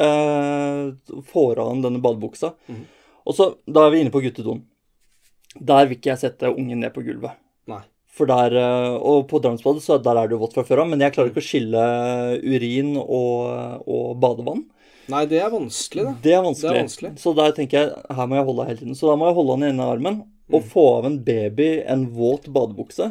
eh, 0.00 1.22
får 1.28 1.58
av 1.58 1.68
ham 1.68 1.82
denne 1.82 2.00
badebuksa, 2.02 2.54
mm. 2.68 2.84
og 3.26 3.34
så, 3.34 3.54
da 3.66 3.86
er 3.86 3.90
vi 3.90 4.00
inne 4.00 4.14
på 4.14 4.22
guttedoen. 4.24 4.64
Der 5.60 5.86
vil 5.86 5.98
ikke 5.98 6.14
jeg 6.14 6.22
sette 6.22 6.48
ungen 6.48 6.80
ned 6.80 6.94
på 6.94 7.04
gulvet. 7.04 7.36
Nei. 7.68 7.82
For 8.12 8.26
der, 8.26 8.56
eh, 8.56 8.94
Og 8.96 9.28
på 9.28 9.40
Drammensbadet 9.40 9.82
så 9.82 10.02
der 10.02 10.16
er 10.16 10.28
det 10.28 10.36
jo 10.36 10.42
vått 10.44 10.54
fra 10.54 10.64
før 10.64 10.82
av, 10.82 10.88
men 10.88 11.00
jeg 11.00 11.12
klarer 11.12 11.30
ikke 11.30 11.44
å 11.44 11.50
skille 11.50 11.82
urin 12.44 12.96
og, 12.96 13.84
og 13.86 14.16
badevann. 14.20 14.64
Nei, 15.12 15.24
det 15.26 15.40
er 15.42 15.50
vanskelig, 15.50 16.04
da. 16.04 16.12
Det 16.22 16.32
er 16.32 16.42
vanskelig. 16.44 16.70
Det 16.70 16.78
er 16.78 16.84
vanskelig. 16.86 17.12
Så 17.18 17.34
der 17.34 17.54
tenker 17.56 17.78
jeg 17.80 18.16
her 18.16 18.28
må 18.28 18.38
jeg 18.38 18.46
holde 18.48 18.66
hele 18.68 18.78
tiden. 18.78 18.94
Så 18.94 19.08
da 19.10 19.16
må 19.18 19.28
jeg 19.28 19.36
holde 19.38 19.56
han 19.56 19.64
i 19.64 19.70
ene 19.72 19.88
armen. 19.88 20.20
Å 20.52 20.60
få 20.68 20.82
av 20.98 21.06
en 21.08 21.18
baby 21.24 21.68
en 21.88 22.06
våt 22.14 22.48
badebukse, 22.52 23.06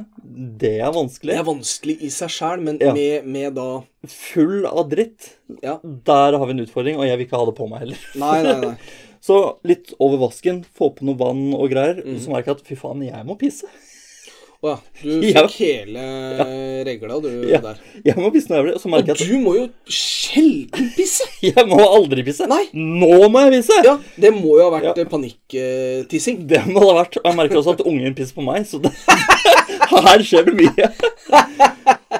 det 0.61 0.75
er 0.79 0.91
vanskelig. 0.93 1.33
Det 1.33 1.39
er 1.41 1.47
vanskelig 1.47 1.95
i 2.05 2.09
seg 2.13 2.29
sjæl, 2.29 2.61
men 2.65 2.77
Ja. 2.81 2.93
med, 2.93 3.25
med 3.25 3.55
da 3.57 3.83
Full 4.07 4.65
av 4.65 4.89
dritt. 4.89 5.35
Ja. 5.61 5.75
Der 5.83 6.37
har 6.37 6.45
vi 6.47 6.53
en 6.55 6.63
utfordring, 6.63 6.97
og 6.97 7.05
jeg 7.05 7.17
vil 7.19 7.27
ikke 7.27 7.37
ha 7.37 7.45
det 7.45 7.55
på 7.57 7.67
meg 7.69 7.83
heller. 7.83 8.05
Nei, 8.17 8.41
nei, 8.47 8.55
nei. 8.63 8.75
Så 9.21 9.35
litt 9.69 9.91
over 10.01 10.17
vasken, 10.23 10.63
få 10.73 10.89
på 10.97 11.05
noe 11.05 11.17
vann 11.19 11.51
og 11.53 11.67
greier. 11.69 11.99
Mm. 12.01 12.15
Så 12.17 12.31
merker 12.33 12.49
jeg 12.55 12.57
at 12.61 12.67
fy 12.71 12.77
faen, 12.79 13.03
jeg 13.05 13.25
må 13.27 13.35
pisse. 13.37 13.69
Å 14.61 14.69
ja. 14.69 14.77
Du 15.01 15.23
Ja. 15.25 15.41
fikk 15.47 15.55
hele 15.65 16.03
regla, 16.85 17.15
du, 17.23 17.29
Ja. 17.49 17.57
der. 17.63 17.79
Jeg 18.05 18.15
må 18.21 18.29
pisse 18.33 18.51
når 18.51 18.59
jeg 18.59 18.65
blir 18.67 18.81
så 18.83 18.91
merker 18.93 19.15
jeg 19.17 19.31
du 19.31 19.39
må 19.41 19.55
jo 19.57 19.63
sjelden 19.89 20.91
pisse! 20.95 21.25
jeg 21.47 21.65
må 21.69 21.79
aldri 21.81 22.21
pisse. 22.27 22.45
Nei. 22.51 22.67
Nå 22.77 23.25
må 23.33 23.41
jeg 23.47 23.55
pisse! 23.57 23.79
Ja, 23.87 23.95
det 24.21 24.31
må 24.37 24.59
jo 24.59 24.67
ha 24.67 24.75
vært 24.75 24.91
Ja. 24.91 24.93
eh, 25.01 25.09
panikktissing. 25.09 26.43
Det 26.51 26.61
må 26.69 26.83
det 26.85 26.91
ha 26.91 26.99
vært. 27.01 27.17
Og 27.23 27.25
jeg 27.31 27.39
merker 27.41 27.61
også 27.63 27.73
at 27.79 27.83
ungen 27.89 28.13
pisser 28.17 28.37
på 28.37 28.45
meg, 28.45 28.67
så 28.69 28.77
det, 28.85 28.93
her 30.05 30.25
skjer 30.29 30.45
det 30.51 30.55
mye. 30.61 30.91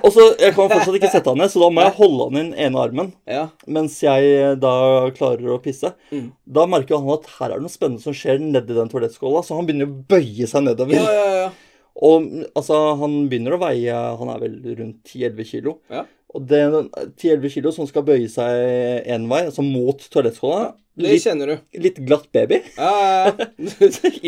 Og 0.02 0.10
så, 0.16 0.24
Jeg 0.40 0.56
kan 0.56 0.70
fortsatt 0.72 0.96
ikke 0.98 1.10
sette 1.14 1.30
han 1.30 1.38
ned, 1.44 1.52
så 1.54 1.62
da 1.62 1.68
må 1.70 1.84
jeg 1.86 1.94
holde 2.02 2.26
han 2.26 2.38
i 2.38 2.42
den 2.42 2.54
ene 2.66 2.80
armen 2.82 3.10
Ja. 3.30 3.44
mens 3.70 4.00
jeg 4.02 4.56
da 4.64 4.74
klarer 5.14 5.54
å 5.54 5.62
pisse. 5.62 5.94
Mm. 6.10 6.32
Da 6.58 6.66
merker 6.66 6.98
han 6.98 7.12
at 7.14 7.28
her 7.38 7.52
er 7.54 7.60
det 7.62 7.68
noe 7.68 7.74
spennende 7.78 8.02
som 8.02 8.16
skjer 8.18 8.42
nedi 8.42 8.74
den 8.74 8.90
toalettskåla, 8.90 9.44
så 9.46 9.60
han 9.60 9.68
begynner 9.70 9.92
å 9.92 10.00
bøye 10.10 10.48
seg 10.50 10.66
nedover. 10.66 10.98
Ja, 10.98 11.12
ja, 11.14 11.36
ja. 11.46 11.52
Og 12.00 12.28
altså, 12.56 12.78
han 13.02 13.18
begynner 13.30 13.58
å 13.58 13.62
veie 13.62 13.96
Han 14.22 14.30
er 14.32 14.40
vel 14.40 14.54
rundt 14.80 15.12
10-11 15.12 15.50
kilo. 15.50 15.74
Ja. 15.92 16.06
Og 16.32 16.46
det 16.48 16.62
er 16.64 16.78
10-11 16.80 17.52
kilo 17.58 17.74
som 17.76 17.88
skal 17.90 18.06
bøye 18.08 18.30
seg 18.32 19.04
én 19.12 19.26
vei, 19.28 19.42
altså 19.50 19.66
mot 19.66 20.00
toalettskåla 20.14 20.70
Det 21.04 21.18
kjenner 21.20 21.52
du. 21.52 21.56
litt 21.84 22.00
glatt 22.08 22.30
baby. 22.32 22.62
Ja, 22.78 22.92
ja, 23.04 23.34
ja. 23.36 23.48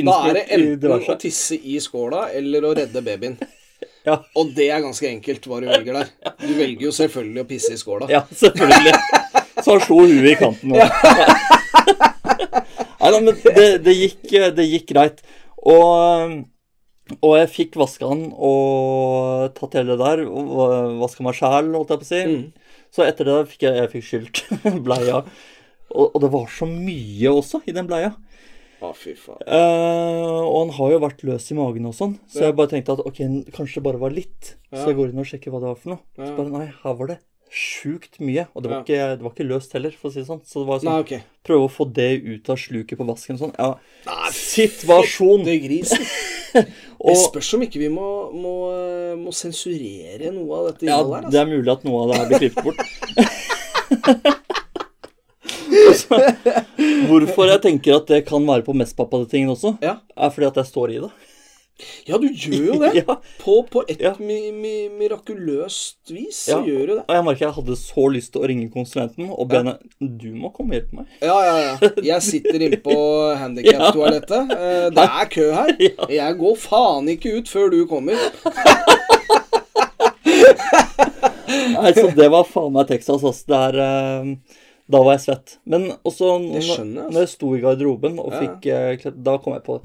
Da 0.09 0.17
er 0.27 0.39
det 0.39 0.45
enten 0.57 0.95
å 0.97 1.15
tisse 1.21 1.55
i 1.55 1.79
skåla 1.83 2.25
eller 2.35 2.67
å 2.67 2.73
redde 2.77 3.03
babyen. 3.05 3.39
Ja. 4.03 4.17
Og 4.35 4.49
det 4.51 4.65
er 4.67 4.81
ganske 4.83 5.07
enkelt 5.07 5.45
hva 5.47 5.61
du 5.63 5.69
velger 5.69 5.95
der. 5.95 6.09
Du 6.41 6.49
velger 6.57 6.89
jo 6.89 6.91
selvfølgelig 6.91 7.39
å 7.39 7.47
pisse 7.47 7.69
i 7.71 7.77
skåla. 7.79 8.09
Ja, 8.11 8.19
selvfølgelig. 8.35 8.91
Så 9.63 9.77
han 9.77 9.83
slo 9.85 10.01
huet 10.03 10.27
i 10.27 10.33
kanten 10.41 10.73
nå. 10.73 10.81
Nei 12.99 13.11
da, 13.13 13.19
men 13.23 13.29
det, 13.31 13.67
det, 13.85 13.93
gikk, 13.95 14.33
det 14.57 14.65
gikk 14.67 14.91
greit. 14.91 15.23
Og, 15.63 16.35
og 17.21 17.35
jeg 17.37 17.49
fikk 17.51 17.77
vaska 17.81 18.09
den 18.09 18.27
og 18.33 19.53
tatt 19.57 19.77
hele 19.79 19.95
det 19.97 20.01
der. 20.05 20.23
og 20.27 20.99
Vaska 21.01 21.25
meg 21.25 21.37
sjæl, 21.37 21.71
holdt 21.75 21.93
jeg 21.93 22.01
på 22.01 22.07
å 22.07 22.11
si. 22.11 22.21
Mm. 22.29 22.77
Så 22.93 23.05
etter 23.07 23.29
det 23.29 23.39
fikk 23.51 23.65
jeg, 23.67 23.79
jeg 23.81 23.91
fikk 23.95 24.05
skylt 24.09 24.43
bleia. 24.87 25.23
Og, 25.93 26.05
og 26.13 26.19
det 26.23 26.29
var 26.33 26.47
så 26.53 26.67
mye 26.69 27.33
også 27.33 27.63
i 27.69 27.75
den 27.75 27.89
bleia. 27.89 28.13
Å, 28.83 28.89
fy 28.99 29.13
faen. 29.15 29.39
Eh, 29.47 30.39
og 30.43 30.55
han 30.57 30.73
har 30.75 30.95
jo 30.95 31.03
vært 31.05 31.21
løs 31.27 31.45
i 31.53 31.55
magen 31.55 31.85
og 31.87 31.93
sånn, 31.95 32.17
så 32.27 32.41
Ja. 32.41 32.47
jeg 32.49 32.57
bare 32.59 32.71
tenkte 32.73 32.97
at 32.97 33.03
ok, 33.07 33.21
kanskje 33.55 33.79
det 33.79 33.85
bare 33.85 34.01
var 34.01 34.11
litt. 34.11 34.55
Ja. 34.73 34.81
Så 34.81 34.89
jeg 34.91 34.97
går 34.99 35.13
inn 35.13 35.21
og 35.23 35.29
sjekker 35.29 35.53
hva 35.53 35.61
det 35.63 35.69
var 35.71 35.77
for 35.79 35.93
noe. 35.93 36.01
Ja. 36.19 36.25
Så 36.27 36.35
bare 36.39 36.51
nei, 36.51 36.65
her 36.83 36.97
var 36.99 37.13
det 37.13 37.19
sjukt 37.53 38.17
mye. 38.19 38.47
Og 38.57 38.63
det 38.65 38.71
var, 38.71 38.81
ikke, 38.81 38.99
det 39.13 39.23
var 39.23 39.33
ikke 39.35 39.45
løst 39.47 39.75
heller, 39.77 39.93
for 39.95 40.09
å 40.09 40.13
si 40.13 40.19
det 40.23 40.27
sånn. 40.27 40.41
Så 40.49 40.63
det 40.63 40.67
var 40.71 40.81
sånn, 40.81 40.89
Nei, 40.89 41.03
okay. 41.05 41.21
prøve 41.45 41.67
å 41.67 41.71
få 41.71 41.85
det 41.93 42.09
ut 42.25 42.49
av 42.49 42.57
sluket 42.59 42.99
på 42.99 43.07
vasken 43.07 43.37
og 43.37 43.43
sånn. 43.45 43.53
Ja, 43.59 43.69
Nei, 44.09 44.31
situasjon! 44.39 45.45
Det 45.45 45.53
er 45.53 45.77
grisen. 47.03 47.13
Det 47.13 47.27
Og 47.27 47.29
spørs 47.29 47.53
om 47.57 47.61
ikke 47.67 47.79
vi 47.83 47.89
må, 47.91 48.07
må, 48.33 48.53
må 49.19 49.31
sensurere 49.35 50.31
noe 50.33 50.59
av 50.61 50.63
dette 50.71 50.87
ja, 50.87 50.97
innholdet 51.01 51.15
her. 51.15 51.21
det 51.21 51.27
Altså. 51.27 51.41
er 51.43 51.47
mulig 51.51 51.71
at 51.75 51.83
noe 51.83 51.97
av 51.99 52.07
det 52.09 52.15
her 52.17 52.27
blir 52.31 52.39
klippet 52.39 52.63
bort. 52.63 52.79
altså, 55.89 56.15
hvorfor 57.09 57.49
jeg 57.51 57.61
tenker 57.63 57.97
at 57.99 58.07
det 58.09 58.21
kan 58.27 58.45
være 58.47 58.65
på 58.65 58.75
mestpappatingen 58.77 59.29
tingen 59.31 59.53
også, 59.55 59.75
Ja. 59.83 59.97
er 60.15 60.29
fordi 60.33 60.47
at 60.49 60.55
jeg 60.61 60.65
står 60.71 60.87
i 60.95 60.99
det. 61.03 61.11
Ja, 62.07 62.17
du 62.21 62.27
gjør 62.29 62.65
jo 62.67 62.75
det. 62.83 62.91
Ja. 63.01 63.15
På, 63.41 63.55
på 63.67 63.81
et 63.89 63.99
Ja. 64.03 64.11
mi, 64.19 64.51
mi, 64.55 64.73
mirakuløst 64.99 66.11
vis 66.13 66.43
så 66.45 66.59
Ja. 66.59 66.59
gjør 66.67 66.85
du 66.87 66.93
det. 66.95 67.03
Og 67.09 67.15
jeg 67.17 67.25
merker 67.27 67.45
jeg 67.47 67.55
hadde 67.57 67.77
så 67.81 68.05
lyst 68.13 68.31
til 68.35 68.43
å 68.43 68.49
ringe 68.51 68.69
konsulenten 68.71 69.31
og 69.33 69.47
be 69.49 69.61
henne 69.63 69.77
Du 69.99 70.29
må 70.37 70.51
komme 70.53 70.75
og 70.75 70.79
hjelpe 70.81 70.99
meg. 71.01 71.07
Ja, 71.21 71.37
ja, 71.47 71.55
ja. 71.65 71.91
Jeg 72.11 72.21
sitter 72.29 72.61
inne 72.67 72.79
på 72.85 72.95
handikap-toalettet. 73.41 74.53
Eh, 74.57 74.89
Det 74.93 75.07
er 75.09 75.31
kø 75.33 75.47
her. 75.57 75.73
Jeg 76.21 76.37
går 76.39 76.55
faen 76.61 77.09
ikke 77.15 77.37
ut 77.39 77.49
før 77.51 77.71
du 77.73 77.81
kommer. 77.89 78.19
Nei, 81.73 81.91
så 81.95 82.07
det 82.15 82.29
var 82.31 82.45
faen 82.47 82.73
meg 82.75 82.87
Texas, 82.89 83.23
ass. 83.27 83.43
Det 83.49 83.57
er 83.69 83.77
eh, 83.83 84.31
Da 84.93 84.99
var 85.03 85.15
jeg 85.17 85.23
svett. 85.25 85.57
Men 85.69 85.89
også 86.05 86.31
Det 86.39 86.47
når, 86.53 86.65
jeg, 86.69 86.87
når 87.13 87.19
jeg 87.23 87.31
sto 87.33 87.51
i 87.57 87.61
garderoben 87.63 88.19
og 88.21 88.33
fikk 88.37 88.67
eh, 88.73 89.05
Da 89.25 89.37
kom 89.43 89.55
jeg 89.57 89.65
på 89.67 89.79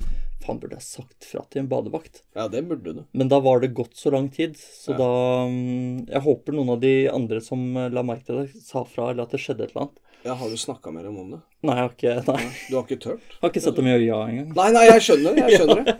Faen, 0.48 0.58
burde 0.62 0.78
jeg 0.78 0.86
sagt 0.86 1.26
fra 1.28 1.42
til 1.52 1.60
en 1.60 1.68
badevakt? 1.68 2.22
Ja, 2.38 2.46
det 2.48 2.62
burde 2.70 2.94
du. 2.96 3.00
Men 3.12 3.28
da 3.28 3.36
var 3.44 3.60
det 3.60 3.68
gått 3.76 3.98
så 4.00 4.08
lang 4.14 4.30
tid, 4.32 4.56
så 4.56 4.94
Ja. 4.94 4.98
da 5.02 5.08
mm, 5.50 6.06
Jeg 6.08 6.22
håper 6.24 6.56
noen 6.56 6.70
av 6.72 6.80
de 6.80 6.92
andre 7.12 7.40
som 7.44 7.60
eh, 7.76 7.90
la 7.92 8.00
merke 8.02 8.24
til 8.30 8.38
det, 8.46 8.62
sa 8.64 8.82
fra, 8.88 9.10
eller 9.12 9.26
at 9.28 9.34
det 9.36 9.42
skjedde 9.44 9.66
et 9.66 9.74
eller 9.74 9.82
annet. 9.86 9.98
Ja, 10.24 10.34
Har 10.40 10.48
du 10.50 10.56
snakka 10.58 10.90
med 10.90 11.04
dem 11.04 11.18
om 11.20 11.30
det? 11.36 11.40
Nei, 11.68 11.74
jeg 11.76 11.84
har 11.84 11.92
ikke, 11.94 12.14
nei, 12.32 12.44
Nei, 12.48 12.54
Du 12.70 12.74
har 12.78 12.86
ikke 12.88 13.00
turt? 13.04 13.20
jeg 13.28 13.42
har 13.44 13.52
ikke 13.52 13.64
sett 13.68 13.76
dem 13.76 13.86
i 13.86 13.96
øya 13.98 14.16
engang. 14.28 14.48
Nei, 14.56 14.68
nei, 14.74 14.84
jeg 14.88 15.04
skjønner 15.06 15.36
det. 15.36 15.44
Jeg 15.44 15.60
skjønner 15.60 15.84
det. 15.84 15.96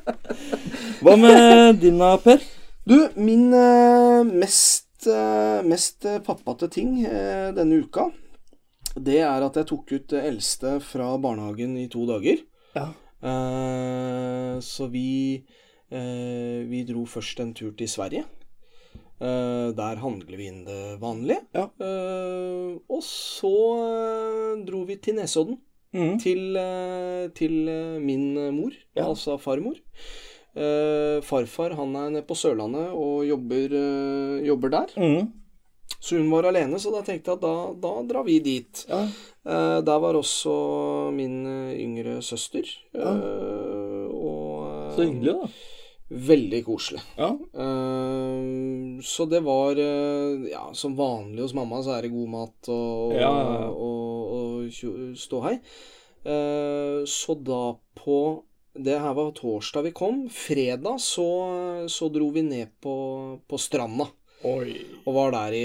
Hva 1.00 1.14
med 1.16 1.78
din 1.80 2.00
da, 2.02 2.10
Per? 2.20 2.42
Du, 2.90 2.96
min 3.16 3.46
eh, 3.56 4.24
mest, 4.26 5.06
eh, 5.08 5.60
mest 5.64 6.04
pappate 6.26 6.68
ting 6.72 6.98
denne 7.56 7.78
uka, 7.86 8.10
det 8.98 9.20
er 9.22 9.44
at 9.46 9.54
jeg 9.60 9.68
tok 9.70 9.92
ut 9.94 10.06
det 10.10 10.24
eldste 10.26 10.74
fra 10.82 11.12
barnehagen 11.22 11.76
i 11.78 11.86
to 11.92 12.02
dager. 12.08 12.42
Ja. 12.74 12.88
Eh, 13.22 14.58
så 14.64 14.86
vi 14.88 15.42
eh, 15.92 16.60
Vi 16.70 16.84
dro 16.88 17.04
først 17.08 17.40
en 17.44 17.52
tur 17.56 17.72
til 17.76 17.88
Sverige. 17.90 18.24
Eh, 19.20 19.68
der 19.76 20.00
handler 20.00 20.36
vi 20.40 20.46
inn 20.48 20.62
det 20.64 20.98
vanlige. 21.02 21.42
Ja. 21.54 21.66
Og 22.88 23.02
så 23.04 23.52
dro 24.66 24.84
vi 24.88 24.96
til 24.96 25.18
Nesodden. 25.20 25.58
Mm. 25.92 26.18
Til, 26.22 26.54
til 27.34 27.54
min 27.98 28.28
mor, 28.54 28.70
Ja. 28.94 29.08
altså 29.08 29.34
farmor. 29.42 29.74
Farfar 31.26 31.74
han 31.74 31.96
er 31.98 32.10
nede 32.14 32.22
på 32.26 32.34
Sørlandet 32.38 32.92
og 32.94 33.24
jobber, 33.26 33.74
jobber 34.46 34.70
der. 34.70 34.94
Mm. 34.96 35.32
Så 36.00 36.16
hun 36.16 36.30
var 36.32 36.46
alene, 36.48 36.78
så 36.80 36.88
da 36.94 37.02
tenkte 37.04 37.28
jeg 37.30 37.36
at 37.36 37.42
da, 37.44 37.54
da 37.76 37.90
drar 38.08 38.24
vi 38.24 38.38
dit. 38.40 38.86
Ja. 38.88 39.02
Eh, 39.44 39.80
der 39.84 39.98
var 40.00 40.16
også 40.16 40.54
min 41.12 41.42
eh, 41.46 41.74
yngre 41.82 42.22
søster. 42.24 42.64
Ja. 42.96 43.12
Eh, 43.12 44.06
og 44.08 44.64
eh, 44.70 44.94
Så 44.96 45.04
hyggelig, 45.04 45.34
da. 45.42 45.50
Veldig 46.30 46.60
koselig. 46.66 47.02
Ja. 47.20 47.28
Eh, 47.30 49.00
så 49.06 49.26
det 49.30 49.42
var 49.46 49.78
Ja, 50.50 50.64
som 50.74 50.96
vanlig 50.98 51.44
hos 51.44 51.54
mamma 51.54 51.82
så 51.84 51.94
er 51.98 52.02
det 52.08 52.12
god 52.16 52.28
mat 52.32 52.70
og, 52.72 53.12
Ja, 53.20 53.30
og, 53.68 54.32
og 54.34 54.70
tjo- 54.74 55.12
ståhei. 55.20 55.58
Eh, 56.24 57.00
så 57.08 57.36
da 57.40 57.74
på 57.96 58.16
Det 58.74 58.96
her 59.02 59.14
var 59.16 59.32
torsdag 59.34 59.82
vi 59.88 59.92
kom. 59.92 60.24
Fredag 60.30 61.00
så, 61.02 61.28
så 61.90 62.08
dro 62.12 62.28
vi 62.34 62.42
ned 62.46 62.68
på, 62.80 62.94
på 63.50 63.58
stranda. 63.58 64.06
Oi. 64.48 64.72
Og 65.04 65.12
var 65.12 65.34
der 65.34 65.52
i, 65.52 65.64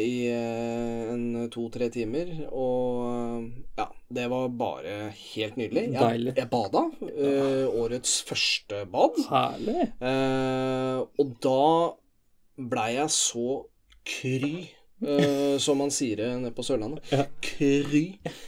i 0.00 0.12
eh, 0.32 1.10
en 1.12 1.48
to-tre 1.52 1.90
timer. 1.92 2.30
Og 2.56 3.50
ja, 3.76 3.84
det 4.16 4.24
var 4.32 4.46
bare 4.56 4.94
helt 5.12 5.58
nydelig. 5.60 5.82
Jeg, 5.92 6.00
Deilig. 6.00 6.32
jeg 6.38 6.48
bada. 6.52 6.84
eh, 7.04 7.66
årets 7.68 8.14
første 8.28 8.84
bad. 8.92 9.18
Herlig. 9.28 9.88
Eh, 10.00 11.00
og 11.20 11.34
da 11.44 11.58
blei 12.72 12.94
jeg 12.96 13.12
så 13.12 13.44
kry, 14.08 14.54
eh, 15.04 15.58
som 15.60 15.76
man 15.84 15.92
sier 15.92 16.24
nede 16.40 16.54
på 16.56 16.64
Sørlandet. 16.64 17.04
Ja. 17.12 17.26
Kry. 17.44 18.06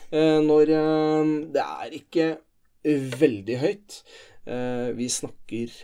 Eh, 0.08 0.38
når 0.46 0.72
eh, 0.78 1.34
det 1.52 1.66
er 1.66 1.98
ikke 2.00 2.30
veldig 3.20 3.58
høyt. 3.60 4.00
Eh, 4.48 4.88
vi 4.96 5.10
snakker 5.12 5.76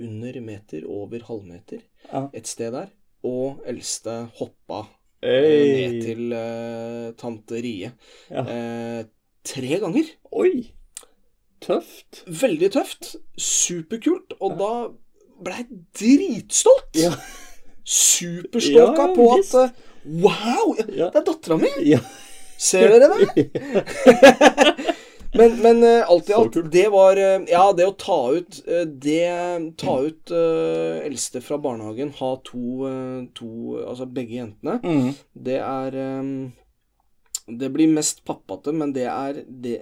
under 0.00 0.40
meter, 0.42 0.82
over 0.90 1.20
halvmeter 1.28 1.84
Ja. 2.10 2.24
et 2.34 2.48
sted 2.48 2.72
der. 2.74 2.88
Og 3.26 3.60
eldste 3.68 4.14
hoppa 4.38 4.84
eh, 5.22 5.44
Hey. 5.44 5.88
ned 5.90 6.02
til 6.06 6.32
uh, 6.32 7.10
tante 7.20 7.60
Rie. 7.60 7.90
Ja. 8.30 8.44
Uh, 8.46 9.02
tre 9.44 9.80
ganger. 9.82 10.08
Oi. 10.32 10.70
Tøft. 11.60 12.22
Veldig 12.26 12.70
tøft. 12.72 13.14
Superkult. 13.36 14.32
Og 14.40 14.56
da 14.60 14.72
ble 15.44 15.58
jeg 15.58 15.68
dritstolt. 16.00 16.96
Ja. 16.96 17.12
Superstolka 17.84 19.06
Ja, 19.10 19.14
på 19.16 19.28
at 19.36 19.54
uh, 19.60 19.86
Wow! 20.24 20.74
Ja. 20.88 21.10
Det 21.12 21.20
er 21.20 21.26
dattera 21.26 21.60
mi! 21.60 21.68
Ja. 21.84 22.00
Ser 22.60 22.88
dere 22.92 23.08
det? 23.12 23.48
Men, 25.34 25.52
men 25.62 25.82
eh, 25.86 26.10
alt 26.10 26.30
i 26.30 26.32
alt, 26.34 26.56
det 26.72 26.88
var 26.90 27.16
eh, 27.16 27.44
Ja, 27.50 27.72
det 27.76 27.86
å 27.86 27.92
ta 27.94 28.16
ut 28.34 28.56
eh, 28.66 28.82
Det 28.82 29.74
Ta 29.78 29.92
ut 30.02 30.32
uh, 30.34 30.98
eldste 31.06 31.38
fra 31.44 31.58
barnehagen, 31.62 32.10
ha 32.18 32.30
to, 32.44 32.88
to 33.38 33.50
Altså 33.84 34.08
begge 34.10 34.40
jentene, 34.40 34.80
Mm. 34.82 35.12
det 35.46 35.60
er 35.62 35.98
um, 36.20 36.32
Det 37.46 37.70
blir 37.70 37.92
mest 37.94 38.24
pappate, 38.26 38.74
men 38.74 38.92
det 38.96 39.06
er 39.06 39.42
det, 39.46 39.76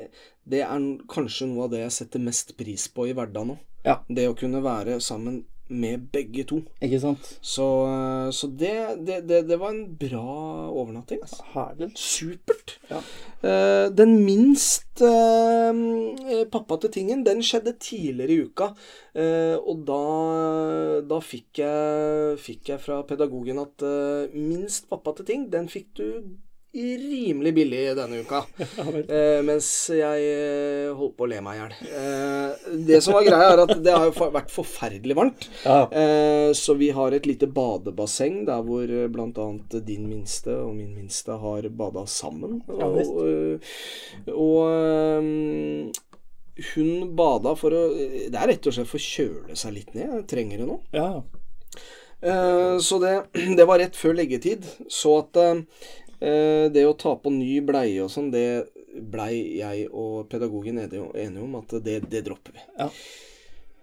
det 0.45 0.63
er 0.65 0.85
kanskje 1.09 1.49
noe 1.49 1.67
av 1.67 1.73
det 1.73 1.83
jeg 1.87 1.97
setter 1.97 2.23
mest 2.25 2.55
pris 2.57 2.87
på 2.93 3.09
i 3.09 3.15
hverdagen 3.17 3.55
nå. 3.55 3.59
Ja. 3.85 3.99
Det 4.09 4.29
å 4.29 4.37
kunne 4.37 4.63
være 4.65 5.01
sammen 5.05 5.43
med 5.69 6.09
begge 6.13 6.45
to. 6.49 6.61
Ikke 6.85 7.01
sant? 7.03 7.31
Så, 7.45 7.67
eh, 7.89 8.29
så 8.35 8.51
det, 8.61 8.75
det, 9.07 9.23
det, 9.29 9.43
det 9.49 9.59
var 9.61 9.75
en 9.75 9.85
bra 10.01 10.25
overnatting. 10.71 11.23
Altså. 11.25 11.43
Herlig. 11.55 11.91
Supert. 11.99 12.79
Ja. 12.89 13.03
Uh, 13.39 13.87
den 13.95 14.17
minst 14.25 15.03
uh, 15.05 16.43
pappate 16.51 16.91
tingen, 16.91 17.23
den 17.27 17.43
skjedde 17.45 17.77
tidligere 17.79 18.35
i 18.35 18.49
uka. 18.49 18.73
Uh, 19.15 19.57
og 19.61 19.85
da, 19.87 20.01
da 21.11 21.21
fikk, 21.23 21.61
jeg, 21.61 22.39
fikk 22.43 22.73
jeg 22.73 22.83
fra 22.83 23.03
pedagogen 23.07 23.61
at 23.63 23.85
minst 24.35 24.69
minst 24.69 24.89
pappate 24.91 25.25
ting, 25.25 25.49
den 25.53 25.69
fikk 25.73 25.95
du 25.99 26.07
rimelig 26.75 27.55
billig 27.55 27.83
denne 27.97 28.21
uka. 28.25 28.43
Eh, 29.09 29.41
mens 29.47 29.67
jeg 29.95 30.25
eh, 30.29 30.89
holdt 30.97 31.15
på 31.17 31.25
å 31.25 31.29
le 31.31 31.39
meg 31.45 31.57
i 31.57 31.61
hjel. 31.61 31.75
Eh, 31.99 32.67
det 32.89 32.99
som 33.05 33.17
var 33.17 33.25
greia, 33.27 33.53
er 33.55 33.63
at 33.63 33.73
det 33.85 33.95
har 33.95 34.09
jo 34.09 34.29
vært 34.35 34.53
forferdelig 34.53 35.17
varmt. 35.17 35.47
Eh, 35.65 36.51
så 36.57 36.77
vi 36.79 36.91
har 36.95 37.15
et 37.17 37.29
lite 37.29 37.49
badebasseng 37.51 38.43
der 38.49 38.63
hvor 38.67 38.85
bl.a. 38.85 39.09
blant 39.13 39.41
annet 39.43 39.79
din 39.87 40.07
minste 40.11 40.55
og 40.61 40.77
min 40.77 40.93
minste 40.97 41.39
har 41.41 41.69
bada 41.79 42.05
sammen. 42.11 42.61
Og 42.69 43.01
eh, 43.25 43.73
og 44.35 44.61
eh, 44.69 46.05
hun 46.75 47.13
bada 47.19 47.55
for 47.59 47.75
å 47.75 47.83
Det 47.95 48.35
er 48.35 48.49
rett 48.51 48.67
og 48.67 48.75
slett 48.75 48.91
for 48.91 48.99
å 48.99 49.09
kjøle 49.09 49.59
seg 49.59 49.77
litt 49.77 49.95
ned. 49.95 50.09
Jeg 50.21 50.31
trenger 50.35 50.63
det 50.65 50.71
nå. 50.71 50.81
ja. 50.97 51.13
Eh, 52.21 52.79
så 52.83 52.99
det, 52.99 53.15
det 53.59 53.67
var 53.69 53.79
rett 53.79 53.97
før 53.97 54.17
leggetid. 54.19 54.67
Så 54.91 55.21
at 55.23 55.39
eh, 55.39 55.61
det 56.19 56.83
å 56.83 56.97
ta 56.99 57.15
på 57.23 57.31
ny 57.31 57.61
bleie 57.63 58.03
og 58.03 58.11
sånn, 58.11 58.33
det 58.35 58.67
blei 58.99 59.59
jeg 59.61 59.87
og 59.93 60.27
pedagogen 60.33 60.81
enige 60.83 61.43
om 61.45 61.57
at 61.61 61.79
det, 61.85 62.01
det 62.11 62.25
dropper 62.27 62.57
vi. 62.57 62.65
Ja. 62.79 62.89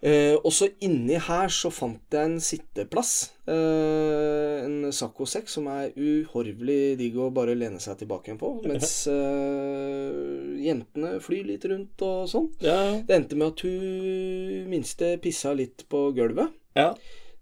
Eh, 0.05 0.35
og 0.35 0.51
så 0.53 0.67
inni 0.85 1.17
her 1.17 1.49
så 1.49 1.71
fant 1.73 2.13
jeg 2.13 2.29
en 2.29 2.37
sitteplass. 2.43 3.13
Eh, 3.49 4.65
en 4.65 4.91
Sacco 4.93 5.25
6 5.25 5.57
som 5.57 5.69
er 5.71 5.95
uhorvelig 5.97 6.97
digg 6.99 7.17
å 7.17 7.31
bare 7.33 7.55
lene 7.57 7.81
seg 7.81 7.97
tilbake 8.01 8.29
igjen 8.29 8.41
på. 8.41 8.51
Mens 8.69 8.93
eh, 9.09 10.61
jentene 10.67 11.15
flyr 11.25 11.49
litt 11.49 11.65
rundt 11.71 12.05
og 12.05 12.29
sånn. 12.29 12.51
Ja. 12.61 12.77
Det 13.01 13.17
endte 13.17 13.39
med 13.39 13.55
at 13.55 13.65
hun 13.65 14.69
minste 14.69 15.15
pissa 15.23 15.55
litt 15.57 15.87
på 15.89 16.09
gulvet. 16.17 16.53
ja. 16.77 16.91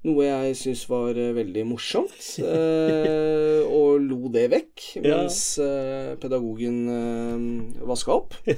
Noe 0.03 0.25
jeg 0.27 0.55
syns 0.59 0.81
var 0.91 1.15
eh, 1.15 1.31
veldig 1.35 1.63
morsomt, 1.69 2.17
eh, 2.43 3.61
og 3.63 4.03
lo 4.03 4.31
det 4.33 4.49
vekk 4.51 4.87
mens 5.03 5.37
eh, 5.63 6.15
pedagogen 6.19 6.81
eh, 6.91 7.85
vaska 7.87 8.19
opp. 8.19 8.35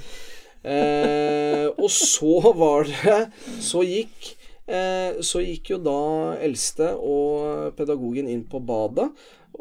Eh, 0.65 1.67
og 1.77 1.91
så 1.93 2.39
var 2.57 2.87
det 2.89 3.17
Så 3.61 3.83
gikk 3.85 4.31
eh, 4.65 5.19
Så 5.21 5.43
gikk 5.45 5.69
jo 5.75 5.77
da 5.85 5.99
eldste 6.41 6.87
og 6.97 7.75
pedagogen 7.77 8.25
inn 8.33 8.41
på 8.49 8.63
badet. 8.65 9.11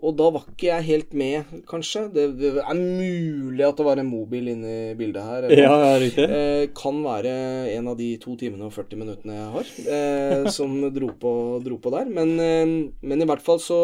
Og 0.03 0.17
da 0.19 0.27
var 0.35 0.43
ikke 0.51 0.67
jeg 0.69 0.85
helt 0.89 1.13
med, 1.17 1.53
kanskje. 1.71 2.01
Det, 2.13 2.25
det 2.41 2.51
er 2.59 2.75
mulig 2.79 3.63
at 3.67 3.79
det 3.79 3.85
var 3.87 4.01
en 4.03 4.09
mobil 4.11 4.49
inne 4.55 4.73
i 4.91 4.97
bildet 4.99 5.23
her. 5.23 5.47
ja, 5.55 5.71
er 5.93 6.01
riktig. 6.03 6.25
Eh, 6.27 6.65
kan 6.77 6.99
være 7.05 7.35
en 7.77 7.89
av 7.93 7.97
de 8.01 8.09
to 8.23 8.35
timene 8.41 8.67
og 8.67 8.75
40 8.75 9.01
minuttene 9.01 9.37
jeg 9.39 9.53
har, 9.55 9.71
eh, 9.95 10.51
som 10.57 10.75
dro 10.95 11.13
på, 11.23 11.33
dro 11.65 11.79
på 11.85 11.93
der. 11.95 12.11
Men, 12.11 12.35
eh, 12.43 12.75
men 13.07 13.23
i 13.23 13.29
hvert 13.31 13.45
fall 13.47 13.63
så 13.63 13.81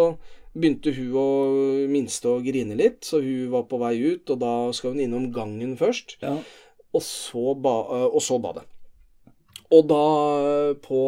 begynte 0.51 0.91
hun 0.97 1.13
å 1.15 1.27
minste 1.93 2.27
å 2.27 2.41
grine 2.43 2.75
litt, 2.75 3.05
så 3.07 3.21
hun 3.23 3.53
var 3.53 3.69
på 3.71 3.79
vei 3.79 3.95
ut, 4.03 4.33
og 4.35 4.41
da 4.43 4.55
skal 4.75 4.97
hun 4.97 5.05
innom 5.07 5.29
gangen 5.33 5.77
først, 5.79 6.17
Ja. 6.25 6.35
og 6.91 7.03
så, 7.07 7.55
ba, 7.55 7.77
eh, 7.95 8.09
og 8.11 8.19
så 8.27 8.41
badet. 8.43 8.67
Og 9.71 9.87
da 9.91 10.05
på 10.83 11.01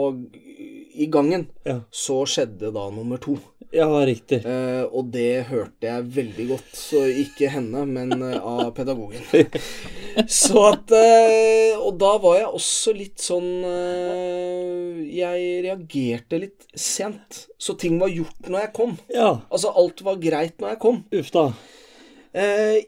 i 0.95 1.07
gangen 1.11 1.49
Ja. 1.67 1.81
så 1.91 2.23
skjedde 2.29 2.69
da 2.75 2.91
nummer 2.93 3.19
to. 3.19 3.39
ja, 3.73 3.87
riktig. 4.05 4.43
Eh, 4.45 4.85
og 4.93 5.09
det 5.11 5.47
hørte 5.49 5.89
jeg 5.89 6.05
veldig 6.15 6.47
godt. 6.51 6.69
Så 6.77 7.01
ikke 7.09 7.49
henne, 7.49 7.87
men 7.89 8.13
eh, 8.23 8.37
av 8.39 8.71
pedagogen. 8.77 9.25
så 10.29 10.67
at 10.75 10.93
eh, 10.93 11.79
Og 11.81 11.97
da 11.99 12.11
var 12.21 12.37
jeg 12.37 12.51
også 12.53 12.93
litt 12.95 13.19
sånn 13.25 13.49
eh, 13.65 15.01
Jeg 15.17 15.63
reagerte 15.65 16.39
litt 16.45 16.67
sent. 16.79 17.47
Så 17.59 17.75
ting 17.81 17.97
var 17.99 18.13
gjort 18.13 18.47
når 18.53 18.67
jeg 18.67 18.73
kom. 18.77 18.99
Ja. 19.13 19.33
Altså, 19.51 19.73
alt 19.75 20.05
var 20.05 20.21
greit 20.23 20.61
når 20.61 20.75
jeg 20.77 20.83
kom. 20.85 21.03
Uff 21.19 21.33
da. 21.35 21.47
Eh, 22.37 22.79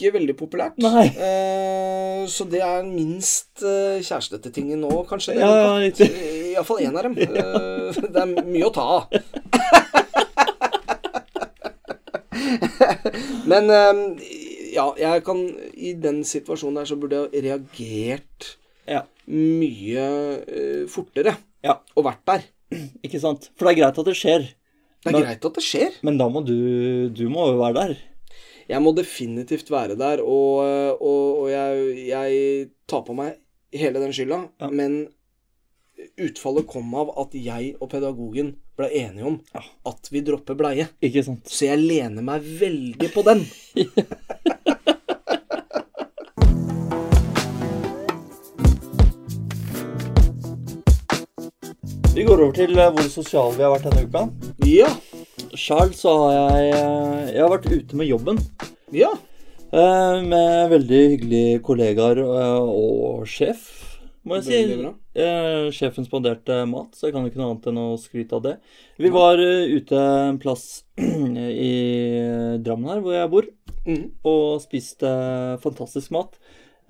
ikke 0.00 0.14
veldig 0.18 0.34
populært. 0.40 0.80
Eh, 0.80 2.24
så 2.30 2.44
det 2.50 2.60
er 2.64 2.82
minst 2.88 3.62
eh, 3.62 4.00
kjærestete 4.00 4.50
tingen 4.54 4.80
nå, 4.84 4.90
kanskje. 5.08 5.36
Ja, 5.38 5.50
ja, 5.60 5.74
riktig. 5.84 6.08
Iallfall 6.54 6.80
én 6.86 6.96
av 6.96 7.02
dem. 7.06 7.14
Eh, 7.30 8.00
det 8.14 8.20
er 8.22 8.28
mye 8.46 8.66
å 8.68 8.72
ta 8.74 8.84
av. 8.96 9.02
Men 13.50 13.70
eh, 13.74 14.00
ja, 14.74 14.86
jeg 15.00 15.24
kan 15.26 15.40
I 15.74 15.94
den 16.00 16.22
situasjonen 16.26 16.78
der 16.80 16.88
så 16.90 16.96
burde 17.00 17.24
jeg 17.32 17.44
reagert 17.48 18.52
Ja. 18.90 19.02
mye 19.30 20.06
eh, 20.46 20.84
fortere. 20.90 21.36
Ja. 21.66 21.78
Og 21.96 22.06
vært 22.06 22.22
der. 22.30 22.46
Ikke 23.04 23.18
sant? 23.22 23.50
For 23.58 23.66
det 23.66 23.74
er 23.74 23.80
greit 23.82 23.98
at 23.98 24.06
det 24.06 24.14
skjer, 24.18 24.44
Det 25.00 25.10
er 25.10 25.16
Men- 25.16 25.22
greit 25.26 25.44
at 25.48 25.54
det 25.58 25.64
skjer. 25.64 25.90
men 26.06 26.18
da 26.20 26.28
må 26.30 26.44
du 26.46 27.08
Du 27.10 27.28
må 27.28 27.48
jo 27.50 27.58
være 27.58 27.74
der. 27.74 27.96
Jeg 28.70 28.82
må 28.84 28.92
definitivt 28.94 29.70
være 29.72 29.96
der, 29.98 30.20
og, 30.22 30.60
og, 31.02 31.22
og 31.42 31.48
jeg, 31.50 31.88
jeg 32.06 32.68
tar 32.90 33.02
på 33.06 33.16
meg 33.18 33.40
hele 33.74 34.02
den 34.02 34.14
skylda. 34.14 34.44
Ja. 34.62 34.68
Men 34.70 35.00
utfallet 36.22 36.68
kom 36.70 36.94
av 36.96 37.10
at 37.20 37.34
jeg 37.36 37.74
og 37.82 37.90
pedagogen 37.92 38.54
ble 38.78 38.88
enige 39.02 39.26
om 39.32 39.40
Ja. 39.52 39.64
at 39.90 40.08
vi 40.14 40.22
dropper 40.24 40.56
bleie. 40.56 40.86
Ikke 41.04 41.24
sant? 41.26 41.50
Så 41.50 41.66
jeg 41.68 41.82
lener 41.82 42.24
meg 42.24 42.46
veldig 42.62 43.10
på 43.16 43.26
den. 43.26 43.42
Vi 52.14 52.24
går 52.26 52.42
over 52.42 52.52
til 52.52 52.78
eh, 52.78 52.90
hvor 52.92 53.06
sosiale 53.08 53.54
vi 53.56 53.62
har 53.64 53.70
vært 53.74 53.86
denne 53.86 54.02
uka. 54.08 54.22
Ja. 54.66 54.88
Sjøl 55.58 55.90
så 55.98 56.12
har 56.22 56.32
jeg 56.60 56.70
eh, 56.76 57.30
Jeg 57.34 57.42
har 57.42 57.50
vært 57.50 57.68
ute 57.70 57.98
med 57.98 58.06
jobben. 58.10 58.38
Ja. 58.94 59.10
eh, 59.74 60.18
Med 60.22 60.70
veldig 60.70 61.00
hyggelige 61.14 61.60
kollegaer 61.66 62.20
eh, 62.22 62.70
og 62.70 63.26
sjef, 63.30 63.64
må 64.22 64.38
jeg 64.38 64.46
si. 64.46 64.60
Sjefen 65.74 66.06
spanderte 66.06 66.60
mat, 66.70 66.92
så 66.94 67.08
jeg 67.08 67.16
kan 67.16 67.26
ikke 67.26 67.40
noe 67.40 67.54
annet 67.54 67.68
enn 67.70 67.80
å 67.82 67.88
skryte 67.98 68.36
av 68.36 68.44
det. 68.44 68.54
Vi 69.00 69.10
var 69.10 69.40
ute 69.40 70.02
en 70.28 70.38
plass 70.42 70.84
i 71.00 71.72
Drammen 72.62 72.92
her, 72.92 73.00
hvor 73.02 73.16
jeg 73.16 73.32
bor, 73.32 73.48
mm. 73.88 74.04
og 74.28 74.60
spiste 74.62 75.10
fantastisk 75.64 76.12
mat. 76.14 76.36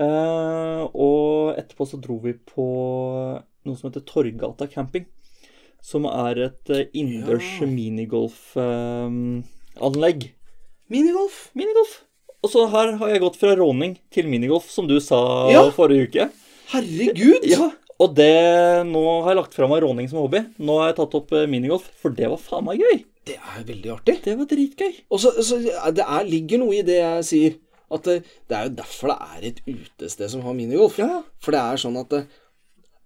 Og 0.01 1.55
etterpå 1.55 1.87
så 1.87 2.01
dro 2.03 2.19
vi 2.25 2.35
på 2.35 2.67
noe 3.39 3.79
som 3.79 3.89
heter 3.89 4.05
Torgata 4.09 4.69
camping. 4.73 5.07
Som 5.83 6.05
er 6.07 6.39
et 6.49 6.71
eh, 6.71 6.87
innendørs 6.95 7.61
Ja. 7.61 7.67
minigolfanlegg. 7.67 10.31
Minigolf. 10.91 11.51
minigolf. 11.55 12.03
Og 12.43 12.49
så 12.51 12.65
her 12.73 12.97
har 12.97 13.09
jeg 13.13 13.21
gått 13.21 13.37
fra 13.37 13.53
råning 13.59 13.99
til 14.13 14.25
minigolf, 14.31 14.71
som 14.73 14.87
du 14.89 14.99
sa 15.01 15.51
Ja. 15.51 15.71
forrige 15.71 16.09
uke. 16.09 16.31
Herregud! 16.73 17.45
Ja, 17.45 17.71
og 17.99 18.15
det 18.15 18.87
Nå 18.87 19.23
har 19.23 19.31
jeg 19.35 19.43
lagt 19.43 19.55
fra 19.55 19.67
meg 19.69 19.83
råning 19.83 20.09
som 20.09 20.19
hobby. 20.21 20.39
Nå 20.59 20.79
har 20.81 20.87
jeg 20.93 20.97
tatt 20.97 21.15
opp 21.15 21.33
eh, 21.33 21.47
minigolf, 21.47 21.83
for 22.01 22.11
det 22.11 22.29
var 22.31 22.39
faen 22.39 22.65
meg 22.65 22.79
gøy. 22.81 23.05
Det 23.27 23.37
er 23.37 23.65
veldig 23.65 23.91
artig. 23.93 24.23
Det 24.25 24.37
var 24.39 24.47
dritgøy. 24.47 24.95
Og 25.11 25.21
så, 25.21 25.31
så 25.45 25.59
Det 25.93 26.05
er, 26.07 26.25
ligger 26.25 26.59
noe 26.59 26.75
i 26.79 26.83
det 26.83 26.97
jeg 27.01 27.25
sier. 27.25 27.55
At 27.93 28.03
det, 28.07 28.23
det 28.49 28.57
er 28.57 28.65
jo 28.69 28.75
derfor 28.79 29.09
det 29.11 29.19
er 29.21 29.43
et 29.51 29.61
utested 29.67 30.31
som 30.31 30.41
har 30.43 30.55
minigolf. 30.55 30.99
Ja. 30.99 31.23
For 31.43 31.51
det 31.53 31.61
er 31.61 31.77
sånn 31.77 31.97
at 32.01 32.11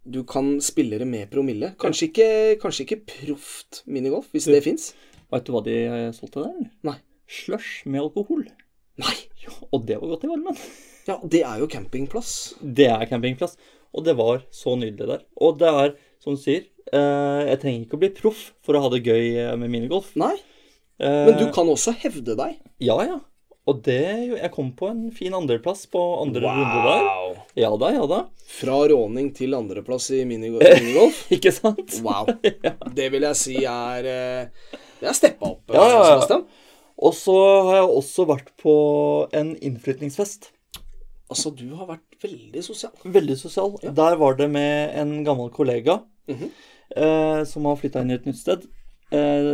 du 0.05 0.23
kan 0.29 0.57
spille 0.65 0.99
det 1.01 1.09
med 1.09 1.31
promille. 1.33 1.73
Kanskje 1.81 2.11
ikke, 2.11 2.29
kanskje 2.63 2.87
ikke 2.87 3.01
proft 3.09 3.83
minigolf, 3.91 4.31
hvis 4.35 4.49
det 4.53 4.63
fins. 4.67 4.93
Veit 5.33 5.47
du 5.47 5.55
hva 5.55 5.63
de 5.67 5.77
eh, 5.85 6.09
solgte 6.17 6.45
der? 6.45 6.71
Nei. 6.87 6.99
Slush 7.31 7.87
med 7.89 8.03
alkohol. 8.05 8.45
Nei! 9.01 9.17
Ja, 9.45 9.53
og 9.73 9.87
det 9.89 9.99
var 10.01 10.13
godt 10.13 10.25
i 10.25 10.31
varmen. 10.31 10.59
Ja, 11.09 11.19
det 11.21 11.43
er 11.45 11.61
jo 11.61 11.69
campingplass. 11.69 12.55
Det 12.61 12.89
er 12.93 13.05
campingplass. 13.11 13.59
Og 13.95 14.07
det 14.07 14.15
var 14.19 14.45
så 14.55 14.77
nydelig 14.79 15.09
der. 15.11 15.25
Og 15.37 15.59
det 15.61 15.69
er, 15.69 15.95
som 16.23 16.37
du 16.37 16.41
sier, 16.41 16.67
eh, 16.93 17.43
jeg 17.51 17.61
trenger 17.63 17.85
ikke 17.85 17.99
å 17.99 18.03
bli 18.05 18.13
proff 18.17 18.51
for 18.65 18.77
å 18.77 18.85
ha 18.85 18.93
det 18.95 19.05
gøy 19.05 19.25
eh, 19.33 19.55
med 19.61 19.73
minigolf. 19.73 20.15
Nei, 20.21 20.35
Eh, 21.03 21.25
men 21.27 21.39
du 21.39 21.49
kan 21.55 21.67
også 21.71 21.95
hevde 22.05 22.37
deg. 22.39 22.59
Ja, 22.83 22.99
ja. 23.03 23.19
Og 23.65 23.81
det 23.87 24.03
Jeg 24.37 24.51
kom 24.53 24.75
på 24.77 24.91
en 24.91 25.07
fin 25.15 25.35
andreplass 25.35 25.87
på 25.91 26.01
andre 26.21 26.45
runde 26.45 26.83
der. 26.85 27.07
Ja 27.57 27.71
da, 27.79 27.91
ja 27.95 28.07
da. 28.11 28.19
Fra 28.51 28.81
råning 28.91 29.29
til 29.37 29.55
andreplass 29.55 30.09
i 30.17 30.25
minigolf. 30.31 31.21
Ikke 31.35 31.53
sant? 31.55 32.01
Wow. 32.03 32.27
Det 32.99 33.07
vil 33.15 33.23
jeg 33.29 33.37
si 33.39 33.57
er 33.65 34.09
eh, 34.11 34.81
Det 35.01 35.09
er 35.11 35.15
steppa 35.17 35.53
opp. 35.53 35.71
Ja, 35.75 35.85
ja, 35.93 36.19
ja. 36.29 36.41
Og 37.05 37.15
så 37.19 37.35
har 37.69 37.81
jeg 37.81 37.89
også 38.01 38.27
vært 38.31 38.53
på 38.63 38.75
en 39.35 39.55
innflytningsfest. 39.59 40.51
Altså, 41.31 41.51
du 41.57 41.67
har 41.75 41.89
vært 41.89 42.19
veldig 42.23 42.63
sosial. 42.63 42.93
Veldig 43.03 43.35
sosial. 43.41 43.73
Der 43.83 44.19
var 44.21 44.37
det 44.39 44.47
med 44.53 44.95
en 45.01 45.17
gammel 45.27 45.51
kollega 45.55 46.01
Mhm. 46.31 46.51
eh, 46.97 47.41
som 47.45 47.65
har 47.69 47.77
flytta 47.77 48.01
inn 48.05 48.11
i 48.11 48.15
et 48.15 48.27
nytt 48.29 48.39
sted. 48.39 48.63
Eh, 49.11 49.49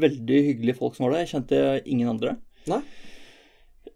veldig 0.00 0.38
hyggelige 0.50 0.78
folk 0.78 0.94
som 0.96 1.06
var 1.06 1.14
der. 1.16 1.24
Jeg 1.26 1.32
kjente 1.34 1.82
ingen 1.86 2.08
andre. 2.14 2.36
Nei? 2.70 2.80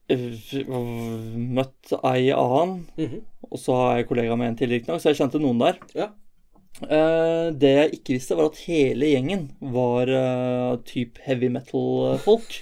Eh, 0.09 0.65
Møtt 0.69 1.93
ei 2.03 2.31
annen, 2.33 2.87
Mhm. 2.99 3.23
Og 3.51 3.61
så 3.63 3.77
har 3.81 3.99
jeg 3.99 4.09
kollegaer 4.11 4.41
med 4.41 4.53
en 4.53 4.59
til, 4.61 4.73
riktignok, 4.75 5.03
så 5.03 5.13
jeg 5.13 5.21
kjente 5.23 5.43
noen 5.43 5.63
der. 5.63 5.79
Ja. 5.99 6.09
Uh, 6.79 7.49
det 7.59 7.71
jeg 7.75 7.95
ikke 7.99 8.15
visste, 8.19 8.37
var 8.39 8.51
at 8.53 8.61
hele 8.69 9.09
gjengen 9.11 9.49
var 9.75 10.11
uh, 10.13 10.77
type 10.87 11.19
heavy 11.27 11.49
metal-folk. 11.51 12.61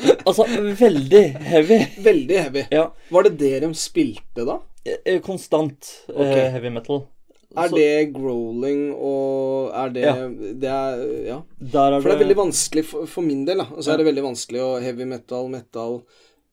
altså 0.28 0.46
veldig 0.80 1.22
heavy. 1.46 1.78
Veldig 2.04 2.42
heavy. 2.46 2.66
Ja. 2.72 2.90
Var 3.12 3.28
det 3.28 3.38
det 3.40 3.54
de 3.64 3.72
spilte, 3.78 4.44
da? 4.48 4.60
eh, 4.84 5.20
Konstant 5.20 5.88
eh, 6.08 6.14
Ok. 6.16 6.36
heavy 6.56 6.70
metal. 6.72 7.06
Er 7.50 7.66
Så 7.68 7.74
det 7.74 8.12
growling 8.14 8.92
og 8.94 9.72
Er 9.74 9.88
det 9.90 10.02
Ja. 10.04 10.28
Det 10.54 10.68
er 10.70 11.26
Ja. 11.26 11.38
er 11.60 12.00
For 12.00 12.08
det 12.08 12.14
er 12.14 12.24
veldig 12.24 12.36
vanskelig 12.36 12.84
for, 12.84 13.06
for 13.06 13.22
min 13.22 13.44
del, 13.44 13.58
da. 13.58 13.66
Og 13.74 13.82
så 13.82 13.92
er 13.92 13.96
det 13.98 14.06
veldig 14.06 14.22
vanskelig 14.22 14.60
å 14.62 14.80
heavy 14.80 15.04
metal, 15.04 15.48
metal, 15.48 16.02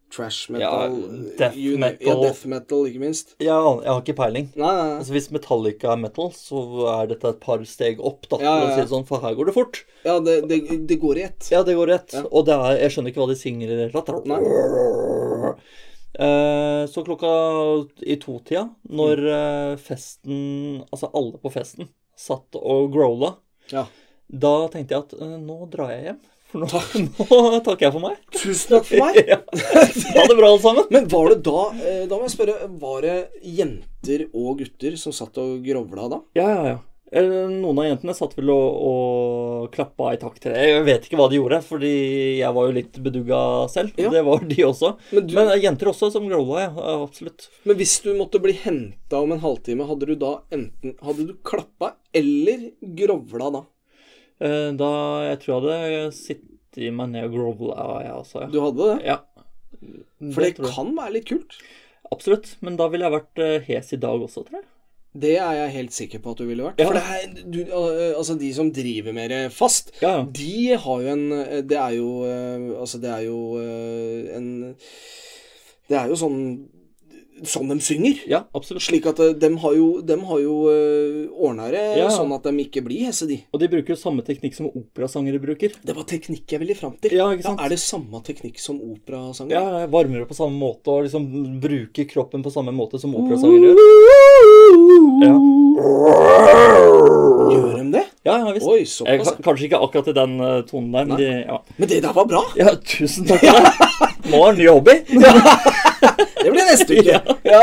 trash 0.10 0.50
metal 0.50 0.94
death 1.38 1.56
you 1.60 1.78
metal. 1.78 2.08
Ja, 2.08 2.16
death 2.24 2.46
metal, 2.48 2.86
ikke 2.88 3.00
minst. 3.02 3.36
Ja, 3.44 3.58
jeg 3.84 3.90
har 3.92 4.02
ikke 4.02 4.16
peiling. 4.18 4.48
Nei, 4.56 4.72
nei. 4.78 4.94
Altså 5.02 5.14
Hvis 5.16 5.30
Metallica 5.36 5.92
er 5.94 6.00
metal, 6.02 6.32
så 6.38 6.62
er 6.94 7.08
dette 7.12 7.28
et 7.34 7.40
par 7.44 7.64
steg 7.68 8.00
opp, 8.00 8.28
da, 8.32 8.38
Ja, 8.40 8.54
for 8.56 8.66
å 8.66 8.70
ja, 8.70 8.74
si 8.76 8.80
ja. 8.80 8.86
det 8.86 8.94
sånn, 8.94 9.08
for 9.10 9.20
her 9.26 9.36
går 9.36 9.46
det 9.52 9.56
fort. 9.58 9.82
Ja, 10.08 10.20
det, 10.24 10.38
det, 10.50 10.62
det 10.88 11.00
går 11.02 11.18
i 11.18 11.26
ett. 11.28 11.50
Ja, 11.52 11.64
det 11.68 11.76
går 11.76 11.92
i 11.92 11.98
Ja. 12.14 12.24
Og 12.32 12.46
det 12.48 12.56
er, 12.56 12.78
jeg 12.86 12.92
skjønner 12.96 13.12
ikke 13.14 13.24
hva 13.26 13.30
de 13.34 13.40
synger 13.42 13.68
i 13.68 13.76
det 13.76 13.90
hele 13.92 14.06
tatt. 14.08 15.60
Eh, 16.18 16.84
så 16.90 17.04
klokka 17.06 17.30
i 18.02 18.16
to-tida, 18.18 18.64
når 18.90 19.18
Mm. 19.22 19.34
eh, 19.34 19.76
festen 19.78 20.86
Altså 20.92 21.12
alle 21.14 21.38
på 21.38 21.52
festen 21.54 21.90
satt 22.18 22.56
og 22.58 22.92
growla. 22.96 23.36
Ja. 23.72 23.86
Da 24.32 24.68
tenkte 24.74 24.96
jeg 24.96 25.04
at 25.04 25.14
eh, 25.22 25.38
nå 25.38 25.70
drar 25.70 25.92
jeg 25.94 26.04
hjem. 26.08 26.20
For 26.52 26.64
nå, 26.64 26.68
nå 27.52 27.60
takker 27.66 27.88
jeg 27.90 27.96
for 27.98 28.04
meg. 28.08 28.20
Tusen 28.38 28.76
takk 28.78 28.86
for 28.88 29.04
meg. 29.04 29.22
Ja. 29.34 29.40
Ha 29.44 30.28
det 30.30 30.38
bra, 30.40 30.48
alle 30.54 30.62
sammen. 30.64 30.86
Men 30.94 31.08
var 31.12 31.32
det 31.34 31.42
da 31.46 31.62
eh, 31.84 32.04
Da 32.08 32.16
må 32.18 32.24
jeg 32.28 32.36
spørre, 32.38 32.60
var 32.82 33.02
det 33.04 33.18
jenter 33.44 34.28
og 34.34 34.62
gutter 34.62 34.96
som 35.02 35.16
satt 35.16 35.38
og 35.44 35.58
grovla 35.66 36.08
da? 36.14 36.22
Ja, 36.40 36.48
ja, 36.54 36.62
ja. 36.76 36.78
Eh, 37.08 37.24
Noen 37.52 37.78
av 37.80 37.86
jentene 37.88 38.12
satt 38.18 38.34
vel 38.36 38.50
og, 38.52 38.80
og 38.88 39.68
klappa 39.72 40.10
i 40.12 40.18
takt 40.20 40.42
til 40.44 40.52
det. 40.56 40.64
Jeg 40.68 40.82
vet 40.88 41.06
ikke 41.08 41.20
hva 41.20 41.28
de 41.32 41.38
gjorde, 41.40 41.60
fordi 41.64 41.92
jeg 42.42 42.56
var 42.58 42.68
jo 42.68 42.74
litt 42.76 42.98
bedugga 43.06 43.40
selv. 43.72 43.94
Ja. 44.00 44.10
Det 44.12 44.24
var 44.28 44.44
de 44.50 44.58
også. 44.68 44.90
Men 45.16 45.28
du- 45.30 45.36
Men 45.38 45.54
jenter 45.64 45.92
også 45.94 46.10
som 46.16 46.28
growla, 46.28 46.66
ja. 46.66 46.74
Absolutt. 47.06 47.48
Men 47.68 47.80
hvis 47.80 47.94
du 48.04 48.12
måtte 48.20 48.42
bli 48.44 48.56
henta 48.60 49.22
om 49.24 49.32
en 49.36 49.44
halvtime, 49.44 49.88
hadde 49.88 50.10
du 50.12 50.16
da 50.20 50.34
enten 50.52 50.96
Hadde 51.04 51.28
du 51.30 51.34
klappa 51.48 51.94
eller 52.16 52.70
grovla 53.00 53.52
da? 53.56 53.64
Eh, 54.42 54.72
Da 54.78 54.92
jeg 55.32 55.40
tror 55.46 55.68
jeg 55.72 55.82
hadde 55.82 56.14
sittet 56.16 56.94
meg 56.94 57.10
ned 57.16 57.26
og 57.30 57.34
grovla, 57.34 57.88
jeg 58.06 58.14
også. 58.22 58.42
Ja. 58.46 58.50
Du 58.54 58.60
hadde 58.62 58.88
det? 58.94 58.98
ja. 59.06 59.20
For 60.34 60.42
det 60.42 60.56
det 60.58 60.72
kan 60.74 60.96
være 60.98 61.14
litt 61.18 61.28
kult. 61.30 61.58
Absolutt. 62.12 62.56
Men 62.66 62.78
da 62.80 62.88
ville 62.90 63.06
jeg 63.06 63.14
vært 63.18 63.42
eh, 63.44 63.60
hes 63.68 63.94
i 63.94 64.00
dag 64.02 64.22
også, 64.26 64.44
tror 64.48 64.60
jeg. 64.62 64.68
Det 65.18 65.32
er 65.42 65.54
jeg 65.58 65.72
helt 65.74 65.94
sikker 65.96 66.20
på 66.22 66.32
at 66.36 66.38
du 66.42 66.46
ville 66.46 66.64
vært. 66.66 66.80
Ja. 66.82 66.88
For 66.90 66.94
det 66.94 67.04
er, 67.04 67.44
du, 67.50 67.60
eh, 67.66 68.14
altså 68.18 68.36
de 68.38 68.50
som 68.54 68.70
driver 68.74 69.14
mer 69.18 69.34
fast, 69.54 69.92
Ja, 70.02 70.20
ja. 70.20 70.24
de 70.30 70.78
har 70.78 71.02
jo 71.02 71.14
en 71.16 71.24
Det 71.68 71.78
er 71.78 71.96
jo 71.98 72.10
Altså, 72.78 73.00
det 73.02 73.10
er 73.10 73.24
jo 73.26 73.40
en 74.38 74.76
Det 75.90 75.98
er 75.98 76.10
jo 76.12 76.18
sånn 76.20 76.40
Sånn 77.46 77.70
de 77.70 77.76
synger. 77.86 78.18
Ja, 78.26 78.40
absolutt. 78.58 78.82
Slik 78.82 79.06
at 79.06 79.20
de 79.38 79.50
har 79.62 79.74
jo, 79.78 79.88
har 80.02 80.40
jo 80.42 80.56
uh, 80.72 81.28
ordna 81.38 81.68
det 81.70 81.84
Ja. 82.00 82.08
sånn 82.10 82.32
at 82.34 82.44
de 82.48 82.54
ikke 82.64 82.82
blir 82.86 83.06
hesse, 83.06 83.28
de. 83.30 83.44
Og 83.54 83.60
de 83.62 83.68
bruker 83.70 83.94
jo 83.94 83.98
samme 84.00 84.24
teknikk 84.26 84.56
som 84.58 84.70
operasangere 84.72 85.38
bruker. 85.44 85.76
Det 85.86 85.94
var 85.96 86.08
teknikk 86.10 86.50
jeg 86.56 86.60
ville 86.64 86.74
fram 86.76 86.96
til. 87.02 87.14
Ja, 87.20 87.30
ikke 87.36 87.44
sant? 87.46 87.62
er 87.62 87.70
det 87.70 87.80
samme 87.84 88.24
teknikk 88.26 88.58
som 88.64 88.80
operasangere? 88.82 89.54
Ja, 89.60 89.84
jeg 89.86 89.92
varmer 89.94 90.24
opp 90.26 90.32
på 90.34 90.40
samme 90.40 90.58
måte 90.58 90.90
og 90.96 91.06
liksom 91.06 91.28
bruker 91.62 92.10
kroppen 92.10 92.42
på 92.46 92.54
samme 92.54 92.74
måte 92.74 92.98
som 93.02 93.14
operasangere 93.14 93.76
gjør. 93.76 93.78
Ja. 95.28 95.36
Gjør 97.52 97.78
de 97.78 97.86
det? 97.94 98.06
Ja, 98.26 98.38
ja 98.42 98.52
visst. 98.56 98.68
Oi, 98.68 98.80
Jeg, 98.82 98.88
såpass. 98.92 99.30
ka- 99.38 99.44
kanskje 99.46 99.70
ikke 99.70 99.80
akkurat 99.86 100.08
i 100.12 100.16
den 100.18 100.40
eh, 100.42 100.62
tonen 100.70 100.92
der, 100.92 101.06
men 101.06 101.18
de, 101.22 101.30
ja. 101.48 101.60
Men 101.78 101.90
det 101.94 102.02
der 102.04 102.14
var 102.18 102.26
bra! 102.26 102.42
ja, 102.58 102.74
tusen 102.82 103.30
takk 103.30 103.42
det. 103.46 103.54
Nå 104.32 104.42
er 104.50 104.58
ny 104.58 104.68
hobby. 104.68 104.98
Det 106.44 106.52
blir 106.54 106.68
neste 106.68 106.98
uke. 106.98 107.20
Ja. 107.48 107.62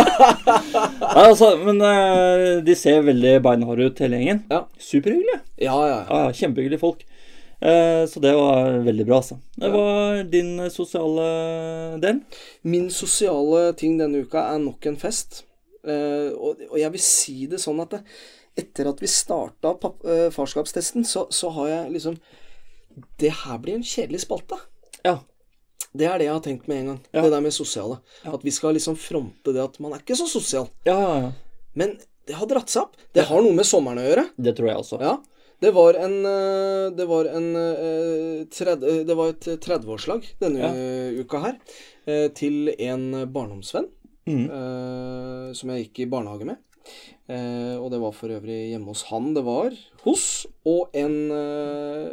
Altså, 1.15 1.51
men 1.61 1.81
uh, 1.83 2.63
de 2.65 2.75
ser 2.79 3.03
veldig 3.07 3.35
beinharde 3.45 3.89
ut, 3.91 4.01
hele 4.03 4.19
gjengen. 4.21 4.43
Ja. 4.51 4.63
Superhyggelige. 4.81 5.41
Ja, 5.61 5.77
ja. 5.89 5.99
Ja, 6.09 6.21
Ah, 6.25 6.33
kjempehyggelige 6.35 6.81
folk. 6.83 7.05
Uh, 7.65 8.05
så 8.11 8.21
det 8.21 8.35
var 8.37 8.79
veldig 8.85 9.07
bra, 9.09 9.21
altså. 9.23 9.39
Det 9.61 9.71
var 9.73 10.23
din 10.33 10.55
eh, 10.61 10.71
sosiale 10.73 11.27
del. 12.03 12.23
Min 12.69 12.91
sosiale 12.93 13.67
ting 13.79 13.99
denne 14.01 14.25
uka 14.25 14.43
er 14.55 14.63
nok 14.65 14.89
en 14.91 14.99
fest. 15.01 15.45
Uh, 15.85 16.33
og, 16.35 16.65
og 16.71 16.79
jeg 16.81 16.93
vil 16.95 17.05
si 17.05 17.37
det 17.51 17.61
sånn 17.63 17.83
at 17.85 17.97
det, 17.97 18.03
etter 18.65 18.89
at 18.89 19.01
vi 19.03 19.11
starta 19.11 19.75
farskapstesten, 20.33 21.05
så, 21.09 21.27
så 21.35 21.51
har 21.57 21.71
jeg 21.73 21.95
liksom 21.97 22.19
Det 23.19 23.33
her 23.43 23.57
blir 23.59 23.75
en 23.81 23.87
kjedelig 23.87 24.21
spalte. 24.23 24.61
Ja. 25.05 25.19
Det 25.95 26.07
er 26.11 26.19
det 26.19 26.27
jeg 26.27 26.35
har 26.35 26.43
tenkt 26.43 26.67
med 26.71 26.81
en 26.81 26.89
gang. 26.93 27.01
Ja. 27.15 27.23
Det 27.23 27.31
der 27.31 27.45
med 27.45 27.55
sosiale. 27.55 28.01
At 28.27 28.43
vi 28.43 28.51
skal 28.51 28.75
liksom 28.75 28.97
fronte 28.99 29.53
det 29.55 29.63
at 29.63 29.77
man 29.81 29.93
er 29.95 30.03
ikke 30.03 30.17
så 30.19 30.27
sosial. 30.31 30.67
Ja, 30.89 30.97
ja, 30.99 31.15
ja. 31.23 31.31
Men 31.79 31.97
det 32.27 32.35
har 32.39 32.49
dratt 32.51 32.73
seg 32.73 32.83
opp. 32.89 32.97
Det 33.15 33.27
har 33.29 33.43
noe 33.45 33.55
med 33.55 33.67
sommeren 33.69 34.01
å 34.03 34.07
gjøre. 34.09 34.25
Det 34.37 34.57
tror 34.59 34.71
jeg 34.73 34.81
også. 34.83 34.99
Ja. 35.05 35.15
Det 35.63 35.71
var 35.73 35.95
en 35.95 36.17
eh, 36.27 36.89
Det 36.99 37.05
var 37.09 37.29
en 37.31 37.47
eh, 37.57 38.41
tredje, 38.53 39.05
Det 39.07 39.15
var 39.17 39.31
et 39.33 39.47
30-årslag 39.63 40.27
denne 40.43 40.67
eh, 40.75 41.21
uka 41.23 41.41
her. 41.47 41.55
eh, 42.11 42.27
Til 42.37 42.73
en 42.75 43.07
barndomsvenn 43.33 43.87
eh, 44.51 45.53
som 45.55 45.71
jeg 45.73 45.87
gikk 45.87 46.03
i 46.05 46.11
barnehage 46.11 46.49
med. 46.49 46.59
Eh, 47.25 47.77
og 47.81 47.89
det 47.93 48.01
var 48.03 48.13
for 48.13 48.33
øvrig 48.35 48.59
hjemme 48.69 48.93
hos 48.93 49.07
han 49.09 49.31
det 49.33 49.45
var 49.47 49.73
hos, 50.05 50.45
og 50.69 50.93
en 50.93 51.17
eh, 51.33 52.09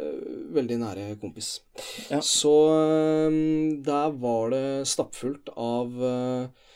veldig 0.56 0.78
nære 0.80 1.06
kompis. 1.20 1.58
Ja. 2.08 2.22
Så 2.24 2.54
eh, 2.78 3.40
der 3.84 4.14
var 4.22 4.54
det 4.54 4.64
stappfullt 4.88 5.52
av 5.52 6.04
eh, 6.08 6.70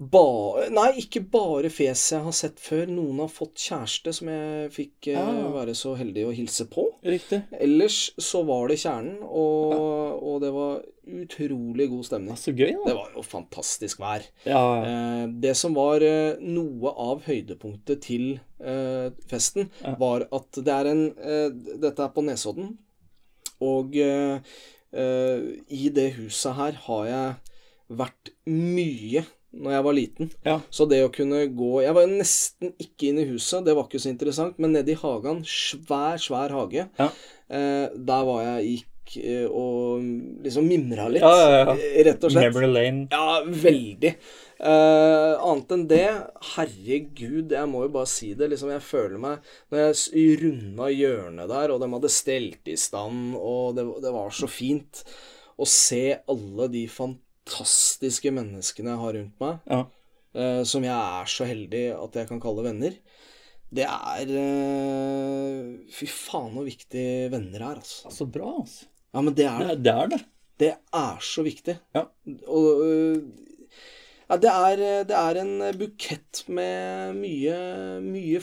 ba 0.00 0.66
Nei, 0.72 0.94
ikke 1.02 1.20
bare 1.28 1.68
fjes 1.68 2.02
jeg 2.14 2.22
har 2.24 2.32
sett 2.32 2.60
før. 2.62 2.86
Noen 2.88 3.18
har 3.20 3.28
fått 3.28 3.60
kjæreste 3.60 4.12
som 4.16 4.30
jeg 4.32 4.70
fikk 4.72 5.10
eh, 5.12 5.18
Ah. 5.20 5.50
være 5.52 5.74
så 5.76 5.92
heldig 5.98 6.24
å 6.24 6.32
hilse 6.32 6.64
på. 6.72 6.86
Riktig. 7.04 7.42
Ellers 7.60 7.98
så 8.16 8.40
var 8.48 8.68
det 8.72 8.78
kjernen, 8.80 9.18
og, 9.22 9.74
og 10.24 10.38
det 10.40 10.52
var 10.54 10.80
utrolig 11.10 11.88
god 11.90 12.04
stemning. 12.08 12.36
Så 12.40 12.54
gøy, 12.56 12.70
da. 12.78 12.84
Det 12.88 12.94
var 12.96 13.10
jo 13.16 13.24
fantastisk 13.26 14.00
vær. 14.00 14.24
Ja, 14.48 14.62
ja. 14.80 14.84
Eh, 14.88 15.26
det 15.44 15.52
som 15.60 15.74
var 15.76 16.00
eh, 16.06 16.40
noe 16.40 16.92
av 16.96 17.26
høydepunktet 17.28 18.00
til 18.08 18.38
festen, 19.30 19.70
Ja. 19.84 19.94
var 20.00 20.26
at 20.36 20.58
det 20.60 20.68
er 20.74 20.88
en 20.90 21.04
Dette 21.80 22.02
er 22.04 22.10
på 22.12 22.20
Nesodden, 22.26 22.74
og 23.64 23.94
i 23.96 25.82
det 25.96 26.06
huset 26.18 26.56
her 26.58 26.76
har 26.86 27.04
jeg 27.08 27.34
vært 28.00 28.30
mye 28.50 29.24
når 29.52 29.72
jeg 29.74 29.84
var 29.84 29.94
liten. 29.96 30.30
Ja. 30.46 30.58
Så 30.70 30.86
det 30.88 31.00
å 31.04 31.10
kunne 31.12 31.40
gå 31.58 31.82
Jeg 31.82 31.94
var 31.96 32.06
nesten 32.06 32.70
ikke 32.78 33.08
inne 33.10 33.24
i 33.24 33.30
huset, 33.32 33.64
det 33.66 33.74
var 33.74 33.88
ikke 33.88 33.98
så 34.02 34.12
interessant, 34.12 34.58
men 34.62 34.72
nede 34.76 34.92
i 34.94 34.98
hagen, 35.00 35.42
svær, 35.44 36.20
svær 36.22 36.54
hage, 36.54 36.88
Ja. 37.00 37.08
eh, 37.50 37.88
der 37.96 38.24
var 38.28 38.44
jeg 38.44 38.68
gikk 38.70 38.86
eh, 39.24 39.46
og 39.50 40.04
liksom 40.44 40.68
mimra 40.70 41.08
litt, 41.10 41.22
Ja, 41.26 41.74
rett 42.06 42.22
og 42.22 42.30
slett. 42.30 42.46
Memory 42.52 42.68
Lane. 42.70 43.08
Ja, 43.10 43.40
veldig. 43.42 44.14
Eh, 44.60 45.34
annet 45.40 45.72
enn 45.74 45.86
det, 45.88 46.04
herregud, 46.54 47.50
jeg 47.56 47.68
må 47.72 47.82
jo 47.86 47.92
bare 47.94 48.06
si 48.06 48.34
det. 48.34 48.50
liksom 48.52 48.70
Jeg 48.70 48.82
føler 48.84 49.18
meg 49.18 49.38
Når 49.72 49.82
jeg 49.94 50.38
runda 50.42 50.90
hjørnet 50.92 51.48
der, 51.50 51.72
og 51.74 51.80
de 51.82 51.88
hadde 51.94 52.12
stelt 52.12 52.68
i 52.70 52.76
stand, 52.76 53.34
og 53.40 53.74
det, 53.78 53.86
det 54.04 54.12
var 54.14 54.30
så 54.30 54.46
fint 54.50 55.02
å 55.60 55.66
se 55.66 56.04
alle 56.28 56.68
de 56.72 56.86
fantastiske 56.88 57.26
menneskene 58.36 58.90
jeg 58.92 59.00
har 59.00 59.14
rundt 59.14 59.40
meg, 59.40 59.58
Ja. 59.70 59.86
eh, 60.34 60.62
som 60.64 60.82
jeg 60.84 60.92
er 60.92 61.26
så 61.26 61.44
heldig 61.44 61.84
at 62.04 62.14
jeg 62.14 62.28
kan 62.28 62.40
kalle 62.40 62.62
venner. 62.64 62.94
Det 63.72 63.84
er 63.86 64.26
eh, 64.26 65.78
Fy 65.94 66.06
faen 66.06 66.54
så 66.58 66.64
viktig 66.66 67.30
venner 67.30 67.60
er, 67.60 67.76
altså. 67.78 68.10
Så 68.10 68.26
bra, 68.26 68.60
altså. 68.60 68.86
Ja, 69.14 69.20
men 69.20 69.34
det 69.34 69.46
er 69.46 69.58
det. 69.58 69.82
Det, 69.82 69.92
er 69.92 70.08
det. 70.08 70.20
Det 70.58 70.72
er 70.92 71.18
så 71.20 71.42
viktig. 71.42 71.78
Ja. 71.94 72.04
Og 72.46 72.82
øh, 72.86 73.22
ja, 74.30 74.36
det 74.36 74.50
er, 74.50 74.76
det 75.04 75.16
er 75.16 75.40
en 75.40 75.78
bukett 75.78 76.44
med 76.48 77.16
mye, 77.18 78.00
mye 78.04 78.40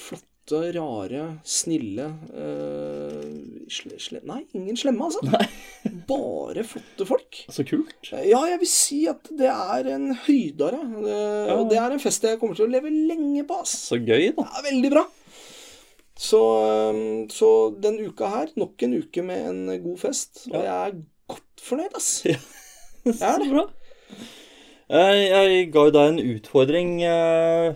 flotte, 0.47 0.71
rare, 0.77 1.23
snille 1.43 2.05
uh, 2.31 3.67
sle, 3.69 3.97
sle, 3.99 4.21
Nei, 4.27 4.45
ingen 4.55 4.77
slemme, 4.77 5.07
altså. 5.07 5.19
Bare 6.07 6.63
flotte 6.63 7.05
folk. 7.07 7.41
Så 7.51 7.65
kult. 7.67 8.11
Ja, 8.11 8.39
jeg 8.47 8.59
vil 8.61 8.69
si 8.71 9.01
at 9.11 9.27
det 9.37 9.49
er 9.51 9.89
en 9.95 10.13
høydare. 10.15 10.79
Det, 11.03 11.17
Og 11.57 11.67
det 11.71 11.79
er 11.81 11.91
en 11.95 11.99
fest 12.03 12.23
jeg 12.23 12.39
kommer 12.39 12.55
til 12.55 12.67
å 12.67 12.71
leve 12.71 12.91
lenge 12.91 13.43
på, 13.47 13.59
ass. 13.63 13.75
Så 13.89 13.99
gøy, 13.99 14.31
da. 14.37 14.47
Ja, 14.47 14.63
veldig 14.69 14.91
bra. 14.93 15.05
Så, 16.17 16.39
øhm, 16.65 17.27
så 17.29 17.49
den 17.77 17.99
uka 18.07 18.29
her, 18.31 18.53
nok 18.57 18.81
en 18.87 18.95
uke 18.97 19.21
med 19.25 19.49
en 19.51 19.67
god 19.83 19.99
fest. 20.07 20.47
Og 20.49 20.63
jeg 20.63 20.71
er 20.73 20.95
godt 21.29 21.65
fornøyd, 21.67 21.99
ass. 21.99 22.23
Så 23.07 23.35
bra. 23.39 23.67
Eh, 24.87 25.19
Jeg 25.27 25.67
ga 25.71 25.83
jo 25.87 25.91
deg 25.95 26.09
en 26.09 26.17
utfordring 26.33 26.89
eh, 27.07 27.75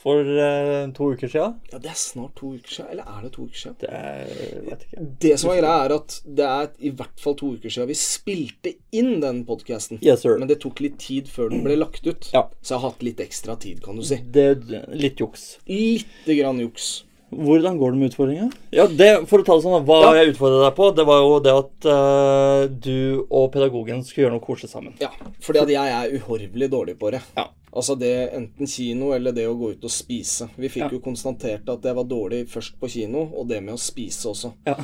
for 0.00 0.24
uh, 0.24 0.86
to 0.96 1.10
uker 1.12 1.28
siden. 1.28 1.58
Ja, 1.72 1.80
det 1.82 1.90
er 1.92 1.98
snart 2.00 2.32
to 2.40 2.54
uker 2.56 2.72
siden. 2.72 2.88
Eller 2.94 3.08
er 3.10 3.26
det 3.26 3.32
to 3.34 3.44
uker 3.44 3.60
siden? 3.62 3.76
Det 3.82 3.90
er, 3.90 4.30
vet 4.70 4.86
ikke. 4.86 5.04
Det 5.26 5.34
som 5.42 5.52
er 5.52 5.60
greia, 5.60 5.74
er 5.84 5.94
at 5.98 6.16
det 6.40 6.46
er 6.46 6.70
i 6.88 6.94
hvert 7.02 7.20
fall 7.20 7.36
to 7.40 7.50
uker 7.56 7.74
siden 7.74 7.90
vi 7.90 7.98
spilte 8.00 8.72
inn 8.96 9.18
den 9.24 9.42
podkasten. 9.48 10.00
Yes, 10.00 10.24
sir. 10.24 10.38
Men 10.40 10.48
det 10.48 10.60
tok 10.64 10.80
litt 10.84 10.96
tid 11.02 11.28
før 11.28 11.52
den 11.52 11.66
ble 11.66 11.76
lagt 11.80 12.08
ut. 12.08 12.30
Ja. 12.32 12.46
Så 12.62 12.74
jeg 12.74 12.80
har 12.80 12.88
hatt 12.94 13.04
litt 13.10 13.20
ekstra 13.26 13.58
tid, 13.60 13.84
kan 13.84 14.00
du 14.00 14.06
si. 14.06 14.18
Det 14.24 14.48
er 14.54 14.90
litt 14.96 15.20
juks. 15.20 15.52
Lite 15.68 16.38
grann 16.40 16.64
juks. 16.64 16.90
Hvordan 17.30 17.76
går 17.78 17.92
det 17.92 17.98
med 18.00 18.10
utfordringa? 18.10 18.48
Ja, 18.74 18.88
det, 18.90 19.10
For 19.30 19.38
å 19.38 19.44
ta 19.46 19.54
det 19.54 19.62
sånn, 19.62 19.84
hva 19.86 20.00
Ja. 20.02 20.14
jeg 20.18 20.32
utfordret 20.32 20.64
deg 20.66 20.74
på, 20.80 20.88
det 20.96 21.04
var 21.06 21.20
jo 21.22 21.36
det 21.44 21.52
at 21.54 21.86
uh, 21.86 22.64
du 22.66 23.26
og 23.30 23.52
pedagogen 23.54 24.02
skulle 24.02 24.26
gjøre 24.26 24.34
noe 24.34 24.42
koselig 24.42 24.72
sammen. 24.72 24.96
Ja, 24.98 25.12
fordi 25.38 25.62
at 25.62 25.70
jeg 25.70 25.94
er 25.94 26.16
uhorvelig 26.18 26.70
dårlig 26.72 26.96
på 26.98 27.12
det. 27.14 27.22
Ja. 27.38 27.46
Altså 27.72 27.94
det 27.98 28.32
enten 28.34 28.66
kino 28.66 29.12
eller 29.14 29.32
det 29.32 29.44
å 29.46 29.54
gå 29.54 29.72
ut 29.76 29.84
og 29.86 29.92
spise. 29.94 30.48
Vi 30.58 30.68
fikk 30.68 30.88
Ja. 30.88 30.90
jo 30.90 31.00
konstatert 31.04 31.68
at 31.70 31.84
jeg 31.86 31.94
var 31.94 32.04
dårlig 32.04 32.48
først 32.50 32.78
på 32.80 32.88
kino, 32.90 33.28
og 33.36 33.46
det 33.48 33.62
med 33.62 33.74
å 33.74 33.78
spise 33.78 34.28
også. 34.32 34.52
Ja. 34.66 34.74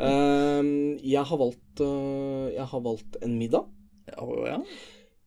Ehm, 0.00 0.98
jeg 1.04 1.24
har 1.26 1.36
valgt 1.36 1.80
uh, 1.84 2.48
Jeg 2.54 2.64
har 2.70 2.80
valgt 2.80 3.16
en 3.22 3.34
middag. 3.38 3.66
Ja, 4.08 4.24
ja. 4.46 4.60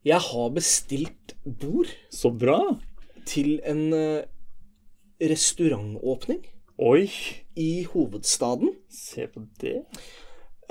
Jeg 0.03 0.19
har 0.19 0.49
bestilt 0.49 1.35
bord 1.45 1.87
Så 2.09 2.31
bra. 2.31 2.77
til 3.25 3.59
en 3.63 3.93
uh, 3.93 4.23
restaurantåpning. 5.21 6.41
Oi, 6.79 7.07
i 7.55 7.83
hovedstaden. 7.83 8.73
se 8.89 9.27
på 9.27 9.43
det. 9.61 9.83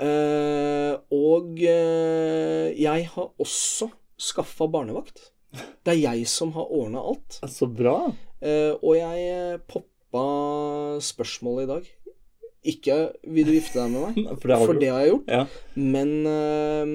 Eh, 0.03 0.95
og 1.13 1.57
jeg 1.57 3.07
har 3.13 3.29
også 3.39 3.87
skaffa 4.19 4.67
barnevakt. 4.67 5.32
Det 5.53 5.93
er 5.93 5.99
jeg 5.99 6.27
som 6.31 6.53
har 6.55 6.69
ordna 6.71 7.01
alt. 7.03 7.39
Så 7.51 7.67
bra. 7.69 7.97
Eh, 8.43 8.73
og 8.79 8.95
jeg 8.97 9.27
eh, 9.33 9.59
poppa 9.69 10.23
spørsmålet 11.03 11.65
i 11.65 11.71
dag. 11.73 11.91
Ikke 12.63 12.95
'vil 13.27 13.45
du 13.45 13.51
gifte 13.51 13.81
deg 13.81 13.91
med 13.91 14.01
meg'? 14.07 14.27
For 14.39 14.47
det 14.47 14.57
har 14.57 14.65
For 14.65 14.79
det 14.79 14.89
har 14.89 15.01
jeg 15.03 15.11
gjort. 15.11 15.27
Ja. 15.27 15.43
Men 15.75 16.13
eh, 16.31 16.93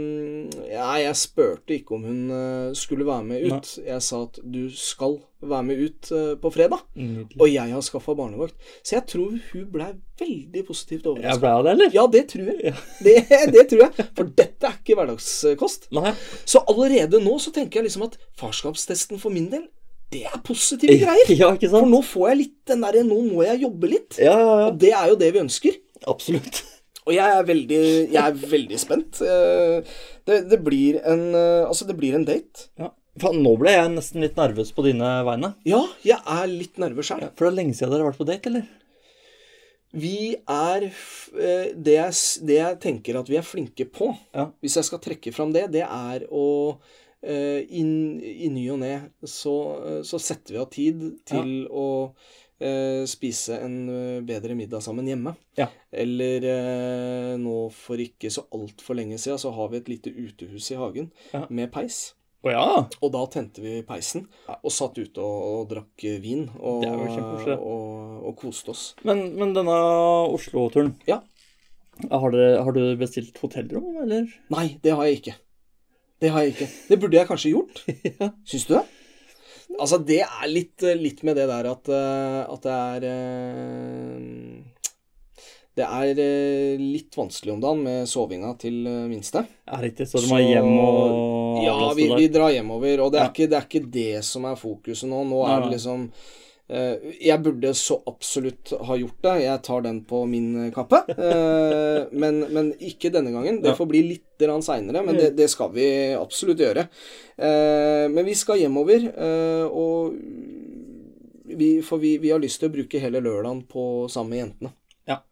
ja, 0.98 1.08
jeg 1.08 1.16
spurte 1.20 1.74
ikke 1.78 1.94
om 1.96 2.04
hun 2.08 2.20
eh, 2.34 2.72
skulle 2.76 3.06
være 3.06 3.24
med 3.24 3.46
ut. 3.48 3.70
Jeg 3.86 4.02
sa 4.04 4.20
at 4.26 4.38
du 4.42 4.64
skal 4.74 5.16
være 5.40 5.64
med 5.68 5.80
ut 5.86 6.10
eh, 6.12 6.32
på 6.42 6.50
fredag. 6.54 6.82
Nydelig. 6.98 7.38
Og 7.38 7.48
jeg 7.52 7.72
har 7.76 7.84
skaffa 7.86 8.14
barnevakt. 8.18 8.56
Så 8.82 8.96
jeg 8.98 9.06
tror 9.12 9.36
hun 9.52 9.64
blei 9.72 9.88
veldig 10.18 10.64
positivt 10.66 11.06
Jeg 11.06 11.12
overraska. 11.14 11.40
ble 11.44 11.52
av 11.54 11.64
det, 11.68 11.74
eller? 11.76 11.94
Ja, 11.94 12.06
det 12.10 12.24
tror 12.34 12.50
jeg. 12.52 12.74
Det, 13.06 13.16
det 13.54 13.64
tror 13.70 13.84
jeg. 13.86 14.08
For 14.18 14.32
dette 14.42 14.68
er 14.72 14.78
ikke 14.82 14.98
hverdagskost. 14.98 15.88
Nei. 15.94 16.14
Så 16.44 16.64
allerede 16.68 17.22
nå 17.22 17.38
så 17.42 17.54
tenker 17.54 17.80
jeg 17.80 17.88
liksom 17.90 18.08
at 18.10 18.18
farskapstesten 18.40 19.22
for 19.22 19.34
min 19.34 19.50
del, 19.52 19.68
det 20.10 20.22
er 20.24 20.40
positive 20.40 20.96
greier. 21.02 21.30
Ja, 21.40 21.52
ikke 21.54 21.68
For 21.70 21.86
nå 21.86 22.00
får 22.06 22.30
jeg 22.32 22.38
litt 22.42 22.56
den 22.70 22.80
derre 22.80 23.02
Nå 23.04 23.20
må 23.28 23.42
jeg 23.44 23.60
jobbe 23.66 23.90
litt. 23.92 24.16
Ja, 24.22 24.32
ja, 24.40 24.52
ja. 24.64 24.66
Og 24.72 24.78
det 24.80 24.94
er 24.96 25.10
jo 25.12 25.18
det 25.20 25.28
vi 25.36 25.42
ønsker. 25.46 25.76
Absolutt. 26.08 26.62
Og 27.08 27.14
jeg 27.16 27.24
er 27.38 27.44
veldig, 27.48 27.80
jeg 28.12 28.20
er 28.20 28.34
veldig 28.52 28.78
spent. 28.80 29.20
Eh, 30.28 30.42
Det, 30.42 30.50
det 30.52 30.58
blir 30.64 30.98
en 31.04 31.22
eh, 31.34 31.64
Altså, 31.66 31.86
det 31.88 31.96
blir 31.98 32.14
en 32.18 32.24
date. 32.28 32.68
Ja. 32.78 32.90
Faen, 33.18 33.40
nå 33.42 33.56
ble 33.58 33.72
jeg 33.74 33.90
nesten 33.96 34.22
litt 34.22 34.36
nervøs 34.38 34.70
på 34.76 34.84
dine 34.86 35.08
vegne. 35.26 35.54
Ja, 35.66 35.80
jeg 36.06 36.20
er 36.22 36.46
litt 36.52 36.76
nervøs 36.78 37.08
sjøl. 37.10 37.24
For 37.34 37.48
det 37.48 37.50
er 37.50 37.56
lenge 37.62 37.74
siden 37.74 37.90
dere 37.90 38.04
har 38.04 38.12
vært 38.12 38.20
på 38.20 38.28
date, 38.28 38.52
eller? 38.52 38.68
Vi 39.98 40.36
er 40.52 40.84
eh, 40.86 41.72
det 41.74 41.96
jeg, 41.96 42.14
det 42.46 42.58
jeg 42.60 42.78
tenker 42.84 43.18
at 43.18 43.28
vi 43.32 43.38
er 43.40 43.46
flinke 43.48 43.88
på, 43.90 44.12
Ja. 44.36 44.50
hvis 44.62 44.76
jeg 44.78 44.84
skal 44.84 45.00
trekke 45.02 45.32
fram 45.34 45.50
det, 45.56 45.70
det 45.72 45.82
er 45.88 46.26
å 46.30 46.46
inn, 47.18 48.20
I, 48.22 48.46
ny 48.54 48.68
og 48.70 48.78
ne 48.78 48.92
så, 49.26 49.54
eh, 49.82 50.02
så 50.06 50.20
setter 50.22 50.54
vi 50.54 50.60
av 50.62 50.68
tid 50.70 51.00
til 51.26 51.64
å 51.66 51.86
eh, 52.06 52.12
spise 53.08 53.58
en 53.62 53.74
eh, 53.92 54.20
bedre 54.26 54.54
middag 54.58 54.82
sammen 54.82 55.06
hjemme. 55.06 55.34
Ja. 55.58 55.68
Eller 55.94 56.42
eh, 56.50 57.32
nå 57.38 57.68
for 57.74 58.00
ikke 58.02 58.30
så 58.34 58.46
altfor 58.54 58.98
lenge 58.98 59.18
siden 59.22 59.38
så 59.38 59.52
har 59.54 59.70
vi 59.72 59.78
et 59.82 59.88
lite 59.92 60.10
utehus 60.14 60.70
i 60.74 60.78
hagen 60.80 61.10
Ja. 61.32 61.44
med 61.50 61.70
peis. 61.74 62.14
Oh, 62.46 62.52
ja. 62.54 62.84
Og 63.02 63.10
da 63.14 63.24
tente 63.34 63.58
vi 63.62 63.80
peisen 63.82 64.28
og 64.62 64.70
satt 64.70 64.98
ute 64.98 65.18
og, 65.18 65.46
og 65.58 65.64
drakk 65.72 66.04
eh, 66.06 66.20
vin 66.22 66.44
og, 66.58 66.84
og, 66.86 68.22
og 68.30 68.36
koste 68.38 68.70
oss. 68.74 68.84
Men, 69.06 69.24
men 69.38 69.54
denne 69.56 69.74
Oslo-turen, 70.34 70.94
Ja. 71.08 71.20
har, 72.10 72.36
har 72.62 72.72
du 72.76 72.82
bestilt 73.00 73.38
hotellrom, 73.42 73.90
eller? 74.04 74.28
Nei, 74.54 74.68
det 74.82 74.94
har 74.94 75.08
jeg 75.10 75.18
ikke. 75.22 75.34
Det 76.22 76.30
har 76.34 76.42
jeg 76.46 76.54
ikke. 76.56 76.66
Det 76.90 76.96
burde 77.02 77.18
jeg 77.20 77.28
kanskje 77.30 77.52
gjort. 77.54 77.82
Ja. 78.18 78.30
Syns 78.46 78.64
du 78.66 78.74
det? 78.78 78.84
Altså, 79.76 79.98
det 80.00 80.22
er 80.24 80.48
litt, 80.48 80.80
litt 80.96 81.20
med 81.28 81.36
det 81.36 81.44
der 81.50 81.68
at, 81.70 81.90
eh, 81.92 82.40
at 82.48 82.62
det 82.64 82.72
er 82.72 83.04
eh, 83.10 84.22
Det 85.78 85.84
er 85.86 86.18
eh, 86.24 86.80
litt 86.80 87.14
vanskelig 87.14 87.52
om 87.54 87.60
dagen 87.62 87.84
med 87.84 88.08
sovinga 88.10 88.54
til 88.58 88.80
minste. 88.82 89.08
minste. 89.12 89.44
Ja, 89.68 89.78
riktig. 89.84 90.08
Så 90.10 90.22
du 90.24 90.26
må 90.32 90.40
hjem 90.42 90.72
og 90.80 91.62
Ja, 91.62 91.76
vi, 91.94 92.08
vi 92.16 92.26
drar 92.32 92.50
hjemover. 92.54 93.04
Og 93.04 93.12
det 93.12 93.20
er, 93.20 93.28
Ja. 93.28 93.30
ikke, 93.30 93.48
det 93.50 93.58
er 93.60 93.66
ikke 93.68 93.90
det 93.92 94.24
som 94.24 94.44
er 94.48 94.56
fokuset 94.58 95.08
nå. 95.10 95.22
Nå 95.28 95.44
er 95.46 95.62
det 95.66 95.70
liksom 95.76 96.08
eh, 96.08 96.47
Jeg 96.68 97.40
burde 97.40 97.70
så 97.72 97.96
absolutt 98.10 98.74
ha 98.84 98.96
gjort 99.00 99.22
det. 99.24 99.34
Jeg 99.46 99.62
tar 99.64 99.84
den 99.86 100.02
på 100.08 100.22
min 100.28 100.50
eh, 100.66 100.72
kappe. 100.74 101.00
Eh, 101.14 102.10
men, 102.12 102.42
men 102.52 102.72
ikke 102.76 103.12
denne 103.14 103.32
gangen. 103.32 103.62
Det 103.64 103.72
får 103.78 103.88
bli 103.88 104.02
litt 104.10 104.24
seinere, 104.38 105.00
men 105.02 105.16
det, 105.16 105.32
det 105.38 105.48
skal 105.50 105.72
vi 105.74 105.88
absolutt 106.14 106.60
gjøre. 106.62 106.84
Eh, 107.40 108.04
men 108.12 108.22
vi 108.28 108.36
skal 108.38 108.60
hjemover, 108.60 109.08
eh, 109.10 109.64
og 109.66 110.14
vi, 111.48 111.80
For 111.82 111.98
vi, 111.98 112.18
vi 112.20 112.30
har 112.30 112.42
lyst 112.42 112.60
til 112.60 112.68
å 112.68 112.74
bruke 112.74 113.00
hele 113.00 113.22
lørdagen 113.24 113.64
på 113.70 113.82
sammen 114.12 114.34
med 114.34 114.42
jentene. 114.42 114.72
Ja. 115.08 115.22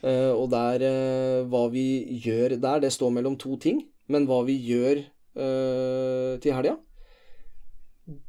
Eh, 0.00 0.32
og 0.32 0.48
der 0.50 0.82
eh, 0.88 1.42
Hva 1.52 1.66
vi 1.70 1.84
gjør 2.24 2.56
der, 2.56 2.80
det 2.82 2.94
står 2.96 3.12
mellom 3.18 3.36
to 3.36 3.58
ting. 3.60 3.84
Men 4.08 4.26
hva 4.26 4.40
vi 4.48 4.56
gjør 4.58 5.04
eh, 5.04 6.32
til 6.42 6.56
helga, 6.56 6.78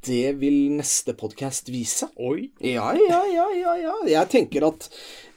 det 0.05 0.35
vil 0.37 0.69
neste 0.75 1.15
podkast 1.17 1.71
vise. 1.73 2.09
Oi. 2.21 2.51
Ja, 2.61 2.91
ja, 2.93 3.21
ja, 3.25 3.47
ja, 3.57 3.73
ja. 3.81 3.95
Jeg 4.11 4.29
tenker 4.29 4.67
at, 4.67 4.85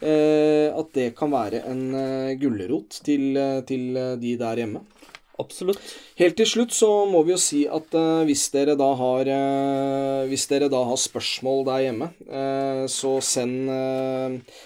eh, 0.04 0.68
at 0.68 0.92
det 0.96 1.14
kan 1.16 1.32
være 1.32 1.62
en 1.70 1.86
uh, 1.94 2.34
gulrot 2.40 3.00
til, 3.06 3.30
eh, 3.36 3.62
til 3.68 3.96
eh, 3.96 4.12
de 4.20 4.34
der 4.40 4.60
hjemme. 4.60 4.84
Absolutt. 5.40 5.80
Helt 6.16 6.36
til 6.38 6.48
slutt 6.48 6.72
så 6.72 6.88
må 7.08 7.20
vi 7.24 7.34
jo 7.34 7.40
si 7.40 7.62
at 7.68 7.96
eh, 7.96 8.26
hvis 8.28 8.44
dere 8.54 8.76
da 8.76 8.86
har 8.96 9.28
eh, 9.28 10.28
Hvis 10.30 10.46
dere 10.52 10.70
da 10.72 10.80
har 10.88 11.00
spørsmål 11.00 11.64
der 11.68 11.82
hjemme, 11.86 12.08
så 12.90 13.16
send 13.22 13.70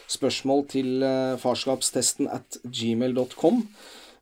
spørsmål 0.09 0.63
til 0.71 1.03
farskapstesten 1.43 2.31
at 2.31 2.59
gmail.com. 2.65 3.65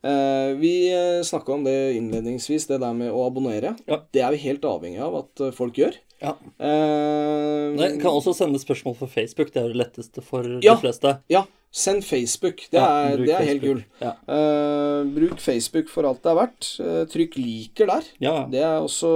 Eh, 0.05 0.53
vi 0.61 0.73
uh, 0.95 1.23
snakka 1.27 1.53
om 1.57 1.65
det 1.67 1.77
innledningsvis, 1.99 2.69
det 2.71 2.79
der 2.85 2.95
med 2.95 3.11
å 3.11 3.25
abonnere. 3.27 3.77
Ja. 3.91 4.03
Det 4.15 4.23
er 4.23 4.31
vi 4.37 4.43
helt 4.45 4.63
avhengig 4.69 5.01
av 5.03 5.17
at 5.25 5.43
eh, 5.43 5.51
folk 5.57 5.75
gjør. 5.81 5.97
Ja. 6.23 6.37
Eh, 6.59 7.67
Nei, 7.79 7.93
kan 8.03 8.11
også 8.15 8.33
sende 8.35 8.59
spørsmål 8.63 8.97
for 8.99 9.11
Facebook. 9.11 9.53
Det 9.55 9.63
er 9.63 9.73
det 9.73 9.81
letteste 9.83 10.23
for 10.25 10.47
Ja. 10.63 10.75
de 10.75 10.81
fleste. 10.83 11.17
Ja, 11.31 11.45
send 11.71 12.03
Facebook. 12.07 12.65
Det 12.71 12.81
er, 12.81 13.11
ja, 13.11 13.17
det 13.27 13.35
er 13.37 13.47
helt 13.51 13.63
gull. 13.67 13.85
Ja. 14.03 14.15
Eh, 14.27 15.03
bruk 15.19 15.39
Facebook 15.43 15.91
for 15.93 16.07
alt 16.09 16.23
det 16.23 16.31
er 16.33 16.41
verdt. 16.45 16.71
Eh, 16.83 17.05
trykk 17.13 17.39
'liker' 17.39 17.87
der. 17.91 18.05
ja. 18.21 18.37
Det 18.51 18.63
er 18.63 18.79
også 18.83 19.13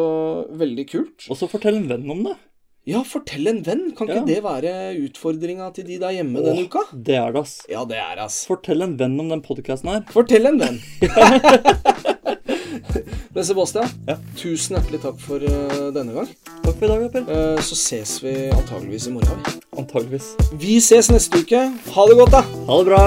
veldig 0.50 0.86
kult. 0.90 1.26
Og 1.30 1.36
så 1.38 1.48
fortell 1.50 1.76
en 1.78 1.88
venn 1.88 2.10
om 2.10 2.24
det. 2.24 2.36
Ja, 2.84 2.98
fortell 3.06 3.46
en 3.46 3.60
venn. 3.62 3.82
Kan 3.94 4.08
ikke 4.08 4.22
Ja. 4.22 4.24
det 4.26 4.40
være 4.42 4.70
utfordringa 5.04 5.68
til 5.74 5.84
de 5.86 5.98
der 6.02 6.10
hjemme 6.16 6.42
denne 6.42 6.64
Åh, 6.64 6.66
uka? 6.66 6.80
Det 6.92 7.14
er 7.14 7.30
det, 7.32 7.40
ass. 7.44 7.60
Ja, 7.70 7.84
det 7.86 7.96
er 8.02 8.18
ass. 8.24 8.40
Fortell 8.48 8.82
en 8.82 8.96
venn 8.98 9.14
om 9.22 9.28
den 9.30 9.40
podkasten 9.44 9.88
her. 9.92 10.02
Fortell 10.10 10.46
en 10.50 10.58
venn. 10.58 10.80
Men 13.34 13.44
Sebastian, 13.46 13.86
Ja. 14.08 14.16
tusen 14.36 14.76
hjertelig 14.76 15.00
takk 15.04 15.20
for 15.22 15.38
uh, 15.46 15.92
denne 15.94 16.12
gang. 16.16 16.28
Takk 16.64 16.74
for 16.76 16.84
i 16.84 16.90
dag, 16.90 17.04
Appel. 17.06 17.24
Uh, 17.30 17.60
så 17.62 17.78
ses 17.78 18.16
vi 18.24 18.34
antageligvis 18.50 19.06
i 19.06 19.14
morgen. 19.14 19.46
Antageligvis. 19.78 20.32
Vi 20.58 20.80
ses 20.82 21.08
neste 21.14 21.38
uke. 21.38 21.62
Ha 21.94 22.06
det 22.10 22.18
godt, 22.18 22.34
da. 22.34 22.42
Ha 22.66 22.78
det 22.82 22.86
bra. 22.90 23.02